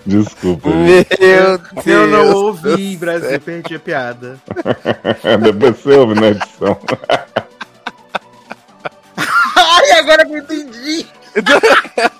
[0.07, 0.69] Desculpa.
[0.69, 1.85] Meu Deus!
[1.85, 4.39] Eu não ouvi, Brasil, perdi a piada.
[5.43, 6.79] Depois você ouve na edição.
[9.55, 11.05] Ai, agora que eu entendi!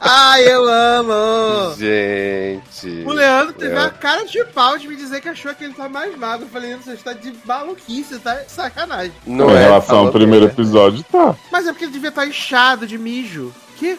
[0.00, 1.74] Ai, eu amo!
[1.76, 3.04] Gente.
[3.06, 3.78] O Leandro teve É.
[3.78, 6.46] a cara de pau de me dizer que achou que ele tá mais magro.
[6.46, 9.12] Eu falei, você está de maluquice, tá de sacanagem.
[9.24, 10.52] Não em é, relação ao primeiro né?
[10.52, 11.34] episódio, tá.
[11.50, 13.52] Mas é porque ele devia estar inchado de mijo.
[13.78, 13.98] Que?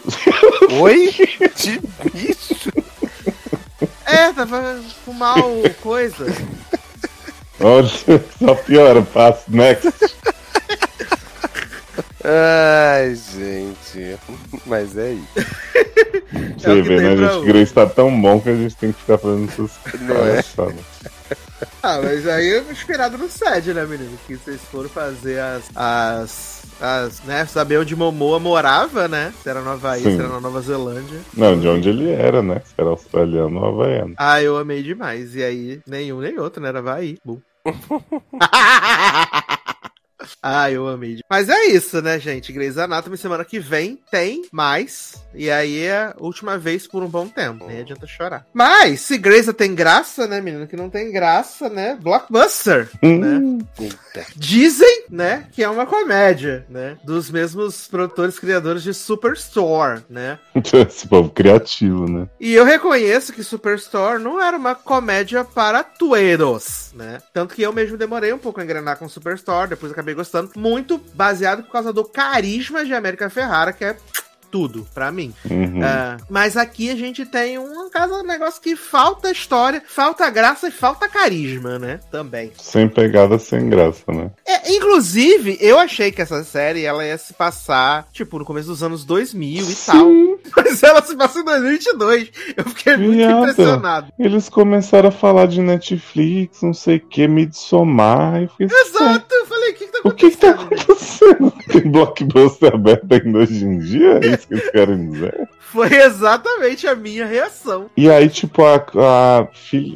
[0.82, 1.14] Oi?
[1.56, 2.72] De bicho?
[4.06, 5.44] É, tava com mal
[5.82, 6.26] coisa.
[7.60, 7.88] Olha,
[8.40, 9.88] só piora, passo next.
[12.24, 14.18] Ai, gente.
[14.66, 15.28] Mas é isso.
[16.58, 17.14] Você É vê, né?
[17.14, 17.46] A gente.
[17.46, 20.14] Grace tá tão bom que a gente tem que ficar fazendo essas é?
[20.14, 20.86] palhaçadas.
[21.82, 24.18] Ah, mas aí eu inspirado no SED, né, menino?
[24.28, 25.64] Que vocês foram fazer as.
[25.76, 26.62] as.
[26.82, 27.22] As.
[27.24, 27.46] né?
[27.46, 29.34] Saber onde Momoa morava, né?
[29.42, 30.16] Se era no Havaí, Sim.
[30.16, 31.20] se era na Nova Zelândia.
[31.34, 32.62] Não, de onde ele era, né?
[32.66, 34.14] Se era australiano ou havaiano.
[34.18, 35.36] Ah, eu amei demais.
[35.36, 36.70] E aí, nenhum nem outro, né?
[36.70, 37.18] Era Havaí.
[37.26, 37.40] Bum.
[40.42, 41.20] ah, eu amei.
[41.30, 42.52] Mas é isso, né, gente?
[42.52, 45.24] Grey's Anatomy semana que vem tem mais.
[45.34, 47.68] E aí é a última vez por um bom tempo.
[47.68, 48.46] Nem adianta chorar.
[48.54, 50.68] Mas, se Grey's tem graça, né, menino?
[50.68, 51.98] Que não tem graça, né?
[52.02, 52.90] Blockbuster.
[53.04, 54.26] Hum, Eita.
[54.36, 56.98] Dizem, né, que é uma comédia, né?
[57.04, 60.40] Dos mesmos produtores criadores de Superstore, né?
[60.88, 62.28] Esse povo criativo, né?
[62.40, 67.20] E eu reconheço que Superstore não era uma comédia para tueiros, né?
[67.34, 70.52] Tanto que eu mesmo demorei um pouco a engrenar com Superstore, depois acabei gostando.
[70.56, 73.98] Muito baseado por causa do carisma de América Ferrara, que é
[74.50, 75.34] tudo pra mim.
[75.50, 75.84] Uhum.
[75.84, 80.68] É, mas aqui a gente tem um caso, um negócio que falta história, falta graça
[80.68, 82.00] e falta carisma, né?
[82.12, 82.52] Também.
[82.58, 84.32] Sem pegada, sem graça, né?
[84.46, 88.84] É, inclusive, eu achei que essa série ela ia se passar, tipo, no começo dos
[88.84, 90.08] anos 2000 e tal.
[90.56, 92.32] Mas ela se passa em 2022.
[92.56, 93.40] Eu fiquei muito Viado.
[93.50, 94.14] impressionado.
[94.18, 98.44] Eles começaram a falar de Netflix, não sei o que, Midsommar.
[98.44, 101.08] Eu fiquei Exato, eu falei, o que, que tá O que que tá acontecendo?
[101.28, 101.54] acontecendo?
[101.72, 104.20] Tem blockbuster aberto ainda hoje em dia?
[104.38, 105.50] É isso que eles querem dizer?
[105.60, 107.90] Foi exatamente a minha reação.
[107.98, 109.40] E aí, tipo, a, a,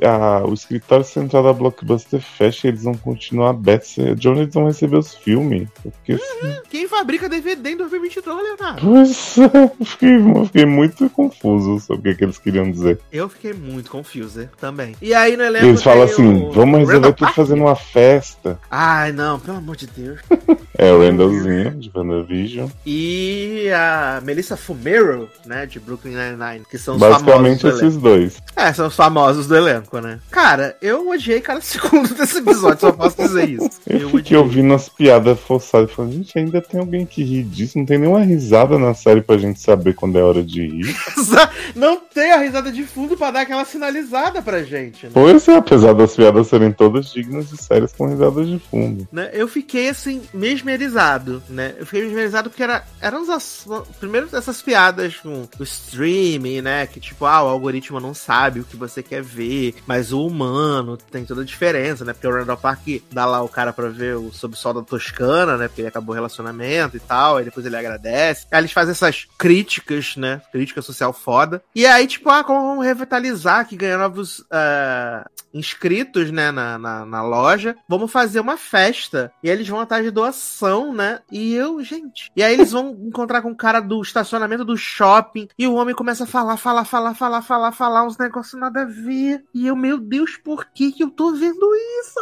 [0.07, 3.95] a- o escritório central da Blockbuster fecha e eles vão continuar abertos.
[4.17, 5.69] De onde eles vão receber os filmes?
[6.03, 8.81] Fiquei assim, Quem fabrica DVD em 2022, Leonardo?
[8.81, 12.99] pois é, eu fiquei, eu fiquei muito confuso sobre o que, que eles queriam dizer.
[13.11, 14.93] Eu fiquei muito confuso também.
[15.01, 15.65] E aí no elenco.
[15.67, 17.35] Eles falam assim: o vamos resolver Randall tudo Park.
[17.35, 18.59] fazendo uma festa.
[18.69, 20.19] Ai, não, pelo amor de Deus.
[20.77, 22.69] É o Randallzinho de WandaVision.
[22.85, 28.41] E a Melissa Fumero, né, de Brooklyn Nine-Nine, que são os Basicamente famosos esses dois.
[28.55, 30.19] É, são os famosos do elenco, né?
[30.29, 33.69] Cara, eu odiei cada segundo desse episódio, só posso dizer isso.
[33.87, 37.77] Eu fiquei ouvindo as piadas forçadas e falando, gente, ainda tem alguém que ri disso?
[37.77, 40.95] Não tem nenhuma risada na série pra gente saber quando é hora de rir.
[41.75, 45.11] Não tem a risada de fundo pra dar aquela sinalizada pra gente, né?
[45.13, 49.07] Pois é, apesar das piadas serem todas dignas de séries com risadas de fundo.
[49.11, 49.29] Né?
[49.33, 50.21] Eu fiquei assim,
[50.63, 51.75] mesmerizado, né?
[51.77, 53.65] Eu fiquei mesmerizado porque era, eram as,
[53.99, 56.87] primeiro essas piadas com o streaming, né?
[56.87, 60.97] Que tipo, ah, o algoritmo não sabe o que você quer ver, mas o humano
[60.97, 62.13] tem toda a diferença, né?
[62.13, 65.67] Porque o Randall Park dá lá o cara pra ver o subsol da Toscana, né?
[65.67, 68.47] Porque ele acabou o relacionamento e tal, aí depois ele agradece.
[68.51, 70.41] Aí eles fazem essas críticas, né?
[70.51, 71.63] Crítica social foda.
[71.75, 77.05] E aí, tipo, ah, como vamos revitalizar que ganha novos ah, inscritos, né, na, na,
[77.05, 79.31] na loja, vamos fazer uma festa.
[79.43, 80.50] E aí eles vão atrás de doação,
[80.93, 81.19] né?
[81.31, 82.31] E eu, gente.
[82.35, 85.47] E aí eles vão encontrar com o cara do estacionamento do shopping.
[85.57, 88.85] E o homem começa a falar, falar, falar, falar, falar, falar, uns negócios nada a
[88.85, 89.43] ver.
[89.53, 92.19] E eu, meu Deus, por que que eu tô vendo isso?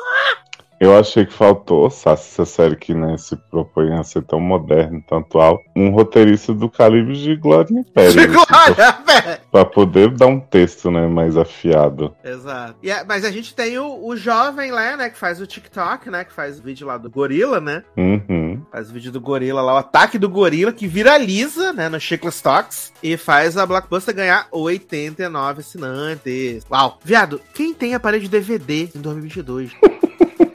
[0.80, 5.02] Eu achei que faltou, sabe, essa série que né, se propõe a ser tão moderna,
[5.08, 8.12] tão atual, um roteirista do calibre de Glória Império.
[8.14, 9.42] Chegou, assim, pra, olha, velho.
[9.52, 12.16] pra poder dar um texto né, mais afiado.
[12.24, 12.76] Exato.
[12.82, 16.10] E é- mas a gente tem o, o jovem lá, né, que faz o TikTok,
[16.10, 17.84] né, que faz o vídeo lá do gorila, né?
[17.98, 18.62] Uhum.
[18.72, 22.42] Faz o vídeo do gorila lá, o ataque do gorila, que viraliza, né, no Chicless
[22.42, 22.94] Talks.
[23.04, 26.64] E faz a Blockbuster ganhar 89 assinantes.
[26.72, 27.00] Uau.
[27.04, 29.72] Viado, quem tem aparelho de DVD em 2022?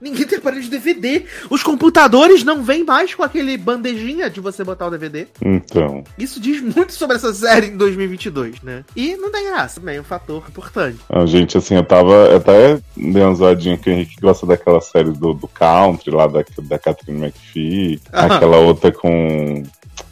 [0.00, 1.24] Ninguém tem aparelho de DVD.
[1.50, 5.26] Os computadores não vêm mais com aquele bandejinha de você botar o DVD.
[5.42, 8.84] Então, Isso diz muito sobre essa série em 2022, né?
[8.94, 10.98] E não tem graça, também é um fator importante.
[11.08, 12.36] a gente, assim, eu tava.
[12.36, 16.44] Até dei uma zoadinha que o Henrique gosta daquela série do, do Country, lá da,
[16.62, 18.36] da Catherine McPhee, Aham.
[18.36, 19.62] aquela outra com.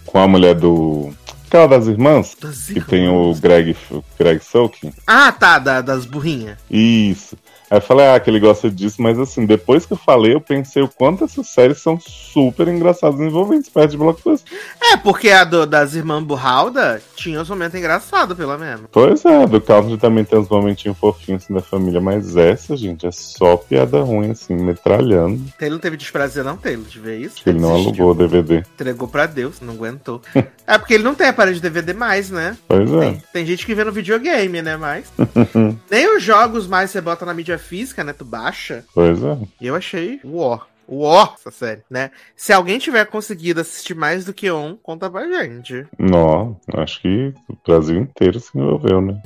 [0.04, 1.10] com a mulher do.
[1.46, 4.92] Aquela das irmãs, Das que tem o Greg, o Greg Sulkin.
[5.06, 6.58] Ah, tá, da- das burrinhas.
[6.68, 7.36] Isso.
[7.70, 10.40] Aí eu falei, ah, que ele gosta disso, mas assim, depois que eu falei, eu
[10.40, 14.52] pensei o quanto essas séries são super engraçadas e envolventes perto de Blockbuster.
[14.80, 18.82] É, porque a do- das irmãs Burralda tinha uns momentos engraçados, pelo menos.
[18.92, 23.06] Pois é, do Country também tem uns momentinhos fofinhos assim da família, mas essa, gente,
[23.06, 25.40] é só piada ruim, assim, metralhando.
[25.58, 27.42] Taylor não teve desprazer, não, Taylor, de ver isso.
[27.42, 28.58] Que ele não alugou o DVD.
[28.58, 30.20] Entregou pra Deus, não aguentou.
[30.66, 32.56] é porque ele não tem aparelho de DVD mais, né?
[32.68, 33.00] Pois é.
[33.00, 34.76] Tem, tem gente que vê no videogame, né?
[34.76, 35.06] Mas.
[35.90, 38.12] Nem os jogos mais você bota na mídia física, né?
[38.12, 38.84] Tu baixa.
[38.94, 39.38] Pois é.
[39.60, 40.60] E eu achei uó.
[40.88, 42.10] Uó, essa série, né?
[42.34, 45.86] Se alguém tiver conseguido assistir mais do que um, conta pra gente.
[45.98, 49.20] Não, acho que o Brasil inteiro se envolveu, né?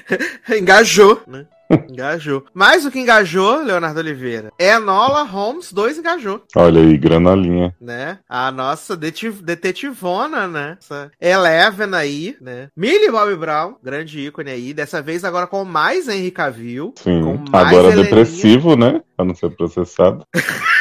[0.58, 1.46] Engajou, né?
[1.90, 2.44] Engajou.
[2.52, 7.74] Mais do que engajou, Leonardo Oliveira, é Nola Holmes 2 engajou, Olha aí, granalinha.
[7.80, 8.18] né?
[8.28, 10.76] A nossa detetivona, né?
[10.78, 12.68] Essa Eleven aí, né?
[12.76, 14.74] Millie Bobby Brown, grande ícone aí.
[14.74, 16.92] Dessa vez agora com mais Henry Cavill.
[16.96, 17.42] Sim.
[17.52, 18.04] Agora Heleninha.
[18.04, 19.00] depressivo, né?
[19.16, 20.24] Pra não ser processado.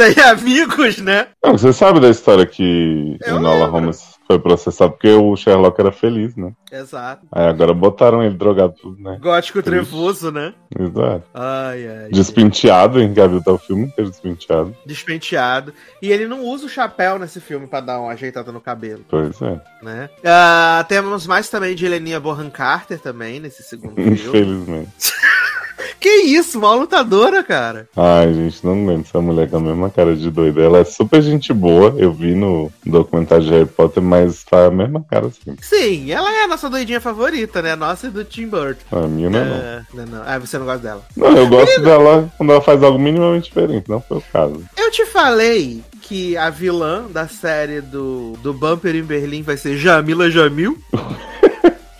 [0.00, 1.28] Sem amigos, né?
[1.44, 3.72] Não, você sabe da história que Eu o Nola lembro.
[3.72, 6.52] Holmes foi processado porque o Sherlock era feliz, né?
[6.70, 7.26] Exato.
[7.32, 9.18] Aí agora botaram ele drogado, né?
[9.20, 10.54] Gótico trevoso, né?
[10.78, 11.24] Exato.
[11.34, 12.08] Ai, ai.
[12.10, 13.12] Despenteado, hein?
[13.12, 14.74] Viu tá o filme inteiro despenteado.
[14.86, 15.74] Despenteado.
[16.00, 19.42] E ele não usa o chapéu nesse filme pra dar uma ajeitada no cabelo, Pois
[19.42, 19.60] é.
[19.82, 20.08] né?
[20.24, 24.12] Ah, temos mais também de Heleninha Bohan Carter também nesse segundo filme.
[24.12, 24.90] Infelizmente.
[25.98, 26.58] Que isso?
[26.58, 27.88] Uma lutadora, cara.
[27.96, 30.60] Ai, gente, não aguento essa mulher com a mesma cara de doida.
[30.60, 34.70] Ela é super gente boa, eu vi no documentário de Harry Potter, mas tá a
[34.70, 35.56] mesma cara assim.
[35.60, 37.72] Sim, ela é a nossa doidinha favorita, né?
[37.72, 38.84] A nossa e do Tim Burton.
[38.90, 39.56] A minha não é, não.
[39.56, 40.22] É, não, não.
[40.26, 41.02] Ah, você não gosta dela.
[41.16, 44.62] Não, eu gosto dela quando ela faz algo minimamente diferente, não foi o caso.
[44.76, 49.76] Eu te falei que a vilã da série do, do Bumper em Berlim vai ser
[49.76, 50.78] Jamila Jamil.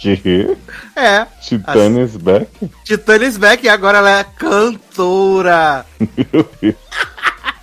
[0.01, 0.57] Que?
[0.97, 1.27] É.
[1.43, 2.51] Titania's Back?
[2.85, 5.85] Titania's Back e agora ela é cantora.
[6.01, 6.75] Meu Deus.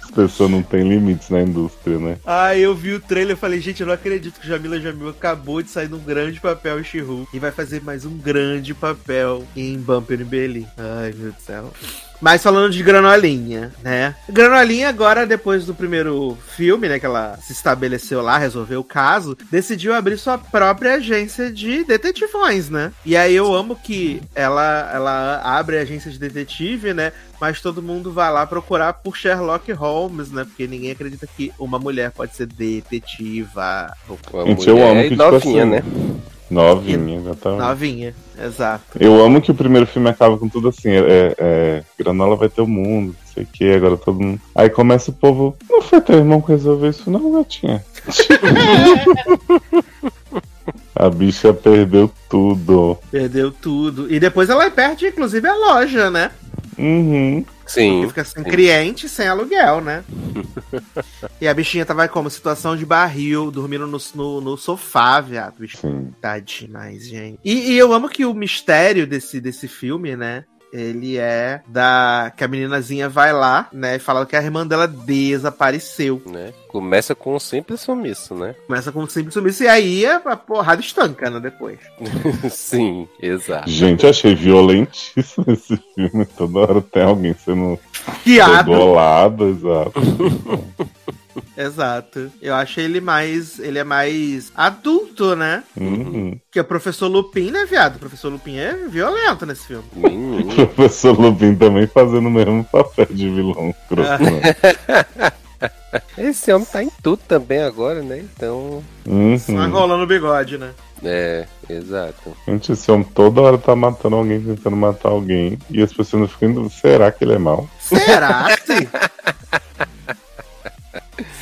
[0.03, 2.17] As pessoas não têm limites na indústria, né?
[2.25, 5.61] Aí eu vi o trailer e falei, gente, eu não acredito que Jamila Jamil acabou
[5.61, 7.03] de sair num grande papel em she
[7.33, 10.67] e vai fazer mais um grande papel em Bumper Berlim.
[10.77, 11.73] Ai, meu Deus do céu.
[12.19, 14.15] Mas falando de Granolinha, né?
[14.29, 19.37] Granolinha agora, depois do primeiro filme, né, que ela se estabeleceu lá, resolveu o caso,
[19.51, 22.91] decidiu abrir sua própria agência de detetivões, né?
[23.05, 27.11] E aí eu amo que ela, ela abre a agência de detetive, né?
[27.39, 30.43] Mas todo mundo vai lá procurar por Sherlock Holmes, né?
[30.43, 33.93] Porque ninguém acredita que uma mulher pode ser detetiva.
[34.33, 35.83] Uma Gente, eu mulher amo que, e tipo novinha, assim, né?
[36.49, 37.61] Novinha, exatamente.
[37.61, 38.83] Novinha, exato.
[38.99, 42.61] Eu amo que o primeiro filme acaba com tudo assim, é, é, Granola vai ter
[42.61, 44.39] o mundo, não sei o que, agora todo mundo.
[44.55, 47.83] Aí começa o povo, não foi teu irmão que resolveu isso, não, gatinha.
[50.99, 52.97] A bicha perdeu tudo.
[53.11, 54.11] Perdeu tudo.
[54.11, 56.31] E depois ela perde, inclusive, a loja, né?
[56.77, 57.45] Uhum.
[57.67, 58.01] Sim.
[58.01, 60.03] Porque fica sem cliente, sem aluguel, né?
[61.39, 62.29] e a bichinha tava como?
[62.29, 65.59] Situação de barril, dormindo no, no, no sofá, viado.
[65.59, 66.11] Bicho, Sim.
[66.19, 67.39] tá demais, gente.
[67.43, 70.45] E, e eu amo que o mistério desse, desse filme, né?
[70.71, 72.31] Ele é da.
[72.35, 73.95] Que a meninazinha vai lá, né?
[73.95, 76.21] E fala que a irmã dela desapareceu.
[76.25, 76.53] Né?
[76.67, 78.55] Começa com um simples sumiço, né?
[78.67, 79.63] Começa com um simples sumiço.
[79.63, 81.39] E aí a, a porrada estanca, né?
[81.39, 81.79] Depois.
[82.51, 83.69] Sim, exato.
[83.69, 86.25] Gente, achei violentíssimo esse filme.
[86.25, 87.79] Toda hora tem alguém sendo
[88.25, 89.93] degolado, exato.
[91.57, 92.31] Exato.
[92.41, 93.59] Eu acho ele mais.
[93.59, 95.63] Ele é mais adulto, né?
[95.75, 96.39] Uhum.
[96.51, 97.95] Que o professor Lupin, né, viado?
[97.95, 99.83] O professor Lupin é violento nesse filme.
[100.57, 104.55] O professor Lupin também fazendo o mesmo papel de vilão né?
[106.17, 108.19] Esse homem tá em tudo também agora, né?
[108.19, 108.83] Então.
[109.05, 109.65] Só Uhum.
[109.65, 110.71] enrolando o bigode, né?
[111.03, 112.35] É, exato.
[112.47, 115.57] Gente, esse homem toda hora tá matando alguém, tentando matar alguém.
[115.69, 117.69] E as pessoas não ficam indo, será que ele é mau?
[117.79, 118.87] Será se?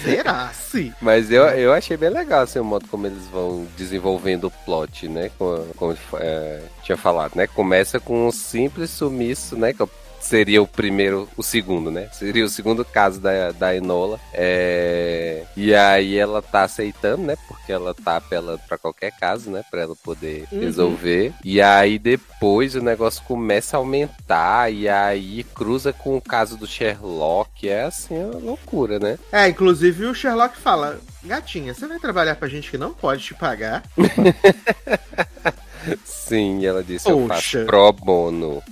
[0.06, 0.94] Será se?
[1.02, 5.07] Mas eu, eu achei bem legal assim, o modo como eles vão desenvolvendo o plot,
[5.07, 5.32] né?
[5.38, 7.48] Como, como é, tinha falado, né?
[7.48, 9.73] Começa com um simples sumiço, né?
[9.73, 9.82] Que
[10.26, 12.10] seria o primeiro, o segundo, né?
[12.11, 14.19] Seria o segundo caso da, da Enola.
[14.34, 17.35] É, e aí ela tá aceitando, né?
[17.47, 19.64] Porque ela tá apelando pra qualquer caso, né?
[19.69, 20.60] Pra ela poder Uhum.
[20.60, 21.34] resolver.
[21.43, 24.72] E aí depois o negócio começa a aumentar.
[24.72, 27.69] E aí cruza com o caso do Sherlock.
[27.69, 29.18] É assim, uma loucura, né?
[29.31, 33.34] É, inclusive o Sherlock fala: Gatinha, você vai trabalhar pra gente que não pode te
[33.34, 33.84] pagar?
[36.03, 38.64] Sim, ela disse: Eu faço pro bono.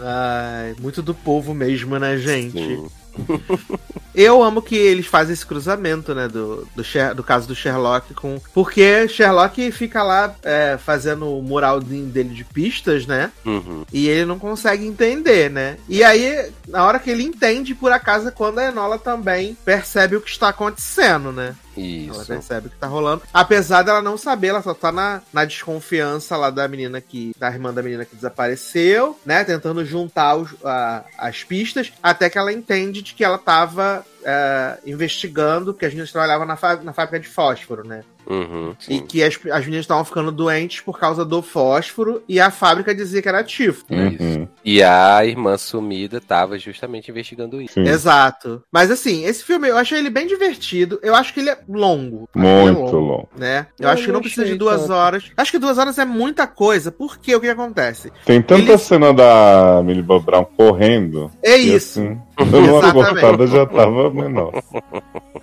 [0.00, 2.52] Ai, muito do povo mesmo, né, gente?
[2.52, 2.88] Sim.
[4.14, 8.40] Eu amo que eles fazem esse cruzamento, né, do, do, do caso do Sherlock com.
[8.52, 13.30] Porque Sherlock fica lá é, fazendo o muralzinho dele de pistas, né?
[13.44, 13.84] Uhum.
[13.92, 15.76] E ele não consegue entender, né?
[15.88, 20.16] E aí, na hora que ele entende, por acaso, é quando a Enola também percebe
[20.16, 21.54] o que está acontecendo, né?
[21.78, 22.26] Ela Isso.
[22.26, 23.22] percebe o que tá rolando.
[23.32, 27.32] Apesar dela não saber, ela só tá na, na desconfiança lá da menina que.
[27.38, 29.44] da irmã da menina que desapareceu, né?
[29.44, 34.04] Tentando juntar os- a- as pistas, até que ela entende de que ela tava.
[34.24, 38.02] É, investigando que as meninas trabalhavam na, fá- na fábrica de fósforo, né?
[38.30, 42.50] Uhum, E que as, as meninas estavam ficando doentes por causa do fósforo e a
[42.50, 43.86] fábrica dizia que era tifo.
[43.90, 44.46] Uhum.
[44.62, 47.72] E a irmã sumida tava justamente investigando isso.
[47.74, 47.88] Sim.
[47.88, 48.62] Exato.
[48.70, 50.98] Mas assim, esse filme eu achei ele bem divertido.
[51.02, 52.28] Eu acho que ele é longo.
[52.36, 53.28] Ele é Muito longo, longo.
[53.34, 53.66] Né?
[53.80, 54.92] Eu Eu acho que não precisa de duas tanto.
[54.92, 55.24] horas.
[55.34, 56.92] Acho que duas horas é muita coisa.
[56.92, 58.12] Porque o que acontece?
[58.26, 61.30] Tem tanta Eles- cena da Millie Bob Brown correndo.
[61.42, 62.00] É isso.
[62.00, 62.94] assim, uma Exatamente.
[63.20, 64.52] cortada já tava menor.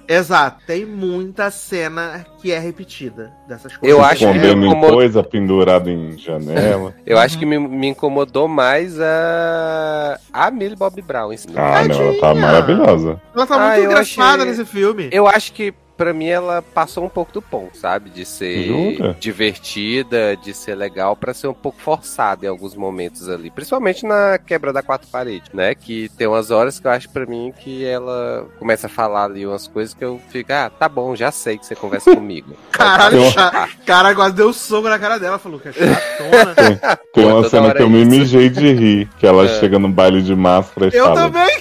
[0.07, 0.61] Exato.
[0.67, 3.97] Tem muita cena que é repetida dessas coisas.
[3.97, 6.93] Eu acho que me em incomod- coisa, pendurado em janela.
[7.05, 10.19] Eu acho que me, me incomodou mais a.
[10.31, 11.31] a Millie Bob Brown.
[11.55, 13.21] Ah, não, ela tá maravilhosa.
[13.35, 15.09] Ela tá Ah, muito eu engraçada achei- nesse filme.
[15.11, 18.09] Eu acho que pra mim ela passou um pouco do ponto, sabe?
[18.09, 19.15] De ser Jura?
[19.19, 23.49] divertida, de ser legal, pra ser um pouco forçada em alguns momentos ali.
[23.49, 25.73] Principalmente na quebra da quatro paredes, né?
[25.75, 29.45] Que tem umas horas que eu acho pra mim que ela começa a falar ali
[29.45, 32.55] umas coisas que eu fico, ah, tá bom, já sei que você conversa comigo.
[32.71, 36.55] Caralho, Eu- cha- cara, quase deu soco na cara dela, falou que é chatona.
[36.55, 39.59] Tem, tem Pô, uma cena que eu é me mijei de rir, que ela É.
[39.59, 41.57] chega no baile de máscara e Eu fala, também.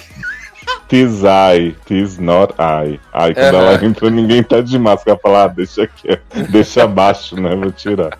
[0.87, 2.99] Tis I, tis not I.
[3.13, 3.65] Aí quando Aham.
[3.65, 7.71] ela entra, ninguém tá de máscara, ela fala, ah, deixa aqui, deixa abaixo, né, vou
[7.71, 8.17] tirar.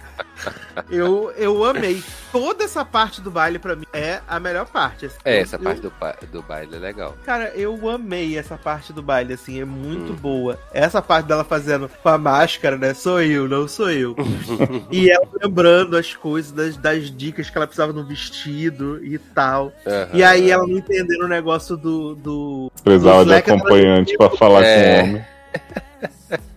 [0.90, 2.04] Eu, eu amei.
[2.32, 5.06] Toda essa parte do baile, pra mim, é a melhor parte.
[5.06, 5.16] assim.
[5.24, 5.92] É, essa Eu- parte do,
[6.32, 7.16] do baile é legal.
[7.26, 10.16] Cara, eu amei essa parte do baile, assim, é muito Hum.
[10.16, 10.60] boa.
[10.74, 12.94] Essa parte dela fazendo com a máscara, né?
[12.94, 14.16] Sou eu, não sou eu.
[14.92, 19.72] e ela lembrando as coisas, das, das dicas que ela precisava no vestido e tal.
[19.88, 20.10] Aham.
[20.14, 22.16] E aí ela não entendendo o negócio do.
[22.16, 22.72] do...
[22.84, 25.02] Precisava do de acompanhante pra falar É.
[25.02, 25.26] com o homem.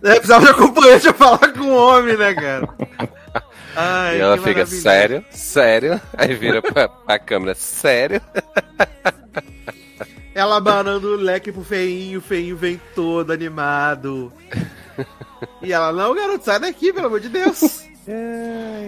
[0.03, 2.69] É, precisava de acompanhante pra falar com o homem, né, cara?
[3.75, 6.01] Ai, E ela fica, sério, sério.
[6.17, 8.21] Aí vira pra, pra câmera, sério.
[10.33, 14.31] Ela abanando o leque pro feinho, o feinho vem todo animado.
[15.61, 17.83] E ela, não, garoto, sai daqui, pelo amor de Deus.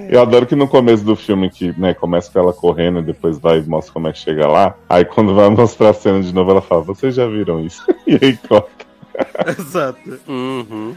[0.10, 3.38] Eu adoro que no começo do filme, que né, começa com ela correndo e depois
[3.38, 4.76] vai e mostra como é que chega lá.
[4.90, 7.84] Aí quando vai mostrar a cena de novo, ela fala, vocês já viram isso?
[8.08, 8.86] E aí corta.
[9.60, 10.20] Exato.
[10.28, 10.96] Uhum.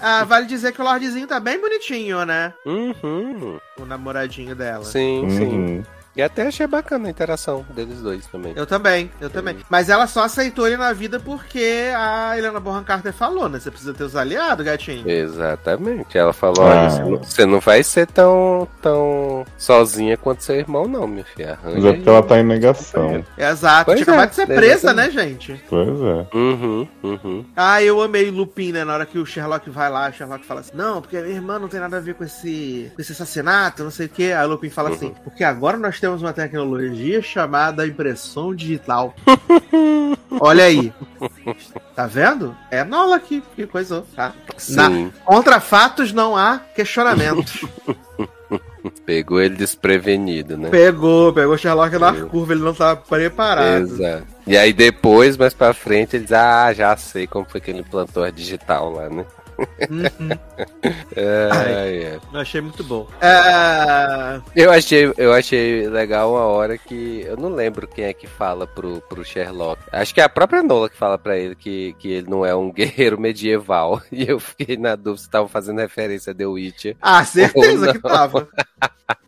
[0.00, 2.52] Ah, vale dizer que o Lordzinho tá bem bonitinho, né?
[2.64, 3.58] Uhum.
[3.78, 4.84] O namoradinho dela.
[4.84, 5.84] Sim, sim.
[6.16, 6.20] Uhum.
[6.20, 8.52] E até achei bacana a interação deles dois também.
[8.56, 9.58] Eu também, eu também.
[9.68, 13.58] Mas ela só aceitou ele na vida porque a Helena Bonham Carter falou, né?
[13.60, 15.08] Você precisa ter os aliados, gatinho.
[15.08, 16.16] Exatamente.
[16.16, 16.88] Ela falou: Ah.
[17.04, 21.58] olha, você não- vai ser tão, tão sozinha quanto seu irmão, não, minha filha.
[21.62, 23.24] Mas é porque ela tá em negação.
[23.36, 23.84] Exato.
[23.86, 25.16] Pois Tinha é, acabado de ser presa, exatamente.
[25.16, 25.64] né, gente?
[25.68, 26.26] Pois é.
[26.36, 27.44] Uhum, uhum.
[27.56, 28.84] Ah, eu amei Lupin, né?
[28.84, 31.58] Na hora que o Sherlock vai lá, o Sherlock fala assim: Não, porque minha irmã
[31.58, 34.34] não tem nada a ver com esse, com esse assassinato, não sei o quê.
[34.36, 39.14] Aí o Lupin fala assim: Porque agora nós temos uma tecnologia chamada impressão digital.
[40.40, 40.92] Olha aí.
[41.94, 42.54] Tá vendo?
[42.70, 44.32] É Nola que, que coisou, tá?
[44.70, 47.64] Na- contra fatos não há questionamentos.
[49.04, 50.68] Pegou ele desprevenido, né?
[50.68, 52.28] pegou, pegou o Sherlock na Pegou.
[52.30, 53.82] curva, ele não tava preparado.
[53.82, 54.26] Exato.
[54.46, 58.22] E aí depois, mais pra frente, eles ah, já sei como foi que ele implantou
[58.22, 59.24] a digital lá, né?
[59.58, 60.30] Uhum.
[61.16, 61.96] É, Ai.
[62.04, 62.20] é.
[62.32, 63.08] Eu achei muito bom.
[63.20, 64.40] É...
[64.54, 67.22] Eu achei, eu achei legal uma hora que.
[67.26, 69.82] Eu não lembro quem é que fala pro, pro Sherlock.
[69.90, 72.54] Acho que é a própria Nola que fala pra ele que, que ele não é
[72.54, 74.02] um guerreiro medieval.
[74.12, 76.96] E eu fiquei na dúvida se estavam fazendo referência a The Witcher.
[77.00, 78.48] Ah, certeza que tava.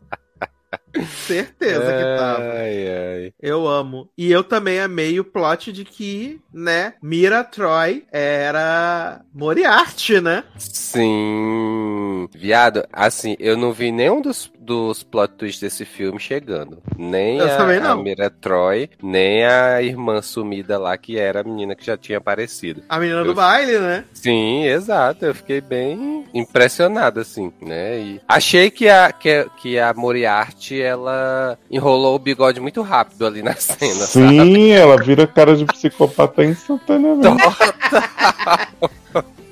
[1.06, 2.42] certeza que tava.
[2.42, 3.32] Ai, ai.
[3.40, 4.08] Eu amo.
[4.16, 10.44] E eu também amei o plot de que, né, Mira Troy era Moriarty, né?
[10.58, 12.28] Sim.
[12.34, 16.78] Viado, assim, eu não vi nenhum dos, dos plot twists desse filme chegando.
[16.96, 17.96] Nem Eu a, também a.
[17.96, 22.82] Mira Troy, nem a irmã sumida lá, que era a menina que já tinha aparecido.
[22.88, 24.04] A menina do Eu- baile, né?
[24.12, 25.24] Sim, exato.
[25.24, 27.98] Eu fiquei bem impressionado, assim, né?
[27.98, 33.26] E achei que a, que, a- que a Moriarty, ela enrolou o bigode muito rápido
[33.26, 34.28] ali na cena, sabe?
[34.28, 37.26] Sim, ela vira cara de psicopata instantaneamente.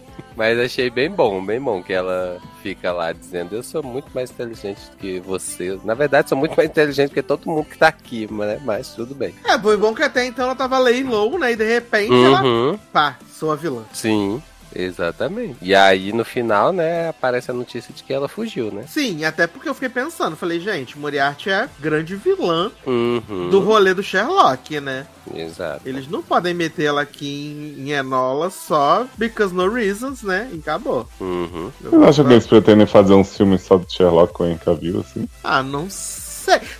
[0.41, 4.31] Mas achei bem bom, bem bom que ela fica lá dizendo: Eu sou muito mais
[4.31, 5.79] inteligente do que você.
[5.83, 9.13] Na verdade, sou muito mais inteligente que todo mundo que tá aqui, mas, mas tudo
[9.13, 9.35] bem.
[9.45, 11.51] É, foi bom que até então ela tava lay low, né?
[11.51, 13.83] E de repente ela, Uhum, pá, sou a vilã.
[13.93, 14.41] sim,
[14.75, 15.57] exatamente.
[15.61, 18.83] E aí no final, né, aparece a notícia de que ela fugiu, né?
[18.87, 23.59] Sim, até porque eu fiquei pensando, falei, gente, Moriarty é a grande vilã Uhum, do
[23.59, 25.05] rolê do Sherlock, né?
[25.33, 25.81] Exato.
[25.85, 30.49] Eles não podem meter ela aqui em, em Enola só because no reasons, né?
[30.53, 31.07] E acabou.
[31.19, 31.71] Uhum.
[31.81, 35.27] Vocês acham que eles pretendem fazer um filme só do Sherlock com o Cavill, assim?
[35.43, 36.20] Ah, não sei.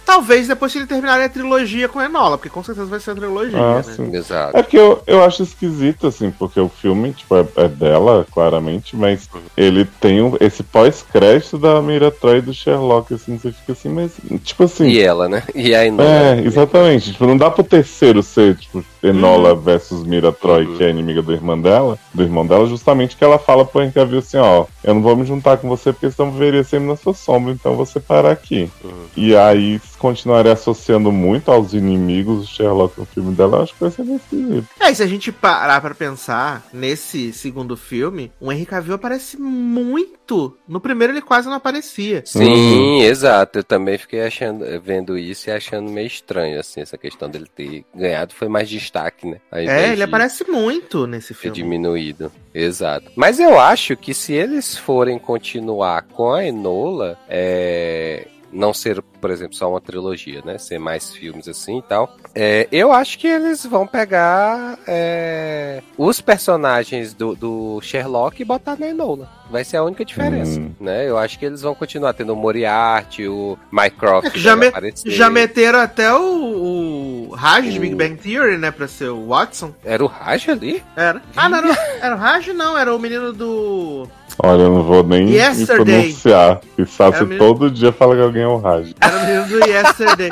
[0.05, 3.15] Talvez depois que ele terminarem a trilogia com Enola, porque com certeza vai ser a
[3.15, 3.83] trilogia, Ah, né?
[3.83, 4.15] sim.
[4.15, 4.57] Exato.
[4.57, 8.95] É porque eu, eu acho esquisito, assim, porque o filme, tipo, é, é dela, claramente,
[8.95, 13.71] mas ele tem um- esse pós-crédito da Mira Troy e do Sherlock, assim, você fica
[13.73, 14.11] assim, mas,
[14.43, 14.87] tipo assim...
[14.87, 15.43] E ela, né?
[15.55, 16.03] E aí não.
[16.03, 17.11] É, exatamente.
[17.11, 21.31] Tipo, não dá pro terceiro ser, tipo, Enola versus Mira Troy, que é inimiga do
[21.33, 24.93] irmão dela, do irmão dela, justamente que ela fala pro Henry Cavill assim, ó, eu
[24.93, 27.71] não vou me juntar com você porque senão eu viveria sempre na sua sombra, então
[27.71, 28.69] eu vou separar aqui.
[28.83, 28.91] Uhum.
[29.17, 29.60] E aí,
[29.97, 34.05] continuarem associando muito aos inimigos do Sherlock no filme dela, eu acho que vai ser
[34.05, 34.67] jeito.
[34.79, 39.37] É, e se a gente parar pra pensar, nesse segundo filme, o Henry Cavill aparece
[39.39, 40.57] muito.
[40.67, 42.23] No primeiro ele quase não aparecia.
[42.25, 43.59] Sim, exato.
[43.59, 47.85] Eu também fiquei achando, vendo isso e achando meio estranho, assim, essa questão dele ter
[47.93, 49.37] ganhado foi mais destaque, né?
[49.51, 51.55] É, ele de aparece muito nesse ter filme.
[51.55, 52.31] diminuído.
[52.53, 53.11] Exato.
[53.15, 59.29] Mas eu acho que se eles forem continuar com a Enola, é, não ser, por
[59.31, 60.57] exemplo, só uma trilogia, né?
[60.57, 62.15] Ser mais filmes assim e tal.
[62.35, 68.77] é, eu acho que eles vão pegar é, os personagens do, do Sherlock e botar
[68.79, 69.29] na Enola.
[69.49, 70.71] Vai ser a única diferença, Hum.
[70.79, 71.07] né?
[71.09, 74.27] Eu acho que eles vão continuar tendo o Moriarty, o Mycroft.
[74.27, 74.71] É que já, me-
[75.05, 79.73] já meteram até o, o Raj de Big Bang Theory, né, pra ser o Watson.
[79.83, 80.81] Era o Raj ali?
[80.95, 81.21] Era.
[81.35, 81.75] Ah, não, não.
[82.01, 82.77] Era o Raj, não.
[82.77, 84.07] Era o menino do...
[84.41, 85.75] Olha, eu não vou nem Yesterday.
[86.13, 86.61] pronunciar.
[86.77, 87.37] E É mesmo?
[87.37, 88.93] todo dia fala que alguém é o Raj.
[88.99, 90.29] Era o menino do Yesterday.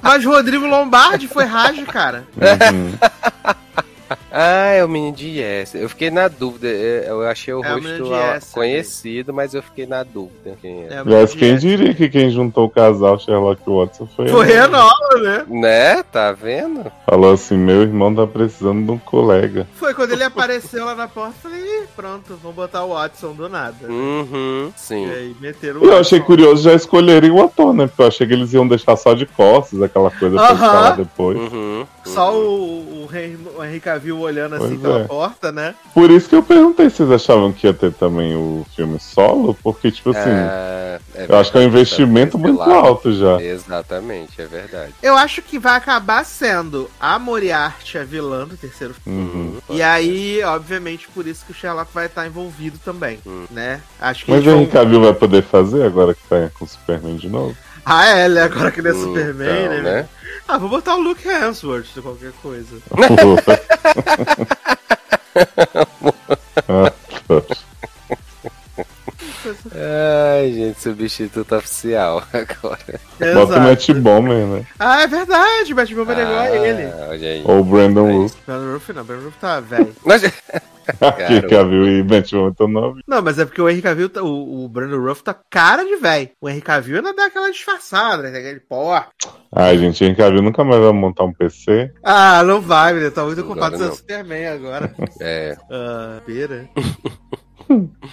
[0.00, 2.24] Mas Rodrigo Lombardi foi Raj, cara.
[2.36, 2.92] Uhum.
[4.30, 5.74] Ah, é o menino de Yes.
[5.74, 6.66] Eu fiquei na dúvida.
[6.68, 10.56] Eu achei o É o rosto Yes, conhecido, mas eu fiquei na dúvida.
[10.60, 10.94] Quem é.
[10.94, 11.60] É, o de quem Yes.
[11.60, 15.44] diria que quem juntou o casal Sherlock e Watson foi Foi nova, né?
[15.48, 16.02] Né?
[16.04, 16.90] Tá vendo?
[17.12, 19.66] Falou assim: meu irmão tá precisando de um colega.
[19.74, 23.50] Foi quando ele apareceu lá na porta, falei, Ih, pronto, vamos botar o Watson do
[23.50, 23.86] nada.
[23.86, 25.08] Uhum, sim.
[25.08, 26.26] E aí meteram o E eu achei Watson.
[26.26, 27.86] curioso já escolherem o ator, né?
[27.86, 30.56] Porque eu achei que eles iam deixar só de costas, aquela coisa pra Aham.
[30.56, 31.36] falar depois.
[31.36, 32.46] Uhum, Só uhum.
[32.46, 33.08] o, o,
[33.58, 35.04] o Henry Cavill olhando assim Pois pela é.
[35.04, 35.74] porta, né?
[35.92, 39.54] Por isso que eu perguntei se vocês achavam que ia ter também o filme solo,
[39.62, 43.38] porque, tipo assim, É, é eu acho que é um verdade, investimento muito alto já.
[43.42, 44.94] Exatamente, é verdade.
[45.02, 49.18] Eu acho que vai acabar sendo a Moriarty a vilã do terceiro filme.
[49.20, 49.60] Uhum.
[49.70, 53.44] E aí, obviamente, por isso que o Sherlock vai estar envolvido também, Hum.
[53.50, 53.82] né?
[54.00, 54.68] Acho que Mas o Henry.
[54.68, 57.56] Cavill vai poder fazer agora que tá com o Superman de novo?
[57.84, 59.80] Ah, é, ele agora que ele é Então, Superman, né?
[59.82, 60.08] né?
[60.46, 62.76] Ah, vou botar o Luke Hemsworth de qualquer coisa.
[66.68, 66.92] Ah.
[69.74, 73.00] Ai, gente, substituto oficial agora.
[73.34, 73.60] Bota o.
[73.60, 74.66] Matt Bomber, né?
[74.78, 76.82] Ah, é verdade, o Batman é igual a ele.
[76.92, 77.42] Ah, aí.
[77.44, 78.34] Ou o Brandon Wolf.
[78.46, 79.94] Ben Roof não, Ben Roof tá velho.
[80.04, 80.22] Mas-
[81.00, 81.48] Garoto.
[81.48, 83.02] Cavill e Matt Bomber tão novos.
[83.06, 85.94] Não, mas é porque o Henry Cavill, tá, o, o Brandon Ruff tá cara de
[85.94, 86.30] velho.
[86.40, 88.36] O Henry Cavill ainda dá aquela disfarçada, né?
[88.36, 89.06] Aquele pó.
[89.54, 91.88] Ai, gente, Henry Cavill nunca mais vai montar um PC.
[92.02, 93.12] Ah, não vai, menino.
[93.12, 93.94] Tá muito ocupado sendo não.
[93.94, 94.92] Superman agora.
[95.20, 96.68] É, Ah, pera.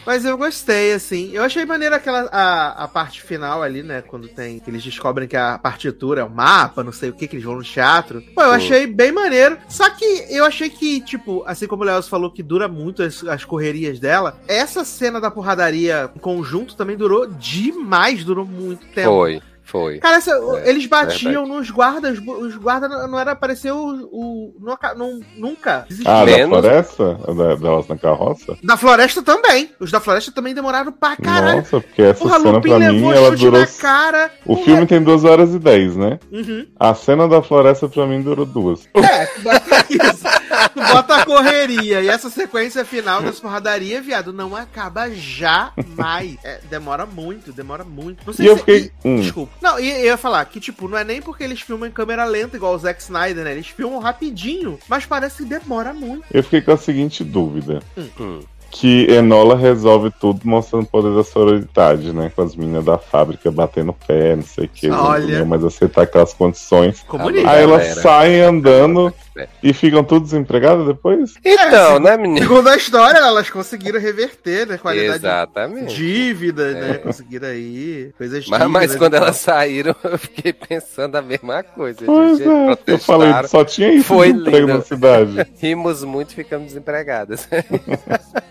[0.06, 1.32] Mas eu gostei, assim.
[1.34, 4.02] Eu achei maneiro aquela a, a parte final ali, né?
[4.02, 4.60] Quando tem.
[4.60, 7.46] Que eles descobrem que a partitura é um mapa, não sei o que, que eles
[7.46, 8.22] vão no teatro.
[8.36, 9.58] Pô, eu achei bem maneiro.
[9.68, 13.24] Só que eu achei que, tipo, assim como o Léo falou que dura muito as,
[13.24, 19.10] as correrias dela, essa cena da porradaria em conjunto também durou demais, durou muito tempo.
[19.10, 20.00] foi, foi.
[20.00, 24.10] Cara, essa- É, eles batiam nos guardas, os guardas não, não era aparecer o.
[24.12, 24.54] o
[24.96, 25.86] não, nunca.
[25.90, 26.12] Existia.
[26.12, 27.14] Ah, da floresta?
[27.36, 28.58] Da, delas na carroça?
[28.64, 29.70] Da floresta também.
[29.80, 31.58] Os da floresta também demoraram pra caralho.
[31.60, 33.60] Nossa, porque essa Porra, cena Lupin pra mim, levou ela durou.
[33.62, 34.32] na cara.
[34.46, 34.66] O Porra.
[34.66, 36.20] filme tem 2 horas e 10, né?
[36.32, 36.66] Uhum.
[36.80, 38.88] A cena da floresta pra mim durou duas.
[38.96, 39.28] É,
[39.90, 40.39] isso.
[40.74, 42.02] Tu bota a correria.
[42.02, 46.38] E essa sequência final dessa porradaria, viado, não acaba jamais.
[46.44, 48.24] É, demora muito, demora muito.
[48.26, 49.20] Não sei E eu se- fiquei- e- hum.
[49.22, 49.54] Desculpa.
[49.62, 52.26] Não, e eu ia falar que, tipo, não é nem porque eles filmam em câmera
[52.26, 53.52] lenta, igual o Zack Snyder, né?
[53.52, 56.26] Eles filmam rapidinho, mas parece que demora muito.
[56.32, 57.82] Eu fiquei com a seguinte dúvida.
[58.20, 58.42] Hum.
[58.72, 62.32] Que Enola resolve tudo mostrando o poder da sororidade, né?
[62.36, 64.90] Com as meninas da fábrica batendo pé, não sei o que.
[64.90, 65.44] Olha.
[65.44, 67.02] Mas aceitar aquelas condições.
[67.08, 67.50] Comunista.
[67.50, 68.02] Aí elas galera.
[68.02, 69.48] saem andando É.
[69.64, 71.34] e ficam tudo desempregadas depois?
[71.44, 72.40] Então, né, menino?
[72.48, 74.78] Segundo a história, elas conseguiram reverter, né?
[74.78, 75.96] Qualidade Exatamente.
[75.96, 76.94] de dívida, né?
[76.96, 79.26] Conseguiram aí coisas Mas, mas dívidas quando e tal.
[79.26, 82.00] elas saíram, eu fiquei pensando a mesma coisa.
[82.06, 82.48] Pois gente.
[82.50, 84.78] é, eu falei, só tinha isso Foi de emprego lindo.
[84.78, 85.48] na cidade.
[85.60, 87.48] rimos muito e ficamos desempregadas.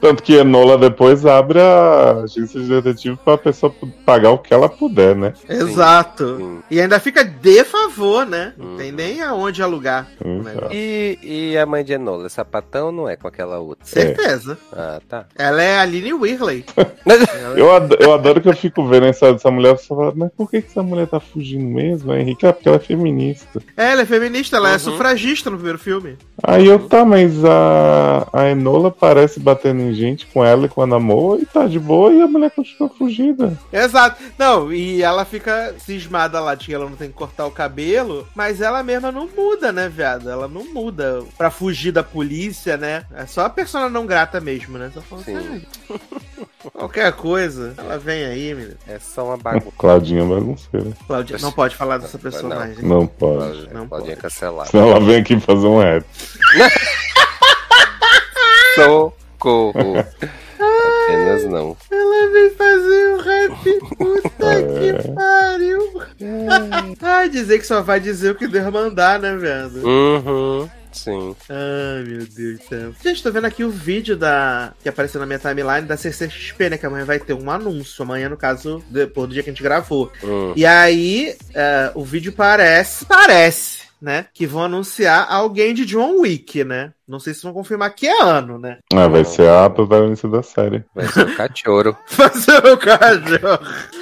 [0.00, 3.74] Tanto que Enola depois abre a agência de detetive pra pessoa
[4.06, 5.32] pagar o que ela puder, né?
[5.48, 6.36] Exato.
[6.36, 6.58] Sim.
[6.70, 8.52] E ainda fica de favor, né?
[8.56, 8.76] Não Hum.
[8.76, 10.68] tem nem aonde alugar negócio.
[10.72, 13.84] E, e a mãe de Enola, é sapatão não é com aquela outra?
[13.84, 14.56] Certeza.
[14.72, 15.26] Ah, tá.
[15.36, 16.64] Ela é a Aline Whirley.
[17.56, 20.30] Eu adoro, eu adoro que eu fico vendo a história dessa mulher e falo, mas
[20.36, 22.46] por que, que essa mulher tá fugindo mesmo, Henrique?
[22.46, 23.60] Ah, porque ela é feminista.
[23.76, 24.78] É, ela é feminista, ela é Uhum.
[24.78, 26.16] sufragista no primeiro filme.
[26.42, 30.82] Aí eu, tá, mas a, a Enola parece batendo em gente com ela e com
[30.82, 33.58] a Namor e tá de boa e a mulher continua fugida.
[33.72, 34.22] Exato.
[34.38, 38.26] Não, e ela fica cismada lá de que ela não tem que cortar o cabelo,
[38.34, 40.28] mas ela mesma não muda, né, viado?
[40.30, 43.04] Ela não muda pra fugir da polícia, né?
[43.14, 44.90] É só a persona não grata mesmo, né?
[44.92, 45.36] Só falando Sim.
[45.36, 46.00] assim, "Ai,
[46.72, 48.74] Qualquer coisa, ela vem aí, menino.
[48.86, 49.72] É só uma bagunça.
[49.78, 50.90] Claudinha bagunceira.
[51.06, 52.82] Claudia, não pode falar dessa personagem.
[52.84, 53.38] Não pode.
[53.38, 54.22] Claudinha, Não Claudinha pode.
[54.22, 54.68] cancelada.
[54.70, 56.04] Senão ela vem aqui fazer um rap.
[59.38, 60.04] Socorro.
[60.58, 61.76] Apenas não.
[61.90, 64.62] Ela vem fazer um rap, puta É.
[64.62, 66.02] que pariu.
[67.00, 69.86] Ai, dizer que só vai dizer o que Deus mandar, né, velho?
[69.86, 70.68] Uhum.
[70.90, 71.36] Sim.
[71.48, 72.92] Ai, meu Deus do céu.
[73.02, 76.78] Gente, tô vendo aqui o vídeo da que apareceu na minha timeline da CCXP, né?
[76.78, 78.02] Que amanhã vai ter um anúncio.
[78.02, 80.10] Amanhã, no caso, depois do dia que a gente gravou.
[80.24, 80.52] Hum.
[80.56, 84.26] E aí, é, o vídeo parece, parece, né?
[84.32, 86.92] Que vão anunciar alguém de John Wick, né?
[87.06, 88.78] Não sei se vão confirmar que é ano, né?
[88.92, 90.84] Ah, vai ser a protagonista da série.
[90.94, 91.96] Vai ser o cachorro.
[92.06, 93.58] Fazer o cachorro.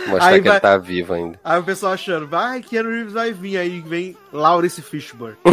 [0.09, 1.39] Mostrar Aí que vai- ele tá vivo ainda.
[1.45, 3.59] Aí o pessoal achando, vai, Keanu Reeves vai vir.
[3.59, 5.37] Aí vem Laurence Fishburne.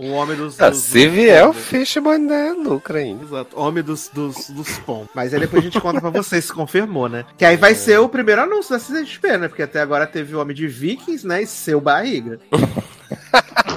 [0.00, 0.60] o homem dos.
[0.60, 1.66] Ah, dos- se dos vier o pombos.
[1.66, 2.52] Fishman, né?
[2.52, 3.24] Lucra ainda.
[3.24, 5.08] Exato, homem dos, dos, dos pombos.
[5.14, 7.24] Mas aí depois a gente conta pra vocês se confirmou, né?
[7.36, 9.48] Que aí vai ser o primeiro anúncio da CCXP, né?
[9.48, 11.42] Porque até agora teve o Homem de Vikings, né?
[11.42, 12.38] E seu barriga.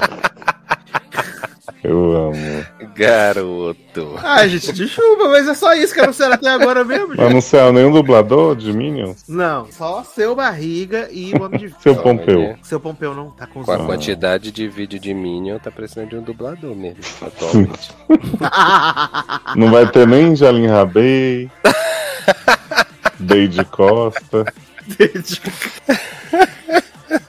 [1.83, 2.65] Eu amo.
[2.95, 4.15] Garoto.
[4.21, 7.33] Ah, gente, desculpa, mas é só isso que anunciaram até agora mesmo, Mas gente.
[7.33, 9.23] não saiu nenhum dublador de Minions?
[9.27, 11.75] Não, só seu barriga e o Homem de.
[11.81, 12.55] Seu Pompeu.
[12.61, 13.87] Seu Pompeu não tá com Com a olhos.
[13.87, 17.89] quantidade de vídeo de Minion, tá precisando de um dublador mesmo, atualmente.
[19.55, 21.49] Não vai ter nem Jalim Rabei.
[23.19, 24.45] Deide Costa.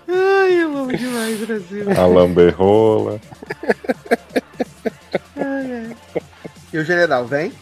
[0.09, 1.87] Ai, eu amo demais, Brasil.
[1.99, 3.21] Alan Berrola.
[6.73, 7.53] E o general, vem?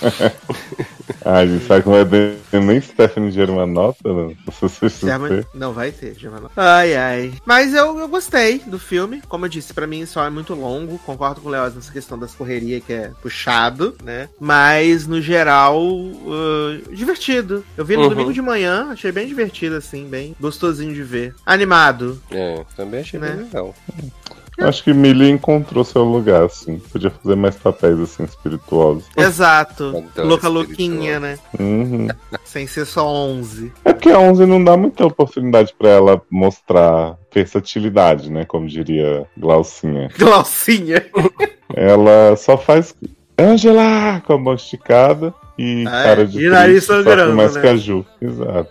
[1.24, 4.34] Ah, gente, sabe que não vai ter nem Stephanie Germanota no
[4.88, 5.44] German...
[5.52, 6.44] Não vai ter, German.
[6.56, 7.34] Ai, ai.
[7.44, 9.20] Mas eu, eu gostei do filme.
[9.28, 10.98] Como eu disse, pra mim só é muito longo.
[11.00, 14.28] Concordo com o Leoz nessa questão das correrias, que é puxado, né?
[14.40, 17.64] Mas, no geral, uh, divertido.
[17.76, 18.08] Eu vi no Uhum.
[18.10, 21.34] domingo de manhã, achei bem divertido, assim, bem gostosinho de ver.
[21.44, 22.22] Animado.
[22.30, 23.32] É, também achei Né?
[23.32, 23.74] bem legal.
[24.60, 26.78] Acho que Millie encontrou seu lugar, assim.
[26.78, 29.04] Podia fazer mais papéis, assim, espirituosos.
[29.16, 29.84] Exato.
[29.84, 30.48] Adoro Louca espirituoso.
[30.52, 31.38] louquinha, né?
[31.58, 32.08] Uhum.
[32.44, 33.72] Sem ser só 11.
[33.84, 38.44] É porque a 11 não dá muita oportunidade pra ela mostrar versatilidade, né?
[38.44, 40.10] Como diria Glaucinha.
[40.18, 41.06] Glaucinha.
[41.74, 42.94] Ela só faz
[43.38, 46.04] Angela com a mão esticada e Ah, é?
[46.04, 47.62] cara de E nariz sangrando, mais né?
[47.62, 48.06] caju.
[48.20, 48.70] Exato.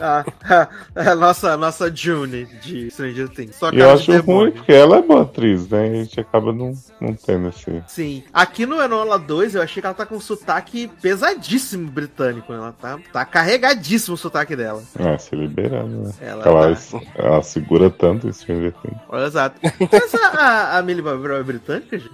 [0.00, 0.68] a, a,
[1.10, 3.56] a nossa, nossa June de Stranger Things.
[3.56, 5.88] Só E eu acho de ruim porque ela é boa atriz, né?
[5.88, 7.82] A gente acaba não, não tendo esse.
[7.88, 8.22] Sim.
[8.32, 12.52] Aqui no Enola 2, eu achei que ela tá com um sotaque pesadíssimo britânico.
[12.52, 14.82] Ela tá, tá carregadíssimo o sotaque dela.
[14.98, 16.12] Ah, se liberando, né?
[16.20, 17.00] Ela Ela, tá.
[17.16, 18.98] ela segura tanto esse Stranger Things.
[19.26, 19.58] Exato.
[19.90, 22.12] Mas a, a, a Millie Bobby Brown é britânica, gente?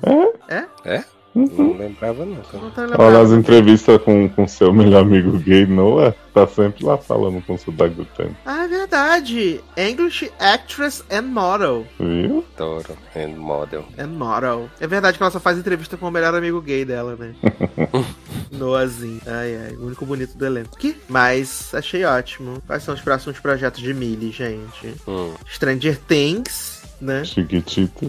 [0.85, 1.05] É?
[1.35, 1.49] Uhum.
[1.59, 2.37] Não lembrava não.
[2.37, 2.63] cara.
[2.77, 3.13] Não lembrado.
[3.13, 7.95] nas entrevistas com, com seu melhor amigo gay, Noah, tá sempre lá falando com sotaque
[7.97, 9.61] britânico, Ah, é verdade.
[9.77, 11.87] English Actress and Model.
[11.99, 12.45] viu?
[12.57, 12.97] Adoro.
[13.17, 13.85] And model.
[13.99, 14.69] And Model.
[14.81, 17.35] É verdade que ela só faz entrevista com o melhor amigo gay dela, né?
[18.53, 19.21] Noazinho.
[19.27, 19.73] Ai, ai.
[19.77, 20.77] O único bonito do elenco.
[20.77, 20.97] Que?
[21.09, 22.63] Mas achei ótimo.
[22.67, 24.95] Quais são os próximos projetos de Millie, gente?
[25.09, 25.35] Hum.
[25.49, 27.25] Stranger Things, né?
[27.25, 28.07] Chiquitita.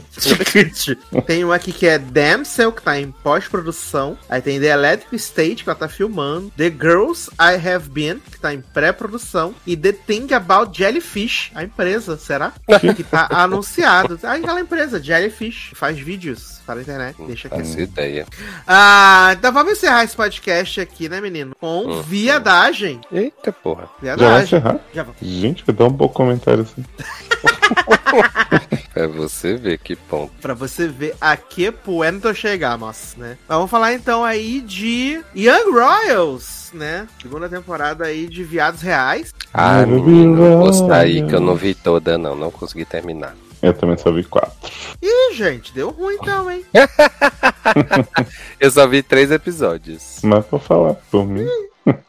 [1.26, 4.18] tem um aqui que é Damsel, que tá em pós-produção.
[4.30, 6.52] Aí tem The Electric State, que ela tá filmando.
[6.58, 9.54] The Girls I Have Been, que tá em pré-produção.
[9.66, 12.54] E The Thing About Jellyfish, a empresa, será?
[12.96, 14.20] que tá anunciado.
[14.24, 17.16] Aí aquela empresa, Jellyfish, que faz vídeos para a internet.
[17.28, 17.58] Deixa aqui.
[17.58, 18.26] Faço ideia.
[18.68, 21.56] Ah, então vamos encerrar esse podcast aqui, né, menino?
[21.60, 22.02] Com Uhum.
[22.02, 23.00] viadagem.
[23.12, 23.84] Eita porra.
[24.02, 24.44] Já vai Viadagem.
[24.46, 24.80] encerrar?
[24.94, 25.20] Já vamos.
[25.22, 26.84] Gente, vai dar um pouco comentário assim.
[28.94, 30.32] Pra você ver que ponto.
[30.42, 33.38] Pra você ver a que puento chegar, moça, né?
[33.48, 37.06] Mas vamos falar então aí de Young Royals, né?
[37.22, 39.34] Segunda temporada aí de Viados Reais.
[39.54, 42.36] Ah, menino, vou sair que eu não vi toda não.
[42.36, 43.36] Não consegui terminar.
[43.62, 44.72] Eu também só vi quatro.
[45.02, 46.64] Ih, gente, deu ruim então, hein?
[48.60, 50.20] Eu só vi três episódios.
[50.24, 51.48] Mas vou falar por mim.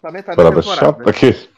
[0.03, 0.87] Tá metade da Parada temporada.
[0.99, 1.49] chata aqui.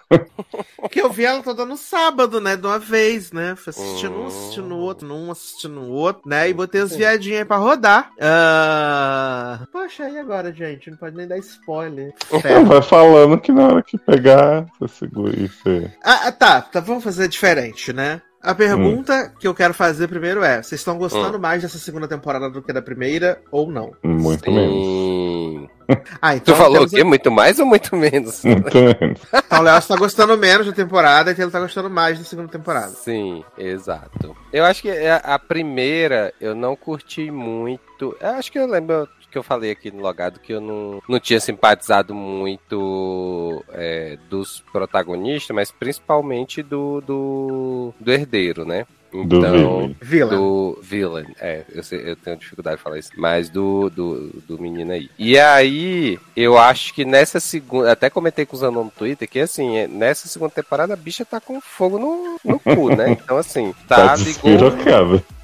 [0.77, 2.57] Porque eu vi ela toda no sábado, né?
[2.57, 3.55] De uma vez, né?
[3.57, 6.49] Fui assistindo um, assistindo o outro, num, assistindo o outro, né?
[6.49, 8.11] E botei os viadinhos aí pra rodar.
[8.21, 9.67] Ah...
[9.71, 10.91] Poxa, e agora, gente?
[10.91, 12.15] Não pode nem dar spoiler.
[12.67, 15.91] Vai falando que na hora que pegar, você segura e você.
[16.03, 18.23] Ah, ah, tá, tá, vamos fazer diferente, né?
[18.41, 22.49] A pergunta que eu quero fazer primeiro é: vocês estão gostando mais dessa segunda temporada
[22.49, 23.93] do que da primeira ou não?
[24.03, 24.75] Muito menos.
[24.75, 25.69] Sim.
[26.21, 26.55] Ah, então.
[26.55, 27.03] Tu falou o quê?
[27.03, 28.45] Muito mais ou muito menos?
[28.45, 29.21] Muito menos.
[29.33, 32.49] Então o Léo tá gostando menos da temporada e ele tá gostando mais da segunda
[32.49, 32.89] temporada.
[32.89, 34.37] Sim, exato.
[34.53, 38.15] Eu acho que a, a primeira eu não curti muito.
[38.21, 41.21] Eu acho que eu lembro que eu falei aqui no logado que eu não, não
[41.21, 48.87] tinha simpatizado muito é, dos protagonistas, mas principalmente do, do, do herdeiro, né?
[49.11, 49.97] Do Então, Villain.
[50.03, 50.31] Vila.
[50.37, 54.59] do villain, é, eu, sei- eu tenho dificuldade de falar isso, mas do, do, do
[54.61, 55.09] menino aí.
[55.19, 59.41] E aí, eu acho que nessa segunda, até comentei com o Zanon no Twitter, que
[59.41, 63.17] assim, é, nessa segunda temporada a bicha tá com fogo no, no cu, né?
[63.19, 64.51] Então assim, Tá tá, ligou.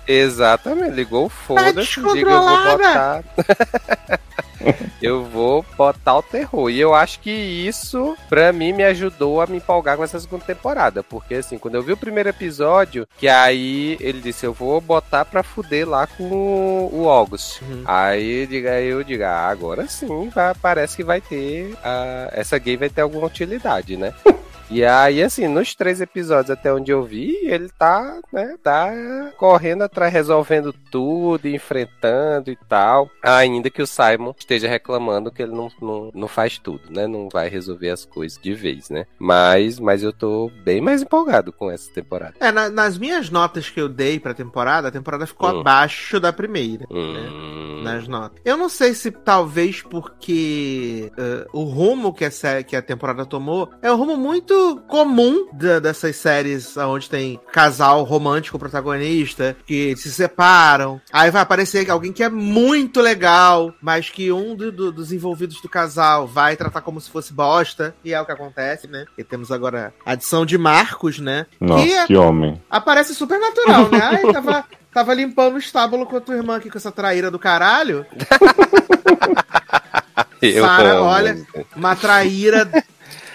[0.07, 3.25] Exatamente, ligou o foda-se, diga eu vou botar...
[5.03, 6.71] eu vou botar o terror.
[6.71, 10.45] E eu acho que isso, pra mim, me ajudou a me empolgar com essa segunda
[10.45, 11.03] temporada.
[11.03, 15.25] Porque, assim, quando eu vi o primeiro episódio, que aí ele disse, eu vou botar
[15.25, 17.61] pra fuder lá com o August.
[17.63, 17.83] Uhum.
[17.85, 21.77] Aí aí eu digo, ah, agora sim, vai- parece que vai ter.
[21.85, 24.15] ah, essa gay vai ter alguma utilidade, né?
[24.71, 28.91] E aí, assim, nos três episódios até onde eu vi, ele tá, né, tá
[29.37, 33.11] correndo atrás, resolvendo tudo, enfrentando e tal.
[33.23, 37.07] Ainda que o Simon esteja reclamando que ele não, não, não faz tudo, né?
[37.07, 39.05] Não vai resolver as coisas de vez, né?
[39.19, 42.35] Mas, mas eu tô bem mais empolgado com essa temporada.
[42.41, 45.61] É, na- nas minhas notas que eu dei pra temporada, a temporada ficou Hum.
[45.61, 46.87] abaixo da primeira.
[46.91, 47.31] né?
[47.31, 48.41] Hum, Nas notas.
[48.45, 53.27] Eu não sei se talvez porque eh, o rumo que a, sé- que a temporada
[53.27, 54.54] tomou é um rumo muito
[54.89, 61.01] comum da- dessas séries onde tem casal romântico protagonista que se separam.
[61.13, 65.61] Aí vai aparecer alguém que é muito legal, mas que um do- do- dos envolvidos
[65.61, 67.95] do casal vai tratar como se fosse bosta.
[68.05, 69.05] E é o que acontece, né?
[69.19, 71.47] E temos agora a adição de Marcos, né?
[71.61, 72.61] Nossa, Que que homem.
[72.71, 74.01] aparece super natural, né?
[74.03, 77.39] Ai, tava, tava limpando o estábulo com a tua irmã aqui com essa traíra do
[77.39, 78.07] caralho.
[80.61, 81.39] Sara, olha,
[81.75, 82.69] Uma traíra.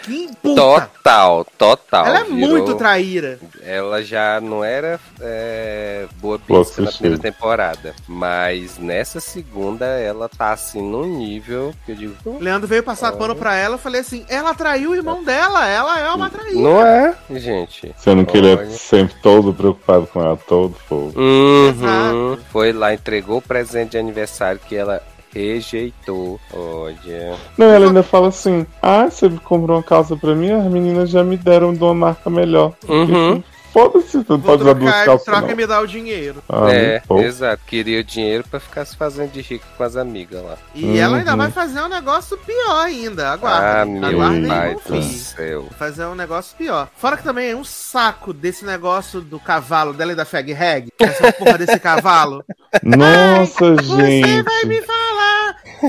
[0.10, 0.62] Que puta!
[0.62, 2.06] Total, total.
[2.08, 3.40] Ela é virou- muito traíra.
[3.64, 7.94] Ela já não era é, boa pista na primeira temporada.
[8.08, 12.16] Mas nessa segunda ela tá assim num nível que eu digo.
[12.26, 13.76] "Hum, Leandro veio passar pano pra ela.
[13.76, 15.68] Eu falei assim: ela traiu o irmão dela.
[15.68, 16.60] Ela é uma traíra.
[16.60, 17.94] Não é, gente.
[17.98, 21.14] Sendo que ele é sempre todo preocupado com ela, todo fogo.
[21.16, 21.70] Uhum.
[21.70, 22.40] Exato.
[22.52, 25.02] Foi lá, entregou o presente de aniversário que ela
[25.34, 26.40] rejeitou.
[26.54, 27.36] Olha.
[27.58, 31.24] Não, ela ainda fala assim: Ah, você comprou uma calça pra mim, as meninas já
[31.24, 32.74] me deram de uma marca melhor.
[32.88, 33.44] Uhum.
[33.72, 35.26] Foda-se, tu não Vou pode usar duas calças.
[35.26, 35.52] troca não.
[35.52, 36.42] e me dá o dinheiro.
[36.50, 37.62] Ah, é, exato.
[37.68, 40.58] Queria o dinheiro pra ficar se fazendo de rico com as amigas lá.
[40.74, 41.38] E ela ainda Uhum.
[41.38, 43.30] vai fazer um negócio pior ainda.
[43.30, 44.00] ah, Aguardem.
[44.00, 45.02] meu Aguardem pai do fim.
[45.04, 45.68] céu.
[45.78, 46.88] Fazer um negócio pior.
[46.98, 50.90] Fora que também é um saco desse negócio do cavalo dela e da Fag Reg.
[50.98, 52.44] Essa porra desse cavalo.
[52.82, 54.42] Nossa, Você gente.
[54.42, 55.19] vai me falar.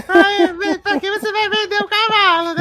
[0.08, 2.09] Ai, pra que você vai vender o né?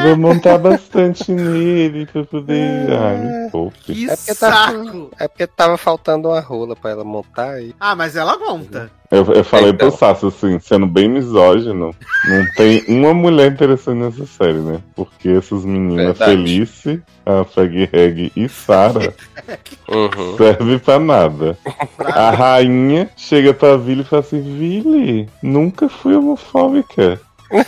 [0.04, 2.90] Vou montar bastante nele pra poder.
[2.92, 3.78] Ai, me poupe.
[3.94, 5.12] Que É porque saco.
[5.20, 7.74] É porque tava faltando uma rola pra ela montar aí.
[7.80, 8.90] Ah, mas ela monta.
[9.12, 9.90] Eu, eu falei Então.
[9.90, 11.96] pro Sasso, assim, sendo bem misógino,
[12.28, 14.80] não tem uma mulher interessante nessa série, né?
[14.96, 16.32] Porque essas meninas Verdade.
[16.32, 19.12] Felice, a Fag Reg e Sara
[19.90, 20.38] Uhum.
[20.38, 21.58] serve pra nada.
[21.98, 27.20] A rainha chega pra Vili e fala assim: Vili, nunca fui homofóbica.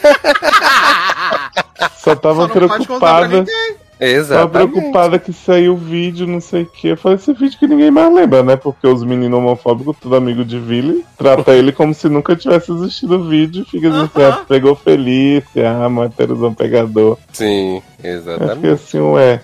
[1.98, 3.28] Só tava Só preocupada.
[3.28, 3.76] ninguém.
[4.02, 4.72] Tava Exatamente.
[4.72, 6.88] preocupada que saiu o vídeo, não sei o que.
[6.88, 8.56] Eu falei, esse vídeo que ninguém mais lembra, né?
[8.56, 13.18] Porque os meninos homofóbicos, tudo amigo de Vili, trata ele como se nunca tivesse existido
[13.20, 13.64] o vídeo.
[13.70, 14.30] Fica assim, Aham.
[14.42, 17.16] ah, pegou Felícia, ah, Matheusão pegador.
[17.32, 18.68] Sim, Eu fiquei exatamente.
[18.70, 19.40] assim, ué.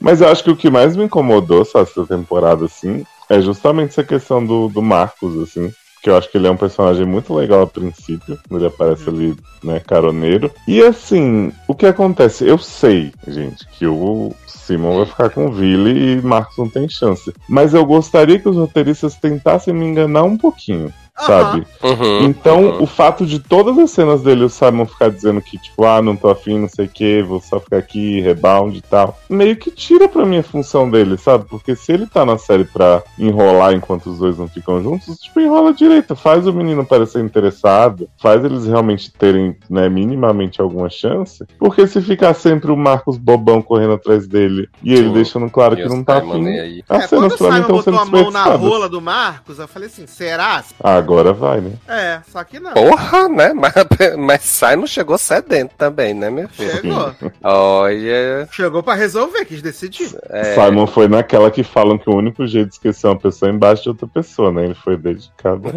[0.00, 3.90] Mas eu acho que o que mais me incomodou, só essa temporada, assim, é justamente
[3.90, 5.70] essa questão do, do Marcos, assim.
[6.02, 9.36] Que eu acho que ele é um personagem muito legal a princípio, ele aparece ali,
[9.62, 10.50] né, caroneiro.
[10.66, 12.46] E assim, o que acontece?
[12.46, 16.88] Eu sei, gente, que o Simon vai ficar com o Vili e Marcos não tem
[16.88, 17.32] chance.
[17.48, 20.92] Mas eu gostaria que os roteiristas tentassem me enganar um pouquinho,
[21.26, 21.66] sabe?
[21.82, 22.82] Uhum, Então, uhum.
[22.82, 26.16] o fato de todas as cenas dele, o Simon ficar dizendo que, tipo, ah, não
[26.16, 29.70] tô afim, não sei o que, vou só ficar aqui, rebound e tal, meio que
[29.70, 31.44] tira pra mim a função dele, sabe?
[31.48, 35.40] Porque se ele tá na série pra enrolar enquanto os dois não ficam juntos, tipo,
[35.40, 41.44] enrola direito, faz o menino parecer interessado, faz eles realmente terem, né, minimamente alguma chance,
[41.58, 45.12] porque se ficar sempre o Marcos bobão correndo atrás dele e ele Sim.
[45.14, 47.54] deixando claro E que não tá Simon afim, as É, quando cenas o pra mim
[47.54, 50.62] Simon estão botou sendo a mão na rola do Marcos, eu falei assim, será?
[50.82, 51.72] Ah, agora vai, né?
[51.86, 52.72] É, só que não.
[52.72, 53.52] Porra, né?
[53.52, 53.72] Mas,
[54.18, 56.70] mas sai não chegou sedento também, né, meu filho?
[56.70, 57.14] Chegou.
[57.42, 58.48] Olha.
[58.50, 60.16] Chegou pra resolver, quis decidir.
[60.28, 63.54] É, Simon foi naquela que falam que o único jeito de esquecer uma pessoa é
[63.54, 64.64] embaixo de outra pessoa, né?
[64.64, 65.70] Ele foi dedicado.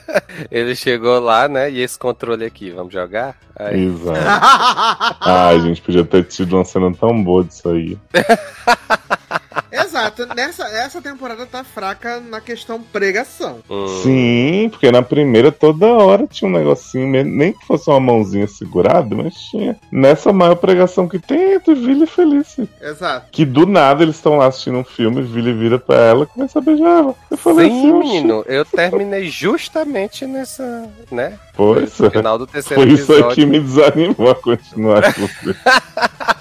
[0.50, 1.70] ele chegou lá, né?
[1.70, 3.36] E esse controle aqui, vamos jogar?
[3.56, 5.18] Aí, Exato.
[5.20, 7.98] Ai, gente, podia ter tido uma cena tão boa disso aí.
[9.72, 10.26] Exato.
[10.34, 13.60] Nessa, essa temporada tá fraca na questão pregação.
[13.70, 13.86] Hum.
[14.02, 19.14] Sim, porque na primeira toda hora tinha um negocinho, nem que fosse uma mãozinha segurada,
[19.16, 19.76] mas tinha.
[19.90, 22.68] Nessa maior pregação que tem, é do Vili e Felice.
[22.80, 23.26] Exato.
[23.32, 26.58] Que do nada eles estão lá assistindo um filme, Vili vira pra ela e começa
[26.58, 27.14] a beijar ela.
[27.30, 31.38] Eu falei assim, Sim, "Oxi, menino, eu terminei justamente nessa, né?
[31.54, 32.10] Pois No é.
[32.10, 33.34] final do terceiro Foi isso episódio.
[33.34, 35.56] que me desanimou a continuar com você.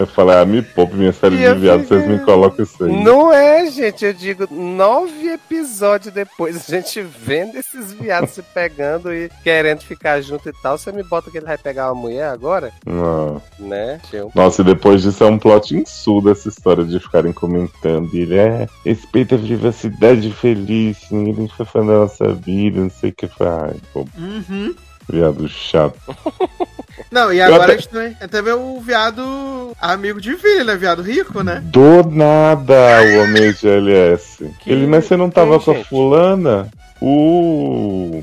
[0.00, 2.84] Eu falei, ah, me poupe minha série E de eu viados, vocês me colocam isso
[2.84, 2.92] aí.
[3.02, 9.12] Não é, gente, eu digo, nove episódios depois, a gente vendo esses viados se pegando
[9.12, 12.28] e querendo ficar junto e tal, você me bota que ele vai pegar uma mulher
[12.28, 13.42] agora, Não.
[13.58, 14.00] né?
[14.10, 14.30] Tio?
[14.34, 18.12] Nossa, e depois disso é um plot insulto essa história de ficarem comentando.
[18.14, 23.10] E ele é, respeita a privacidade feliz, ninguém fica falando da nossa vida, não sei
[23.10, 23.76] o que faz.
[23.94, 24.74] Uhum.
[25.08, 25.98] Viado chato.
[27.10, 30.76] Não, e agora até- a gente também, também o viado amigo de Vili, né?
[30.76, 31.62] Viado rico, né?
[31.64, 34.44] Do nada o homem de LS.
[34.60, 35.88] Que- Ele, mas você não tava quem, com a gente?
[35.88, 36.68] fulana?
[37.00, 38.22] O.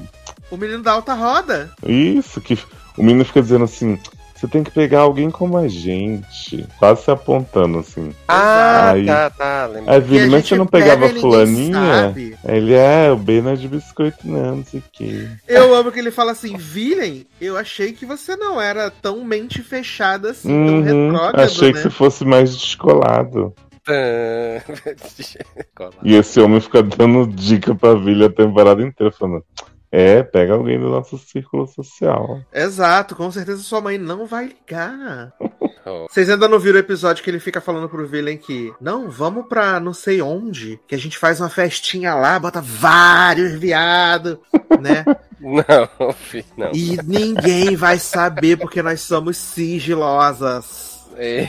[0.51, 1.71] O menino da alta roda.
[1.85, 2.59] Isso, que
[2.97, 3.97] o menino fica dizendo assim:
[4.35, 6.67] você tem que pegar alguém como a gente.
[6.77, 8.13] Quase se apontando assim.
[8.27, 9.93] Ah, Aí- tá, tá, lembra.
[9.93, 12.13] Aí, Vili, mas você não pega pegava ninguém fulaninha?
[12.45, 15.27] Ele é, o B não é de biscoito, não, não sei o quê.
[15.47, 19.63] Eu amo que ele fala assim, Villain, eu achei que você não era tão mente
[19.63, 20.81] fechada assim, tão Uhum,
[21.11, 21.73] retrógrado, achei né?
[21.73, 23.53] que você fosse mais descolado.
[25.75, 25.91] Cola.
[26.03, 29.43] E esse homem fica dando dica pra Vili a temporada inteira, falando:
[29.97, 32.41] É, pega alguém do nosso círculo social.
[32.53, 35.33] Exato, com certeza sua mãe não vai ligar.
[35.87, 36.07] Oh.
[36.09, 39.45] Vocês ainda não viram o episódio que ele fica falando pro Villain que, não, vamos
[39.47, 44.39] pra não sei onde, que a gente faz uma festinha lá, bota vários viados,
[44.81, 45.05] né?
[45.39, 46.71] Não, filho, não.
[46.73, 50.94] E ninguém vai saber porque nós somos sigilosas.
[51.17, 51.47] É,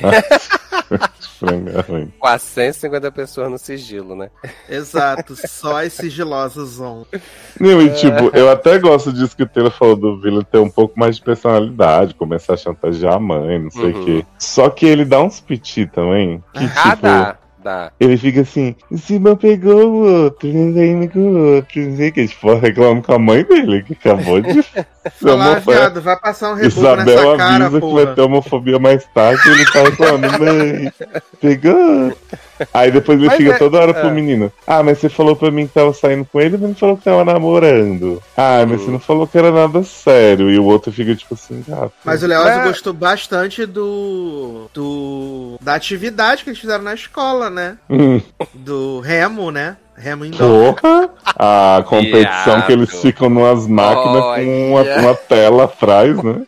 [1.38, 2.12] Franga ruim.
[2.18, 4.30] 450 pessoas no sigilo, né?
[4.68, 7.06] Exato, só as sigilosas vão.
[7.60, 10.70] Não, e tipo, eu até gosto disso que o Taylor falou do Vila ter um
[10.70, 14.04] pouco mais de personalidade, começar a chantagear a mãe, não sei o Uhum.
[14.04, 14.26] quê.
[14.38, 16.42] Só que ele dá uns piti também.
[16.54, 17.36] Que, Ah, tipo, dá,
[17.66, 17.92] dá.
[17.98, 21.96] ele fica assim, o Simão pegou o outro, ele tá indo com o outro, não
[21.96, 22.28] sei o que.
[22.28, 24.86] Tipo, reclamando com a mãe dele, que acabou de ser
[25.20, 28.04] Falar, viado, vai passar um reboco Isabel nessa cara, avisa que porra.
[28.06, 30.92] vai ter homofobia mais tarde e ele tá reclamando, mãe,
[31.40, 32.16] pegou.
[32.72, 34.10] Aí depois ele Mas fica é- toda hora pro é.
[34.12, 34.52] menino.
[34.66, 37.04] Ah, mas você falou pra mim que tava saindo com ele, mas não falou que
[37.04, 38.22] tava namorando.
[38.36, 40.50] Ah, mas você não falou que era nada sério.
[40.50, 41.92] E o outro fica tipo assim, gato.
[42.04, 45.58] Mas o Leózio Mas- gostou bastante do, do.
[45.60, 47.76] da atividade que eles fizeram na escola, né?
[47.90, 48.20] Hum,
[48.54, 49.76] Do remo, né?
[49.98, 50.74] Remo indoor.
[50.74, 51.08] porra!
[51.24, 54.98] A competição que eles ficam numas máquinas com uma, Olha.
[55.00, 56.42] uma tela atrás, né?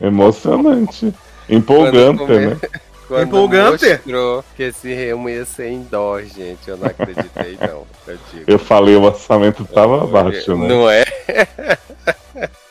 [0.00, 1.12] Emocionante.
[1.48, 2.56] Empolgante, né?
[3.08, 3.88] Quando Empolgante.
[3.88, 7.86] mostrou que esse remo ia ser indoor, gente, eu não acreditei, não.
[8.06, 8.44] Eu digo.
[8.46, 10.68] Eu falei, o orçamento tava baixo, né?
[10.68, 11.04] Não é?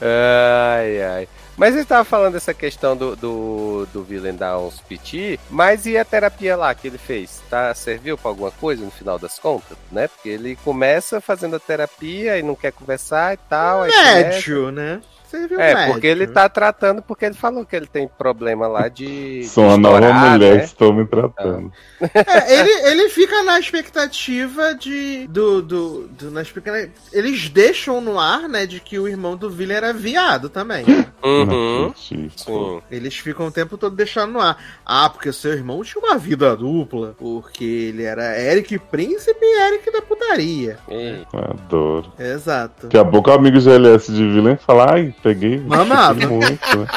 [0.00, 1.28] ai, ai.
[1.56, 5.98] Mas ele tava falando dessa questão do, do, do Villain dar uns piti, mas e
[5.98, 7.42] a terapia lá que ele fez?
[7.50, 10.08] Tá, serviu pra alguma coisa no final das contas, né?
[10.08, 13.82] Porque ele começa fazendo a terapia e não quer conversar e tal.
[13.82, 14.38] aí começa-
[15.32, 15.42] Né?
[15.42, 18.88] Você viu É, porque ele tá tratando, porque ele falou que ele tem problema lá
[18.88, 19.44] de.
[19.48, 20.64] Sou uma nova mulher, né?
[20.64, 21.72] estou me tratando.
[22.00, 25.26] É, ele, ele fica na expectativa de.
[25.28, 28.66] Do, do, do- na expectativa- Eles deixam no ar, né?
[28.66, 30.84] De que o irmão do Villa era viado também.
[31.22, 31.86] Uhum.
[31.90, 32.42] Acredito.
[32.44, 32.82] Sim.
[32.90, 34.58] Eles ficam o tempo todo deixando no ar.
[34.84, 37.14] Ah, porque seu irmão tinha uma vida dupla.
[37.18, 40.78] Porque ele era Eric Príncipe e Eric da putaria.
[40.88, 42.12] Ei, Adoro.
[42.18, 42.84] Exato.
[42.84, 45.58] Daqui a pouco o amigo GLS de Villain fala, ai, peguei.
[45.58, 46.20] Mamava.
[46.26, 46.88] muito,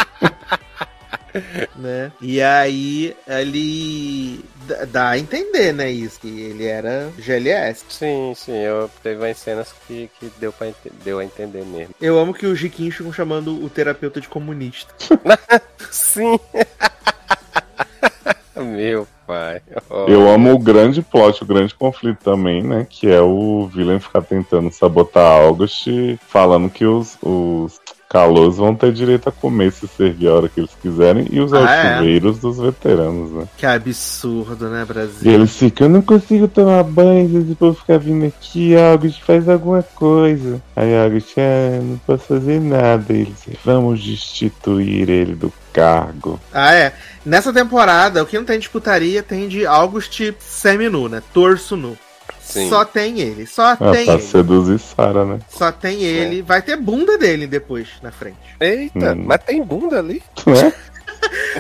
[1.76, 2.12] né?
[2.22, 4.44] E aí ele
[4.90, 7.86] dá- a entender, né, isso, que ele era GLS.
[7.90, 10.68] Sim, sim, eu teve umas cenas que, que deu, pra
[11.04, 11.94] deu a entender mesmo.
[12.02, 14.94] Eu amo que os Jiquinhos ficam chamando o terapeuta de comunista.
[15.92, 16.40] Sim!
[18.56, 19.62] Meu pai.
[19.90, 20.06] Oh.
[20.08, 22.88] Eu amo o grande plot, o grande conflito também, né?
[22.90, 25.88] Que é o Villain ficar tentando sabotar August,
[26.28, 27.80] falando que os, os
[28.16, 31.52] calouros vão ter direito a comer se servir a hora que eles quiserem, e os
[31.52, 31.98] Ah, é?
[31.98, 33.46] chuveiros dos veteranos, né?
[33.58, 35.32] Que absurdo, né, E Brasil?
[35.34, 40.62] eles ficam, eu não consigo tomar banho, povo ficar vindo aqui, August, faz alguma coisa.
[40.78, 43.12] Aí August, ah, não posso fazer nada.
[43.12, 46.40] E eles, vamos destituir ele do cargo.
[46.54, 46.94] Ah, é.
[47.26, 51.22] Nessa temporada, o que não tem de putaria tem de August semi-nu, né?
[51.34, 51.98] Torso nu.
[52.40, 52.70] Sim.
[52.70, 53.46] Só tem ele.
[53.48, 54.22] Só Ah, tem pra ele.
[54.22, 55.40] seduzir Sarah, né?
[55.50, 56.42] Só tem ele.
[56.42, 58.38] Vai ter bunda dele depois, na frente.
[58.60, 59.24] Eita, Hum.
[59.26, 60.22] mas tem bunda ali?
[60.46, 60.74] Né?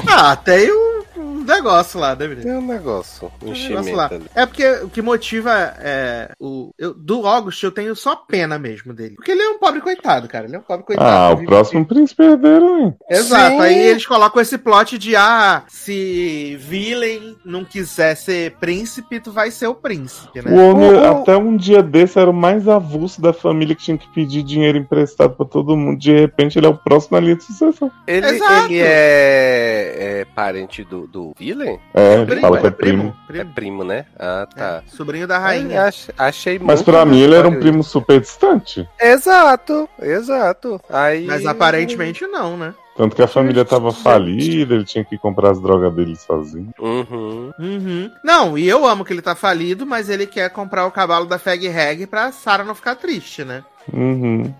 [0.07, 2.43] Ah, tem o, o negócio lá, né, menino?
[2.43, 4.05] Tem um negócio, um Tem um negócio lá.
[4.07, 4.25] ali.
[4.35, 6.31] É porque o que motiva é.
[6.39, 9.15] O, eu, do August eu tenho só pena mesmo dele.
[9.15, 10.45] Porque ele é um pobre coitado, cara.
[10.45, 11.07] Ele é um pobre coitado.
[11.09, 12.95] Ah, o vive- próximo príncipe herdeiro, hein?
[13.09, 13.61] Exato, Sim.
[13.61, 19.51] aí eles colocam esse plot de ah, se Villain não quiser ser príncipe, tu vai
[19.51, 20.51] ser o príncipe, né?
[20.51, 24.07] O homem, até um dia desse, era o mais avulso da família que tinha que
[24.13, 25.99] pedir dinheiro emprestado pra todo mundo.
[25.99, 27.91] De repente, ele é o próximo na linha de sucessão.
[28.07, 28.65] Ele, Exato.
[28.71, 31.79] ele é, é parente do, do Villain?
[31.93, 33.15] É, ele Primo, fala que é é primo.
[33.27, 33.41] primo.
[33.41, 33.83] É primo.
[33.83, 34.05] né?
[34.17, 34.83] Ah, tá.
[34.85, 35.83] É, sobrinho da Ai, rainha.
[35.85, 38.87] ach- achei Mas muito pra mim, ele era um primo super distante.
[39.01, 40.79] Exato, exato.
[40.89, 41.25] Aí...
[41.25, 42.73] Mas aparentemente não, né?
[42.97, 46.71] Tanto que a família tava falida, ele tinha que comprar as drogas dele sozinho.
[46.79, 47.51] Uhum.
[47.59, 48.09] Uhum.
[48.23, 51.37] Não, e eu amo que ele tá falido, mas ele quer comprar o cavalo da
[51.37, 53.65] Fag Hag pra Sarah não ficar triste, né?
[53.91, 54.53] Uhum.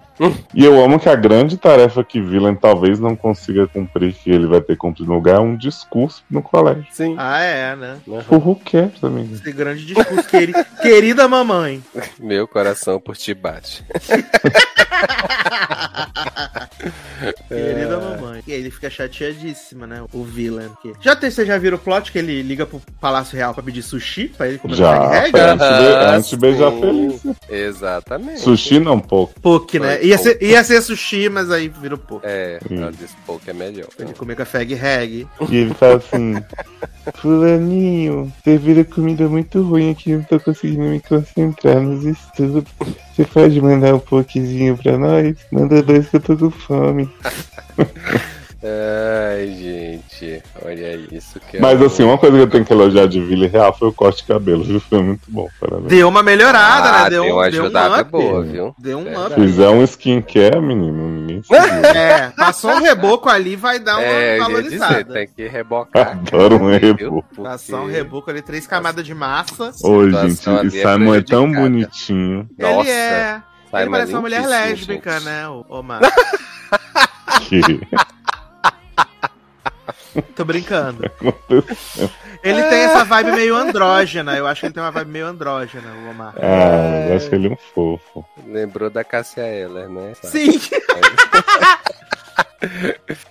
[0.53, 4.47] E eu amo que a grande tarefa que Villain talvez não consiga cumprir, que ele
[4.47, 6.85] vai ter que cumprir no lugar, é um discurso no colégio.
[6.91, 7.15] Sim.
[7.17, 7.97] Ah, é, né?
[8.07, 8.21] Uhum.
[8.29, 9.33] O who cares, amigo?
[9.35, 11.83] Esse grande discurso, queri- querida mamãe.
[12.19, 13.83] Meu coração por ti bate.
[17.47, 18.43] Querida mamãe.
[18.47, 20.03] E aí ele fica chateadíssimo, né?
[20.13, 20.69] O villain.
[20.81, 20.93] Que...
[21.01, 23.81] Já tem, você já viram o plot que ele liga pro Palácio Real pra pedir
[23.81, 24.27] sushi?
[24.29, 25.39] Pra ele comer Já, foi Hag?
[25.39, 25.85] antes de,
[26.15, 27.21] antes beijar feliz.
[27.49, 28.39] Exatamente.
[28.41, 29.39] Sushi não, pouco.
[29.41, 30.04] Poke, né?
[30.05, 32.25] Ia ser, ia ser sushi, mas aí virou poke.
[32.27, 32.77] É, Hum.
[32.81, 33.87] ela disse que é melhor.
[33.99, 35.27] Ele comer com a Fag Hag.
[35.49, 36.35] E ele fala assim:
[37.15, 42.63] Fulaninho, serviram comida muito ruim aqui, não tô conseguindo me concentrar nos estudos.
[43.15, 45.35] Você pode mandar um pouquinho pra nós?
[45.51, 47.09] Manda dois que eu tô com fome.
[48.67, 53.05] Ai, gente, olha isso que é Mas assim, uma coisa que eu tenho que elogiar
[53.07, 54.79] de Vila Real foi o corte de cabelo, viu?
[54.79, 55.87] Foi muito bom, parabéns.
[55.89, 57.09] Deu uma melhorada, Ah, né?
[57.11, 58.11] Deu, deu uma deu um ajudada up.
[58.11, 58.75] boa, viu?
[58.79, 59.25] Deu um Verdade.
[59.33, 59.35] up.
[59.41, 61.49] Fizer um skincare, menino, ninguém se.
[61.95, 65.03] É, passou um reboco ali, vai dar uma É, valorizada.
[65.03, 66.11] dizer, tem que rebocar.
[66.25, 66.95] Adoro um viu?
[66.95, 67.25] reboco.
[67.29, 69.71] Porque Passar um reboco ali, três camadas de massa.
[69.83, 73.41] Ô, gente, ali e é Simon é tão bonitinho Nossa, ele é.
[73.69, 75.25] Simon ele parece uma mulher lésbica, gente.
[75.25, 76.01] né, o Omar?
[77.47, 77.61] que
[80.35, 81.03] Tô brincando.
[82.43, 84.35] Ele tem essa vibe meio andrógena.
[84.37, 86.35] Eu acho que ele tem uma vibe meio andrógena, o Omar.
[86.37, 88.23] Ah, eu acho ele um fofo.
[88.45, 90.13] Lembrou da Cássia Eller, né?
[90.21, 90.51] Sim!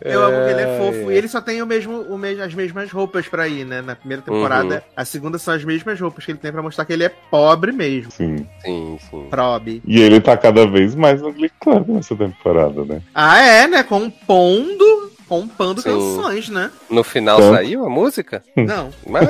[0.01, 1.11] Eu amo que ele é fofo.
[1.11, 3.83] E ele só tem o mesmo, o mes- as mesmas roupas pra ir, né?
[3.83, 4.75] Na primeira temporada.
[4.77, 4.81] Uhum.
[4.97, 7.73] A segunda são as mesmas roupas que ele tem pra mostrar que ele é pobre
[7.73, 8.11] mesmo.
[8.13, 8.47] Sim.
[8.65, 9.27] Sim, sim.
[9.31, 9.83] Probe.
[9.87, 13.01] E ele tá cada vez mais no Glee Club nessa temporada, né?
[13.15, 13.83] Ah, é, né?
[13.83, 15.13] Compondo.
[15.29, 15.89] Compando Sim.
[15.91, 16.71] canções, né?
[16.91, 18.43] No final Tanto- saiu a música?
[18.57, 18.91] Não.
[19.09, 19.27] Mas,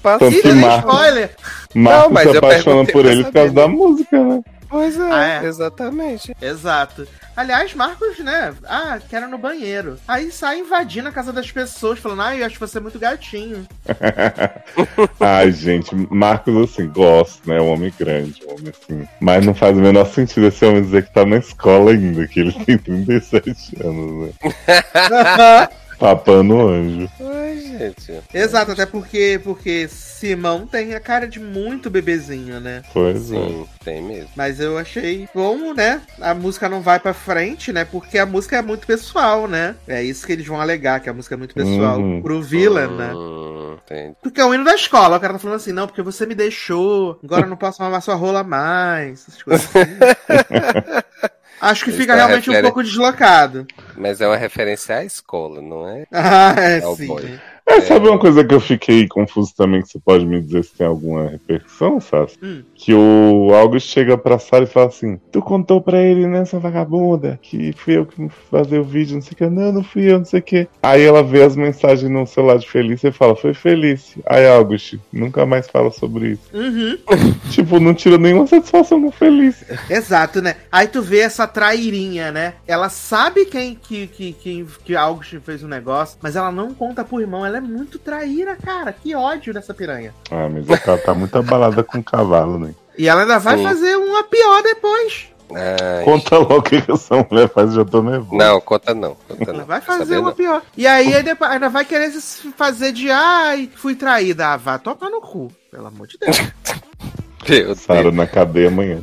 [0.00, 0.18] passa.
[0.20, 1.30] Tanto que tem Marco- spoiler!
[1.74, 3.74] Marco mas se eu apaixona por ele por causa saber, da né?
[3.74, 4.42] música, né?
[4.68, 5.46] Pois é, Ah, é?
[5.46, 6.34] exatamente.
[6.40, 7.06] Exato.
[7.36, 8.54] Aliás, Marcos, né?
[8.64, 9.98] Ah, quero ir no banheiro.
[10.06, 13.66] Aí sai invadindo a casa das pessoas, falando, ah, eu acho você muito gatinho.
[15.18, 17.60] Ai, gente, Marcos, assim, gosto, né?
[17.60, 19.08] Um homem grande, um homem assim.
[19.20, 22.40] Mas não faz o menor sentido esse homem dizer que tá na escola ainda, que
[22.40, 25.68] ele tem 37 anos, né?
[26.02, 27.08] Papando anjo.
[27.20, 28.20] Ai, gente.
[28.34, 32.82] Exato, até porque, porque Simão tem a cara de muito bebezinho, né?
[32.92, 33.36] Pois é.
[33.36, 34.28] Sim, tem mesmo.
[34.34, 36.02] Mas eu achei bom, né?
[36.20, 37.84] A música não vai pra frente, né?
[37.84, 39.76] Porque a música é muito pessoal, né?
[39.86, 42.20] É isso que eles vão alegar, que a música é muito pessoal Uhum.
[42.20, 43.12] pro villain, né?
[43.14, 44.16] Hum, entendi.
[44.20, 45.18] Porque é o hino da escola.
[45.18, 48.02] O cara tá falando assim, não, porque você me deixou, agora eu não posso mamar
[48.02, 49.24] sua rola mais.
[49.28, 49.78] Essas coisas assim.
[51.62, 53.66] Acho que Isso fica é realmente um refere- pouco deslocado.
[53.96, 56.04] Mas é uma referência à escola, não é?
[56.12, 57.06] Ah, é É o sim.
[57.06, 57.40] boy.
[57.72, 60.74] É, sabe uma coisa que eu fiquei confuso também, que você pode me dizer se
[60.74, 62.36] tem alguma repercussão, Sassi?
[62.42, 62.62] Hum.
[62.74, 67.38] Que o August chega pra Sarah e fala assim: Tu contou pra ele nessa vagabunda
[67.40, 69.46] que fui eu que fazer o vídeo, não sei o que.
[69.46, 70.68] Não, não fui eu, não sei o que.
[70.82, 74.22] Aí ela vê as mensagens no celular de Felícia e fala: Foi Felícia.
[74.26, 76.50] Aí August nunca mais fala sobre isso.
[76.52, 76.98] Uhum.
[77.50, 79.78] tipo, não tira nenhuma satisfação com Felícia.
[79.88, 80.56] Exato, né?
[80.70, 82.54] Aí tu vê essa trairinha, né?
[82.66, 87.04] Ela sabe quem que, que, que, que August fez o negócio, mas ela não conta
[87.04, 87.46] pro irmão.
[87.46, 88.92] Ela é muito traíra, cara.
[88.92, 90.14] Que ódio dessa piranha.
[90.30, 92.74] Ah, mas é ela tá muito abalada com o cavalo, né?
[92.98, 93.64] E ela ainda vai Sim.
[93.64, 95.28] fazer uma pior depois.
[95.54, 98.34] Ai, Conta logo o que essa mulher faz, já tô nervoso.
[98.36, 99.14] Não, conta não.
[99.28, 99.64] Conta Ela não.
[99.66, 100.36] vai Quer fazer uma não?
[100.36, 100.62] pior.
[100.76, 104.48] E aí, aí depois, ainda vai querer se fazer de ai, fui traída.
[104.48, 105.52] Ah, vá tocar no cu.
[105.70, 106.38] Pelo amor de Deus.
[107.48, 108.14] Meu Deus.
[108.14, 109.00] na cadeia amanhã.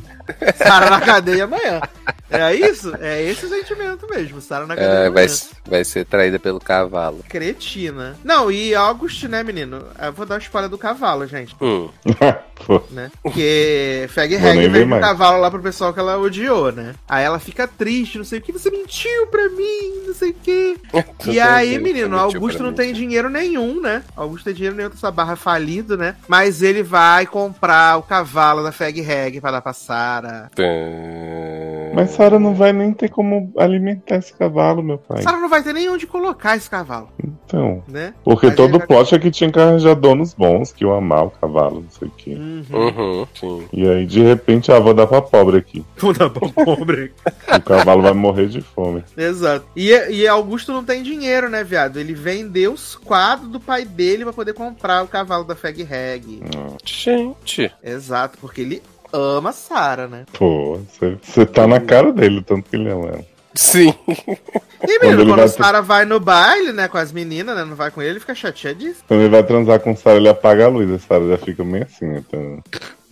[0.56, 1.82] Sara na cadeia amanhã.
[2.30, 2.94] É isso?
[3.00, 4.40] É esse o sentimento mesmo.
[4.42, 5.12] Sara na É, academia.
[5.12, 5.28] vai,
[5.68, 7.24] vai ser traída pelo cavalo.
[7.28, 8.16] Cretina.
[8.24, 9.84] Não, e August, né, menino?
[10.02, 11.56] Eu vou dar uma spoiler do cavalo, gente.
[11.62, 11.90] Hum.
[12.66, 13.10] Pô, né?
[13.24, 16.94] Porque Fag Hag vende o cavalo lá pro pessoal que ela odiou, né?
[17.08, 20.34] Aí ela fica triste, não sei o que, você mentiu pra mim, não sei o
[20.34, 20.78] que.
[21.28, 24.04] E aí, menino, Augusto não tem dinheiro nenhum, né?
[24.16, 26.16] Augusto tem dinheiro nenhum, essa barra é falido, né?
[26.28, 30.52] Mas ele vai comprar o cavalo da Fag Hag pra dar pra Sarah.
[32.00, 35.22] Mas Sara não vai nem ter como alimentar esse cavalo, meu pai.
[35.22, 37.84] Sarah não vai ter nem onde colocar esse cavalo, Então.
[37.88, 38.14] né?
[38.24, 41.26] Porque Mas todo o plot é que tinha que arranjar donos bons, que iam amar
[41.26, 42.34] o cavalo, não sei o quê.
[42.36, 43.28] Uhum.
[43.44, 43.64] Uhum.
[43.74, 45.84] E aí, de repente, ah, vou dar pra pobre aqui.
[45.98, 47.12] Vou dar pra pobre.
[47.56, 49.04] O cavalo vai morrer de fome.
[49.18, 49.66] Exato.
[49.76, 52.00] E, e Augusto não tem dinheiro, né, viado?
[52.00, 56.42] Ele vendeu os quadros do pai dele pra poder comprar o cavalo da Fag Hag.
[56.86, 57.72] Gente.
[57.84, 58.82] Exato, porque ele
[59.14, 60.26] ama Sarah, né?
[60.34, 60.80] Pô,
[61.22, 63.26] você tá na cara dele, tanto que ele ama ela.
[63.56, 63.94] Sim.
[64.08, 67.66] E, Quando menino, ele quando vai- Sarah vai no baile, né, com as meninas, né,
[67.66, 69.04] não vai com ele, ele fica chateadíssimo.
[69.08, 70.90] Quando ele vai transar com Sara, ele apaga a luz.
[70.92, 72.64] A Sara já fica meio assim, então.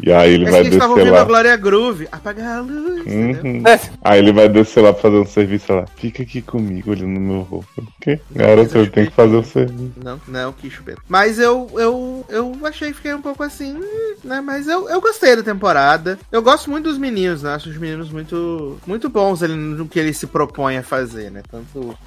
[0.01, 1.23] E aí ele Mas vai eles descer ouvindo a lá.
[1.23, 2.07] Glória Groove.
[2.11, 3.05] Apagar a luz?
[3.05, 3.63] Uhum.
[4.03, 5.85] Aí ele vai descer lá pra fazer um serviço lá.
[5.95, 7.67] Fica aqui comigo, olhando no meu roupa.
[7.77, 8.19] O?
[8.31, 9.93] Garoto, ele tem que fazer o serviço.
[10.03, 11.01] Não, não, que chupeta.
[11.09, 13.77] Mas eu, eu, eu achei, fiquei um pouco assim,
[14.23, 14.39] né?
[14.39, 16.17] Mas eu, eu gostei da temporada.
[16.31, 17.55] Eu gosto muito dos meninos, né?
[17.55, 21.41] Acho os meninos muito, muito bons ali no que eles se propõem a fazer, né?
[21.49, 21.97] Tanto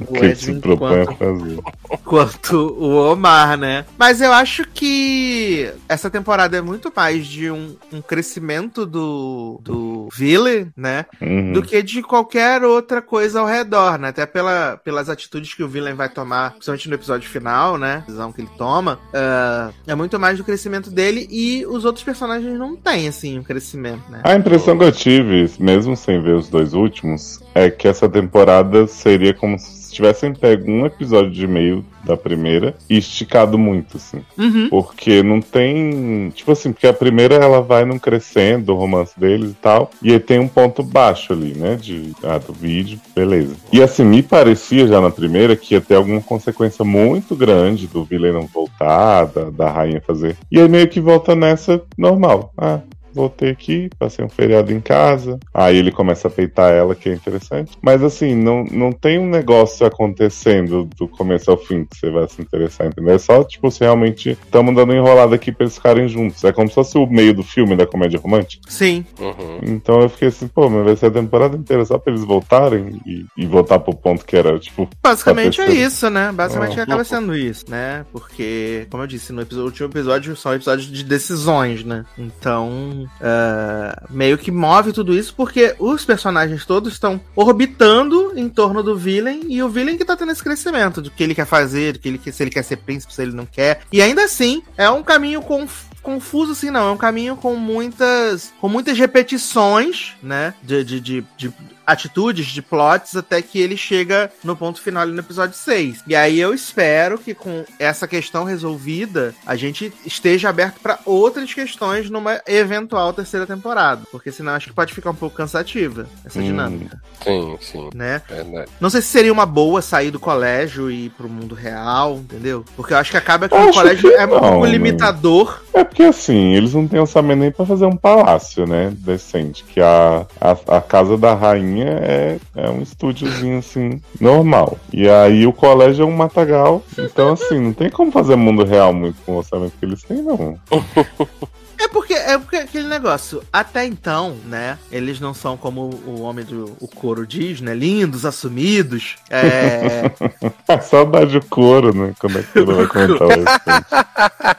[0.00, 1.58] O que ele se propõe quanto a fazer.
[2.04, 3.84] quanto o Omar, né?
[3.98, 10.08] Mas eu acho que essa temporada é muito mais de um, um crescimento do, do
[10.12, 11.06] Ville, né?
[11.20, 11.52] Uhum.
[11.52, 14.08] Do que de qualquer outra coisa ao redor, né?
[14.08, 17.96] Até pela, pelas atitudes que o Villain vai tomar, principalmente no episódio final, né?
[17.96, 18.98] A decisão que ele toma.
[19.14, 23.42] ah, é muito mais do crescimento dele e os outros personagens não têm, assim, um
[23.42, 24.20] crescimento, né?
[24.24, 28.86] A impressão que eu tive, mesmo sem ver os dois últimos, é que essa temporada
[28.86, 34.22] seria como se tivessem pego um episódio de meio da primeira e esticado muito, assim.
[34.38, 34.68] Uhum.
[34.68, 36.30] Porque não tem.
[36.30, 39.90] Tipo assim, porque a primeira ela vai num crescendo, o romance deles e tal.
[40.02, 41.76] E aí tem um ponto baixo ali, né?
[41.76, 43.54] De, ah, do vídeo, beleza.
[43.72, 48.04] E assim, me parecia já na primeira que ia ter alguma consequência muito grande do
[48.04, 50.36] vilão não voltar, da, da rainha fazer.
[50.50, 52.52] E aí meio que volta nessa normal.
[52.56, 52.80] Ah.
[53.12, 55.38] Voltei aqui, passei um feriado em casa.
[55.52, 57.72] Aí ele começa a peitar ela, que é interessante.
[57.82, 62.28] Mas assim, não, não tem um negócio acontecendo do começo ao fim que você vai
[62.28, 63.14] se interessar, entendeu?
[63.14, 66.42] É só, tipo, se realmente estamos dando enrolada aqui pra eles ficarem juntos.
[66.44, 68.62] É como se fosse o meio do filme da comédia romântica.
[68.68, 69.04] Sim.
[69.18, 69.60] Uhum.
[69.62, 73.00] Então eu fiquei assim, pô, mas vai ser a temporada inteira só pra eles voltarem
[73.06, 76.32] e, e voltar pro ponto que era, tipo, Basicamente é isso, né?
[76.32, 76.82] Basicamente Ah.
[76.84, 78.04] acaba sendo isso, né?
[78.12, 82.04] Porque, como eu disse, no episódio, último episódio são episódios de decisões, né?
[82.18, 88.82] Então, ah, meio que move tudo isso porque os personagens todos estão orbitando em torno
[88.82, 91.92] do villain e o villain que tá tendo esse crescimento do que ele quer fazer,
[91.94, 93.80] do que ele quer, se ele quer ser príncipe, se ele não quer.
[93.92, 96.88] E ainda assim, é um caminho conf- confuso assim, não.
[96.88, 100.54] É um caminho com muitas com muitas repetições, né?
[100.62, 101.52] De, de, de, de
[101.90, 106.04] atitudes, de plots, até que ele chega no ponto final ali no episódio 6.
[106.06, 111.52] E aí eu espero que com essa questão resolvida, a gente esteja aberto para outras
[111.52, 114.02] questões numa eventual terceira temporada.
[114.10, 116.42] Porque senão acho que pode ficar um pouco cansativa essa Hum.
[116.44, 117.90] dinâmica, Sim, sim.
[117.94, 118.22] né?
[118.28, 118.70] Verdade.
[118.80, 122.64] Não sei se seria uma boa sair do colégio e ir pro mundo real, entendeu?
[122.76, 124.70] Porque eu acho que acaba que Eu o colégio que é um pouco né?
[124.70, 125.62] limitador.
[125.74, 128.92] É porque assim, eles não têm orçamento nem pra fazer um palácio, né?
[128.96, 129.64] Decente.
[129.64, 134.78] Que a, a, a casa da rainha é, é um estúdiozinho assim, normal.
[134.92, 136.82] E aí o colégio é um matagal.
[136.98, 140.22] Então, assim, não tem como fazer mundo real muito com o orçamento que eles têm,
[140.22, 140.58] não.
[141.80, 144.78] É porque é porque aquele negócio, até então, né?
[144.92, 147.74] Eles não são como o homem do o coro diz, né?
[147.74, 149.16] Lindos, assumidos.
[149.30, 150.10] É,
[150.82, 152.12] Saudade do couro, né?
[152.18, 154.50] Quando a couro vai comentar isso.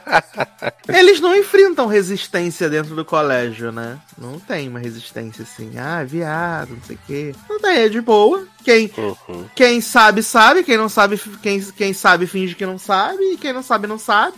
[0.88, 3.98] eles não enfrentam resistência dentro do colégio, né?
[4.18, 7.34] Não tem uma resistência assim, ah, viado, não sei o quê.
[7.48, 8.44] Não tem, é de boa.
[8.64, 9.44] Quem, Uhum.
[9.54, 10.62] quem sabe, sabe.
[10.64, 13.22] Quem não sabe, quem, quem sabe finge que não sabe.
[13.32, 14.36] E quem não sabe, não sabe.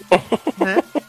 [0.59, 0.83] Né?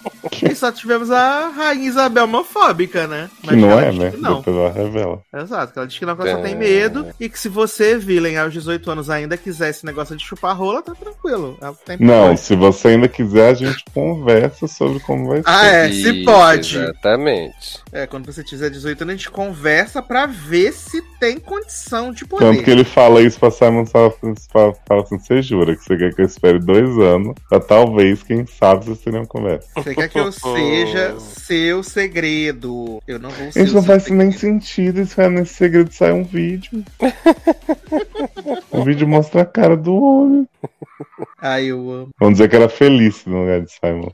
[0.50, 3.30] E só tivemos a Rainha Isabel homofóbica, né?
[3.42, 4.14] Que não é, né?
[4.18, 4.38] Não.
[4.40, 5.22] Depois ela revela.
[5.34, 6.56] Exato, que ela diz que não, que ela só tem É.
[6.56, 10.56] medo e que se você, Villain, aos 18 anos ainda quiser esse negócio de chupar
[10.58, 11.58] rola, tá tranquilo.
[11.88, 15.44] É Não, se você ainda quiser, a gente conversa sobre como vai ser.
[15.46, 16.78] Ah, é, se Isso, pode.
[16.78, 17.80] Exatamente.
[17.96, 22.26] É, quando você tiver 18 anos, a gente conversa pra ver se tem condição de
[22.26, 22.44] poder.
[22.44, 26.14] Tanto que ele fala isso pra Simon Salford, fala, assim, você jura que você quer
[26.14, 29.70] que eu espere dois anos pra talvez, quem sabe, vocês tenham conversa.
[29.78, 33.02] Você quer que eu seja seu segredo.
[33.08, 34.62] Eu não vou ser Isso não faz nem segredo.
[34.62, 36.84] sentido, se nesse segredo sai um vídeo.
[38.72, 40.50] o vídeo mostra a cara do homem.
[41.42, 42.10] Ai, eu amo.
[42.20, 44.12] Vamos dizer que era feliz no lugar de Simon.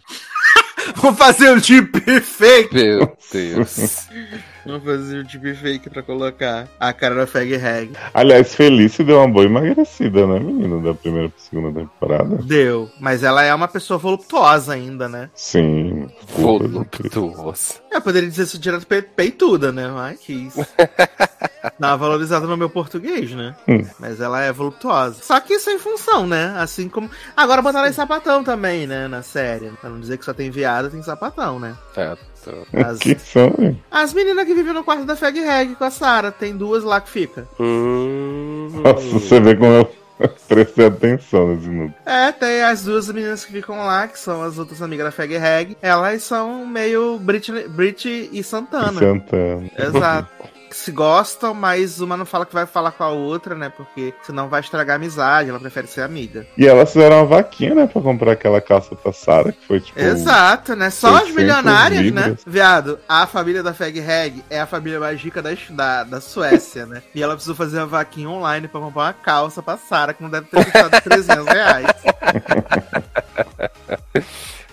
[0.96, 2.74] Vou fazer o tipo fake.
[2.74, 4.08] Meu Deus.
[4.64, 7.92] Vamos fazer o tipo fake pra colocar a cara da Fag Hag.
[8.14, 10.80] Aliás, Felice deu uma boa emagrecida, né, menina?
[10.80, 12.36] Da primeira pra segunda temporada.
[12.44, 12.88] Deu.
[13.00, 15.32] Mas ela é uma pessoa voluptuosa ainda, né?
[15.34, 16.08] Sim.
[16.28, 17.82] Voluptuoso.
[17.92, 19.88] Eu poderia dizer isso direto pe peituda, né?
[19.88, 20.54] Mas quis.
[21.80, 23.56] Dá uma valorizada no meu português, né?
[23.68, 23.86] Hum.
[24.00, 25.22] Mas ela é voluptuosa.
[25.22, 26.56] Só que sem função, né?
[26.58, 27.10] Assim como.
[27.38, 29.08] Agora botaram em sapatão também, né?
[29.08, 29.70] Na série.
[29.80, 31.76] Pra não dizer que só tem viada, tem sapatão, né?
[31.96, 32.52] Ah, tô-
[32.84, 33.82] As, Que são, hein?
[33.92, 36.32] as meninas que vivem no quarto da Fag Hag com a Sarah.
[36.32, 37.48] Tem duas lá que fica.
[37.60, 38.82] Hum.
[38.84, 39.92] Nossa, você vê como eu
[40.48, 41.94] prestei atenção nesse minuto.
[42.06, 45.36] É, tem as duas meninas que ficam lá, que são as outras amigas da Fag
[45.38, 45.78] Hag.
[45.82, 49.00] Elas são meio Britney, Brit e Santana.
[49.00, 49.70] Santana.
[49.78, 50.30] Exato.
[50.72, 53.68] Que se gostam, mas uma não fala que vai falar com a outra, né?
[53.68, 56.48] Porque senão vai estragar a amizade, ela prefere ser amiga.
[56.58, 60.00] E elas fizeram uma vaquinha, né, pra comprar aquela calça pra Sarah, que foi tipo.
[60.00, 60.90] Exato, né?
[60.90, 62.22] Só as 600 milionárias, né?
[62.22, 62.44] libras.
[62.48, 66.86] Viado, a família da Fag Hag é a família mais rica da, da, da Suécia,
[66.86, 67.04] né?
[67.14, 70.30] E ela precisou fazer uma vaquinha online pra comprar uma calça pra Sarah, que não
[70.30, 71.88] deve ter custado 300 reais.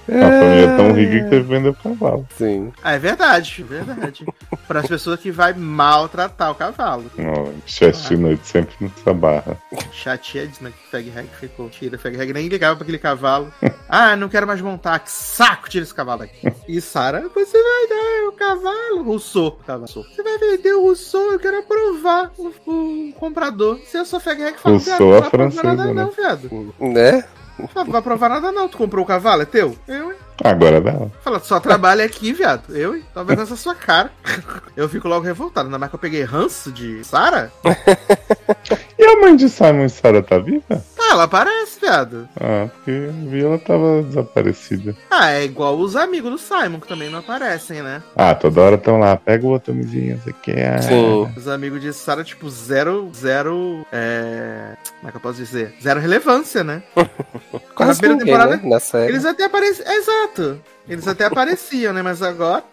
[0.08, 2.26] A família é tão rica que teve que vender o cavalo.
[2.36, 2.72] Sim.
[2.82, 4.26] Ah, é verdade, é verdade.
[4.66, 7.10] Para as pessoas que vai maltratar o cavalo.
[7.18, 9.56] Ó, Chestnut sempre nessa barra.
[9.92, 11.68] Chateadíssima que Fag Hag ficou.
[11.68, 13.52] Tira, Fag Hag nem ligava pra aquele cavalo.
[13.88, 14.98] Ah, não quero mais montar.
[14.98, 16.52] Que saco, tira esse cavalo aqui.
[16.66, 19.02] E Sara, você vai dar o cavalo.
[19.02, 19.58] Rousseau.
[19.66, 19.86] Cavalo.
[19.86, 23.78] Você vai vender o Rousseau, eu quero aprovar o, o comprador.
[23.86, 26.02] Se eu sou Fag Hag, fala, Rousseau não é aprovar francesa, nada né?
[26.02, 26.74] não, viado.
[26.78, 27.24] Né?
[27.66, 28.68] Fala, Não vai aprovar nada não.
[28.68, 29.76] Tu comprou o cavalo, é teu?
[29.86, 30.18] Eu, hein?
[30.44, 30.94] Agora dá.
[31.22, 32.74] Fala, só trabalha aqui, viado.
[32.74, 33.04] Eu, hein?
[33.26, 34.12] Vendo essa sua cara.
[34.76, 35.66] Eu fico logo revoltado.
[35.66, 37.52] Ainda mais que eu peguei ranço de Sara.
[38.98, 40.82] E a mãe de Simon e Sarah tá viva?
[40.98, 42.28] Ah, ela aparece, viado.
[42.38, 44.96] Ah, porque eu vi ela tava desaparecida.
[45.08, 48.02] Ah, é igual os amigos do Simon, que também não aparecem, né?
[48.16, 50.82] Ah, toda hora tão lá, pega o outro amizinho, você quer.
[50.82, 51.32] Sim.
[51.36, 54.74] Os amigos de Sarah, tipo, zero, zero, é...
[54.98, 55.74] Como é que eu posso dizer?
[55.80, 56.82] Zero relevância, né?
[57.76, 58.68] Quase primeira ninguém, temporada, né?
[58.68, 59.12] Na série.
[59.12, 60.60] Eles até apareciam, exato.
[60.88, 62.02] Eles até apareciam, né?
[62.02, 62.64] Mas agora,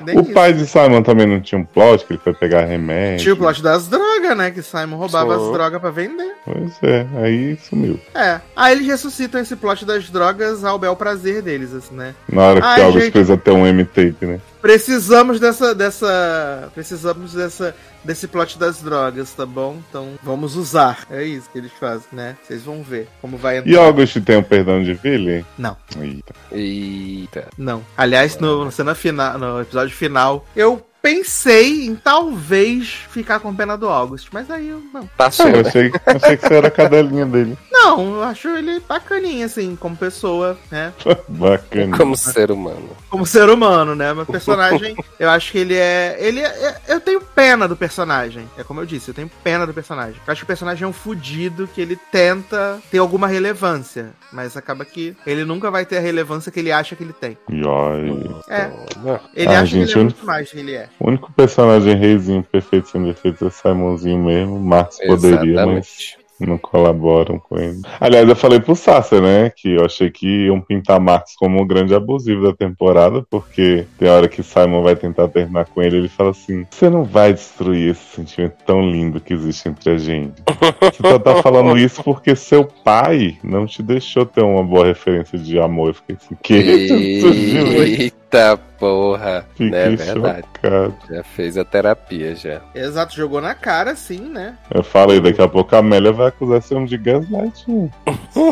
[0.00, 0.32] nem O isso.
[0.32, 3.22] pai de Simon também não tinha um plot, que ele foi pegar remédio.
[3.22, 4.50] Tinha o plot das drogas, né?
[4.50, 5.46] Que Simon roubava Sim.
[5.46, 6.32] as drogas pra vender.
[6.44, 7.98] Pois é, aí sumiu.
[8.14, 8.40] É.
[8.56, 12.14] Aí eles ressuscitam esse plot das drogas ao bel prazer deles, assim, né?
[12.28, 13.12] Na hora que Ai, August gente.
[13.12, 14.40] fez até um M-tape, né?
[14.64, 16.70] Precisamos dessa, dessa.
[16.74, 17.76] Precisamos dessa.
[18.02, 19.78] Desse plot das drogas, tá bom?
[19.88, 21.06] Então vamos usar.
[21.10, 22.34] É isso que eles fazem, né?
[22.42, 23.70] Vocês vão ver como vai entrar.
[23.70, 25.44] E August tem o perdão de Billy?
[25.58, 25.76] Não.
[26.00, 26.34] Eita.
[26.50, 27.48] Eita.
[27.58, 27.84] Não.
[27.94, 33.90] Aliás, no, cena final, no episódio final, eu pensei em talvez ficar com pena do
[33.90, 35.06] August, mas aí eu não.
[35.08, 35.68] Passou, Eu né?
[35.68, 37.58] achei, achei que você era a cadelinha dele.
[37.84, 40.92] Não, eu acho ele bacaninha, assim, como pessoa, né?
[41.28, 41.96] Bacana.
[41.96, 42.90] Como ser humano.
[43.10, 44.12] Como ser humano, né?
[44.14, 46.16] Meu personagem, eu acho que ele é.
[46.18, 48.48] Ele é, é- Eu tenho pena do personagem.
[48.56, 50.20] É como eu disse, eu tenho pena do personagem.
[50.26, 54.12] Eu acho que o personagem é um fudido que ele tenta ter alguma relevância.
[54.32, 57.36] Mas acaba que ele nunca vai ter a relevância que ele acha que ele tem.
[57.50, 58.34] Yoi.
[58.48, 58.64] É.
[58.64, 59.20] Toma.
[59.34, 60.88] Ele Ah, acha gente, que ele é muito mais que ele é.
[60.98, 64.58] O único personagem reizinho perfeito sem defeitos é Simonzinho mesmo.
[64.58, 66.16] Marcos poderia, mas.
[66.40, 67.80] Não colaboram com ele.
[68.00, 71.66] Aliás, eu falei pro Sasser, né, que eu achei que iam pintar Marcos como o
[71.66, 76.08] grande abusivo da temporada, porque tem hora que Simon vai tentar terminar com ele, ele
[76.08, 80.42] fala assim: Você não vai destruir esse sentimento tão lindo que existe entre a gente.
[80.80, 85.38] Você só tá falando isso porque seu pai não te deixou ter uma boa referência
[85.38, 85.88] de amor.
[85.88, 86.54] Eu fiquei assim, que?
[86.54, 88.23] Isso?
[88.34, 89.46] Eita porra.
[89.54, 90.46] Fiquei É verdade.
[90.60, 90.94] chocado.
[91.08, 92.60] Já fez a terapia já.
[92.74, 94.56] Exato, jogou na cara, sim, né?
[94.72, 97.90] Eu falei, daqui a pouco a Amélia vai acusar esse homem de gaslighting.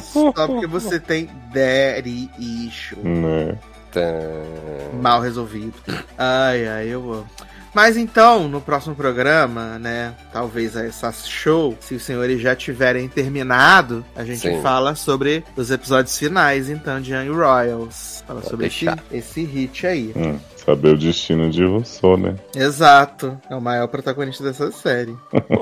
[0.01, 3.57] Só porque você tem daddy issue Né?
[3.91, 4.01] Tá.
[5.03, 5.75] mal resolvido.
[6.17, 7.27] Ai, ai, eu amo.
[7.75, 10.15] Mas então, no próximo programa, né?
[10.33, 14.61] Talvez essa show, se os senhores já tiverem terminado, a gente Sim.
[14.61, 18.23] fala sobre os episódios finais, então, de Young Royals.
[18.27, 20.13] Fala Pode sobre esse, esse hit aí.
[20.15, 22.37] Hum, saber o destino de Rousseau, né?
[22.55, 23.39] Exato.
[23.51, 25.17] É o maior protagonista dessa série.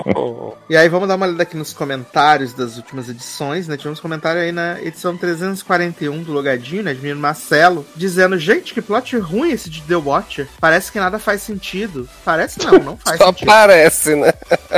[0.69, 3.77] E aí, vamos dar uma olhada aqui nos comentários das últimas edições, né?
[3.77, 6.95] Tivemos comentário aí na edição 341 do Logadinho, né?
[6.95, 10.47] De menino Marcelo, dizendo: Gente, que plot ruim esse de The Watcher.
[10.61, 12.09] Parece que nada faz sentido.
[12.25, 13.47] Parece não, não faz Só sentido.
[13.47, 14.33] parece, né?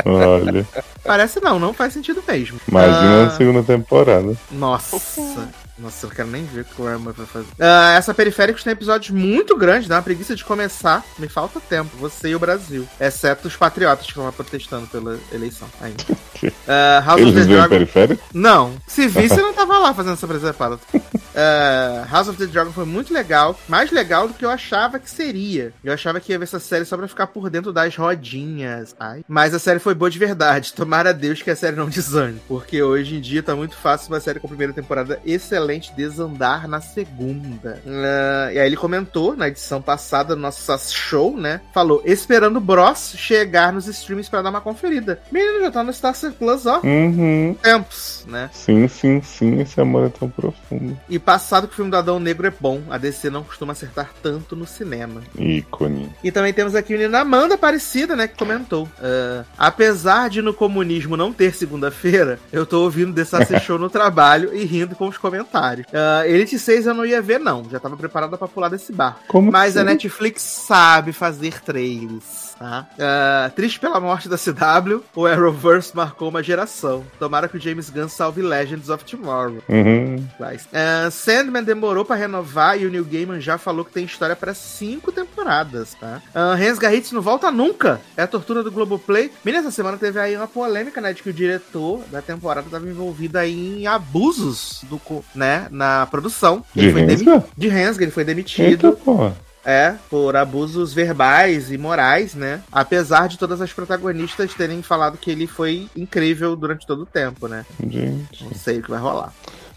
[0.04, 0.66] Olha,
[1.04, 2.58] Parece não, não faz sentido mesmo.
[2.68, 4.34] imagina Ah, a segunda temporada.
[4.50, 5.48] Nossa.
[5.78, 7.46] Nossa, eu não quero nem ver o que o Armor vai fazer.
[7.58, 11.02] Ah, essa Periféricos tem episódios muito grandes, dá uma preguiça de começar.
[11.18, 12.86] Me falta tempo, você e o Brasil.
[13.00, 16.04] Exceto os patriotas que estão lá protestando pela eleição ainda.
[16.66, 17.68] Ah, House Eles of the Dragon.
[17.68, 18.24] periférico?
[18.34, 20.76] Não, se visse, eu não tava lá fazendo essa presepada.
[20.92, 25.08] Uh, House of the Dragon foi muito legal, mais legal do que eu achava que
[25.08, 25.72] seria.
[25.84, 28.96] Eu achava que ia ver essa série só pra ficar por dentro das rodinhas.
[28.98, 29.24] Ai.
[29.28, 30.72] Mas a série foi boa de verdade.
[30.74, 32.40] Tomara a Deus que a série não desande.
[32.48, 35.61] Porque hoje em dia tá muito fácil uma série com a primeira temporada excelente
[35.94, 37.80] desandar na segunda.
[37.84, 41.60] Uh, e aí ele comentou na edição passada do nosso show, né?
[41.74, 45.20] Falou: esperando o Bros chegar nos streams pra dar uma conferida.
[45.30, 46.80] Menino já tá no Star Plus, ó.
[46.84, 47.56] Uhum.
[47.62, 48.50] Tempos, né?
[48.52, 50.98] Sim, sim, sim, esse amor é tão profundo.
[51.08, 54.10] E passado que o filme do Adão Negro é bom, a DC não costuma acertar
[54.22, 55.22] tanto no cinema.
[55.38, 56.10] Ícone.
[56.22, 58.88] E também temos aqui a menina Amanda Aparecida, né, que comentou.
[59.00, 64.54] ah, apesar de no comunismo não ter segunda-feira, eu tô ouvindo desse Show no trabalho
[64.54, 65.51] e rindo com os comentários.
[65.92, 67.64] Uh, Elite 6 eu não ia ver, não.
[67.70, 69.18] Já tava preparada pra pular desse bar.
[69.28, 69.90] Como Mas a assim?
[69.90, 72.51] Netflix sabe fazer trailers.
[72.62, 72.86] Tá?
[73.00, 77.04] Ah, triste pela morte da CW, o Arrowverse marcou uma geração.
[77.18, 79.58] Tomara que o James Gunn salve Legends of Tomorrow.
[79.68, 80.24] Uhum.
[80.38, 84.36] Mas, ah, Sandman demorou pra renovar e o Neil Gaiman já falou que tem história
[84.36, 86.22] pra cinco temporadas, tá?
[86.32, 88.00] Uh, Hans Garritz não volta nunca.
[88.16, 89.32] É a tortura do Globoplay.
[89.44, 91.12] Menina, essa semana teve aí uma polêmica, né?
[91.12, 95.00] De que o diretor da temporada estava envolvido aí em abusos do,
[95.34, 96.64] né, na produção.
[96.72, 97.44] De Ele foi demi- Rensga?
[97.58, 98.86] de Hensga, ele foi demitido.
[98.86, 99.34] Eita, porra.
[99.64, 102.60] É, por abusos verbais e morais, né?
[102.70, 107.46] Apesar de todas as protagonistas terem falado que ele foi incrível durante todo o tempo,
[107.46, 107.64] né?
[107.80, 108.44] Gente.
[108.44, 109.32] Não sei o que vai rolar.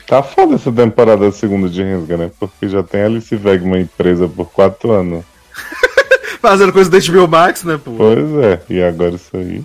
[0.08, 2.32] Tá foda essa temporada segunda de Rensga, né?
[2.40, 5.24] Porque já tem Alice Wegman presa por quatro anos.
[6.42, 7.92] Fazendo coisa da HBO Max, né, pô?
[7.98, 9.64] Pois é, e agora isso aí.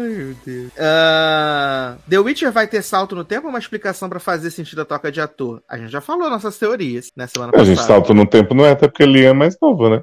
[0.00, 0.72] Ai, meu Deus.
[0.78, 4.84] Ah, The Witcher vai ter salto no tempo ou uma explicação pra fazer sentido a
[4.84, 5.62] toca de ator?
[5.68, 7.74] A gente já falou nossas teorias, né, semana A passada.
[7.74, 10.02] gente salta no tempo, não é até porque Liam é mais novo, né?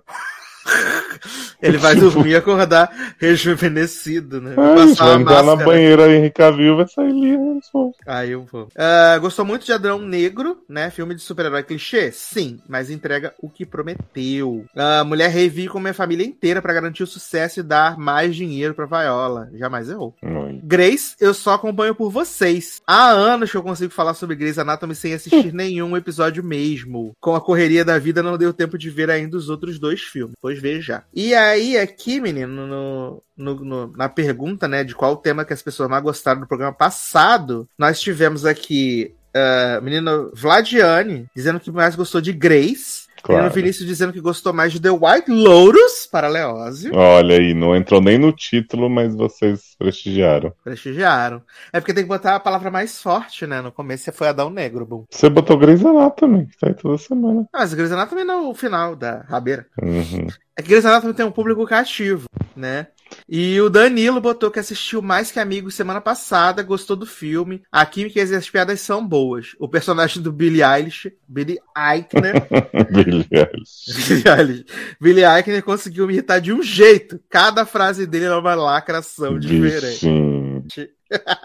[1.62, 4.56] Ele vai dormir e acordar rejuvenescido, né?
[4.58, 7.60] É, a gente Passar vai entrar na banheira aí, Henrique Cavill, vai sair Liam.
[7.62, 7.92] só.
[8.06, 8.68] Aí eu vou.
[8.76, 10.90] Ah, gostou muito de Adrão Negro, né?
[10.90, 12.12] Filme de super-herói clichê?
[12.12, 14.66] Sim, mas entrega o que prometeu.
[14.76, 18.74] A mulher revive com minha família inteira pra garantir o sucesso e dar mais dinheiro
[18.74, 19.50] pra Viola.
[19.54, 20.16] Jamais errou.
[20.64, 22.82] Grace, eu só acompanho por vocês.
[22.86, 27.14] Há anos que eu consigo falar sobre Grey's Anatomy sem assistir nenhum episódio mesmo.
[27.20, 30.36] Com a correria da vida, não deu tempo de ver ainda os outros dois filmes.
[30.42, 31.03] Pois veja.
[31.14, 35.61] E aí, aqui, menino, no, no- no- na pergunta, né, de qual tema que as
[35.61, 39.14] pessoas mais gostaram do programa passado, nós tivemos aqui.
[39.36, 43.05] Uh, menino Vladiane dizendo que mais gostou de Grace.
[43.26, 43.41] Claro.
[43.41, 46.91] Menino Vinícius dizendo que gostou mais de The White Lotus para Leózio.
[46.93, 50.53] Olha aí, não entrou nem no título, mas vocês prestigiaram.
[50.64, 51.41] Prestigiaram.
[51.73, 53.61] É porque tem que botar a palavra mais forte, né?
[53.61, 55.06] No começo foi Adão Negro, bom.
[55.10, 57.47] Você botou Grey's Anatomy, que tá aí toda semana.
[57.52, 59.65] Ah, mas Grey's Anatomy não é o final da rabeira.
[59.81, 60.27] Uhum.
[60.56, 62.26] É que Grey's Anatomy tem um público cativo,
[62.56, 62.88] né?
[63.27, 67.64] E o Danilo botou que assistiu mais que amigos semana passada, gostou do filme.
[67.72, 69.56] A química e as piadas são boas.
[69.60, 72.48] O personagem do Billy Eilish, Billy Eichner.
[72.91, 74.65] Billy Eilish,
[74.99, 77.19] Billy Eichner conseguiu me irritar de um jeito.
[77.30, 80.06] Cada frase dele era uma lacração diferente.
[80.06, 80.65] Bichinho.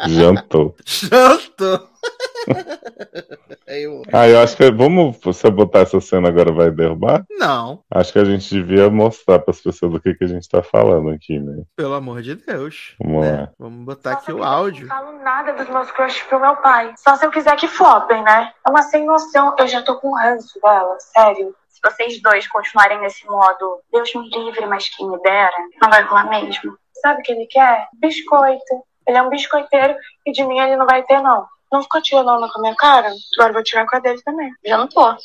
[0.09, 0.77] Jantou.
[0.85, 1.89] Jantou.
[3.67, 5.17] Eu- Ah, eu acho que vamos.
[5.23, 7.25] Você botar essa cena agora vai derrubar?
[7.31, 10.49] Não, Acho que a gente devia mostrar para as pessoas do que, que a gente
[10.49, 11.63] tá falando aqui, né?
[11.77, 12.97] pelo amor de Deus.
[13.01, 13.43] Vamos né?
[13.43, 13.51] lá.
[13.59, 14.87] Vamos botar aqui o áudio.
[14.89, 16.93] Não falo nada dos meus crushes pro meu pai.
[16.99, 18.51] Só se eu quiser que flopem, né?
[18.67, 19.55] É uma sem noção.
[19.59, 21.55] Eu já tô com ranço dela, sério.
[21.69, 26.03] Se vocês dois continuarem nesse modo, Deus me livre, mas quem me dera, não vai
[26.03, 26.77] rolar mesmo.
[27.01, 27.89] Sabe o que ele quer?
[27.95, 28.83] Biscoito.
[29.07, 29.95] Ele é um biscoiteiro
[30.27, 31.47] e de mim ele não vai ter, não.
[31.73, 33.13] Não ficou tirando com a minha cara?
[33.39, 34.51] Agora vou tirar com a dele também.
[34.65, 35.01] Já não tô.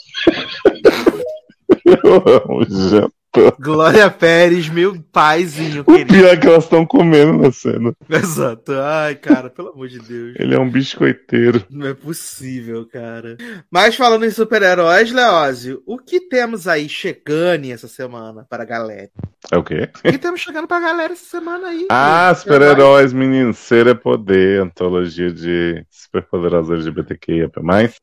[1.86, 3.25] Eu amo, jantou.
[3.60, 6.14] Glória Pérez, meu paizinho O querido.
[6.14, 7.94] pior é que elas estão comendo na cena.
[8.10, 8.74] Exato.
[8.74, 10.36] Ai, cara, pelo amor de Deus.
[10.40, 11.64] Ele é um biscoiteiro.
[11.70, 13.38] Não é possível, cara.
[13.72, 19.10] Mas falando em super-heróis, Leózio, o que temos aí chegando essa semana para a galera?
[19.52, 19.90] É o quê?
[20.04, 21.88] O que temos chegando pra galera essa semana aí?
[21.90, 23.54] Ah, super-heróis, menino.
[23.54, 24.62] Ser é poder.
[24.62, 27.50] Antologia de superpoderosos LGBTQIA+.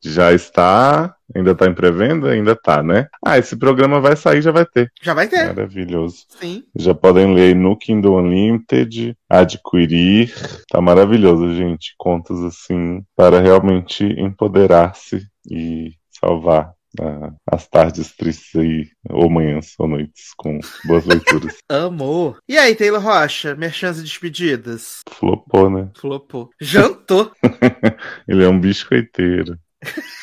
[0.01, 1.15] Já está...
[1.35, 2.31] Ainda tá em pré-venda?
[2.31, 3.07] Ainda tá, né?
[3.25, 4.91] Ah, esse programa vai sair, já vai ter.
[5.01, 6.25] Já vai ter, Maravilhoso.
[6.39, 6.63] sim.
[6.75, 10.33] Já podem ler no Kindle Unlimited, adquirir.
[10.69, 11.93] Tá maravilhoso, gente.
[11.97, 19.87] Contos assim para realmente empoderar-se e salvar ah, as tardes tristes aí, ou manhãs, ou
[19.87, 21.57] noites, com boas leituras.
[21.67, 22.37] Amor.
[22.47, 24.99] E aí, Taylor Rocha, merchans e despedidas?
[25.09, 25.89] Flopou, né?
[25.95, 26.49] Flopou.
[26.61, 27.31] Jantou.
[28.27, 29.57] Ele é um biscoiteiro.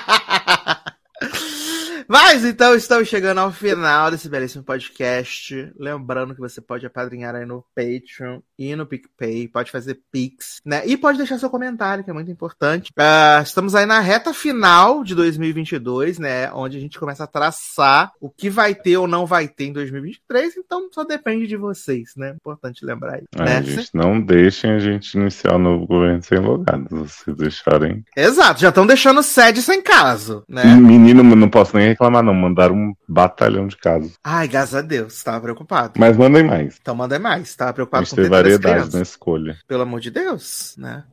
[2.11, 5.71] Mas então estamos chegando ao final desse belíssimo podcast.
[5.79, 10.85] Lembrando que você pode apadrinhar aí no Patreon e no PicPay, pode fazer Pix, né?
[10.85, 12.91] E pode deixar seu comentário, que é muito importante.
[12.97, 16.51] Ah, estamos aí na reta final de 2022, né?
[16.51, 19.73] Onde a gente começa a traçar o que vai ter ou não vai ter em
[19.73, 20.57] 2023.
[20.57, 22.35] Então só depende de vocês, né?
[22.35, 23.23] Importante lembrar aí.
[23.33, 23.63] Né?
[23.63, 27.13] gente, não deixem a gente iniciar o novo governo sem logados.
[27.13, 28.03] Se deixarem.
[28.17, 30.65] Exato, já estão deixando sede sem caso, né?
[30.75, 32.33] Menino, não posso nem reclamar, não.
[32.33, 34.13] Mandaram um batalhão de casos.
[34.23, 35.93] Ai, graças a Deus, tava preocupado.
[35.97, 36.77] Mas mandem mais.
[36.81, 39.57] Então manda mais, tava preocupado com das variedade na escolha.
[39.67, 41.03] Pelo amor de Deus, né?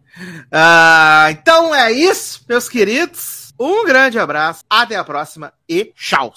[0.51, 3.53] Ah, então é isso, meus queridos.
[3.61, 6.33] Um grande abraço, até a próxima e tchau.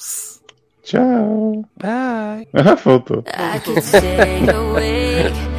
[0.84, 1.64] Tchau.
[1.78, 2.48] Bye.
[2.54, 3.24] Ah, faltou.
[3.28, 5.51] I could stay awake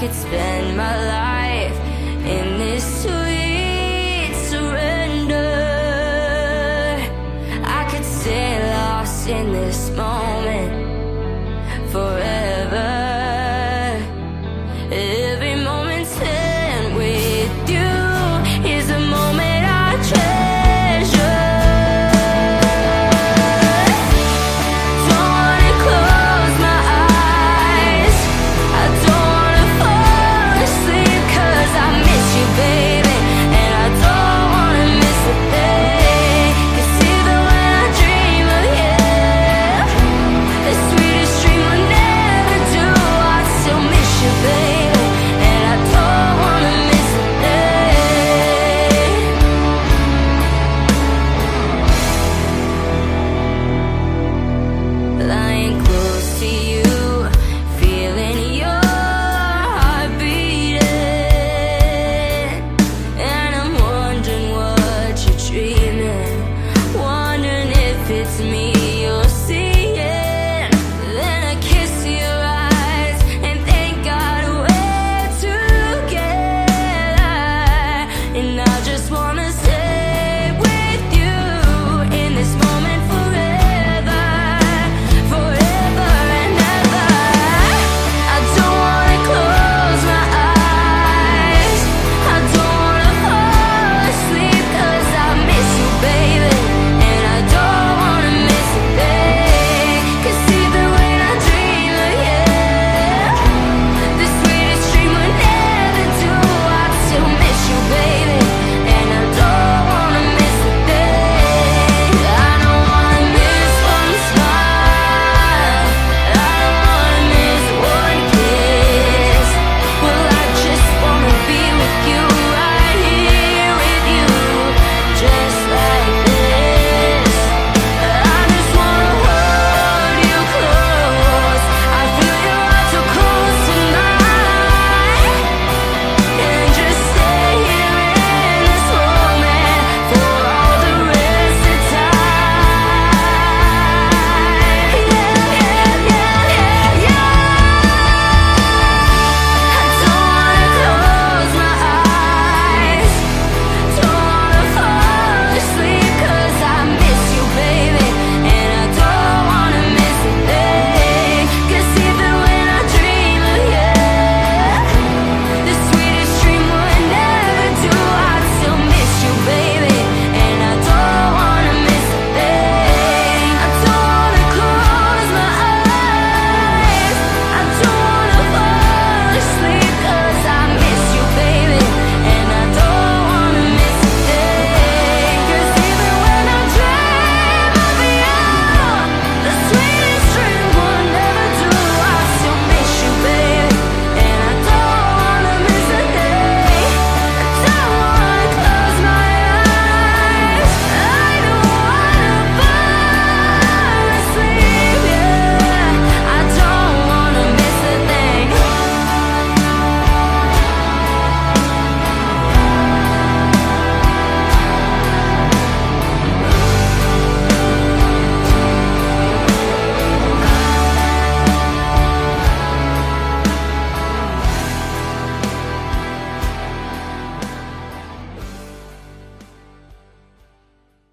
[0.00, 1.76] could spend my life
[2.24, 3.19] in this.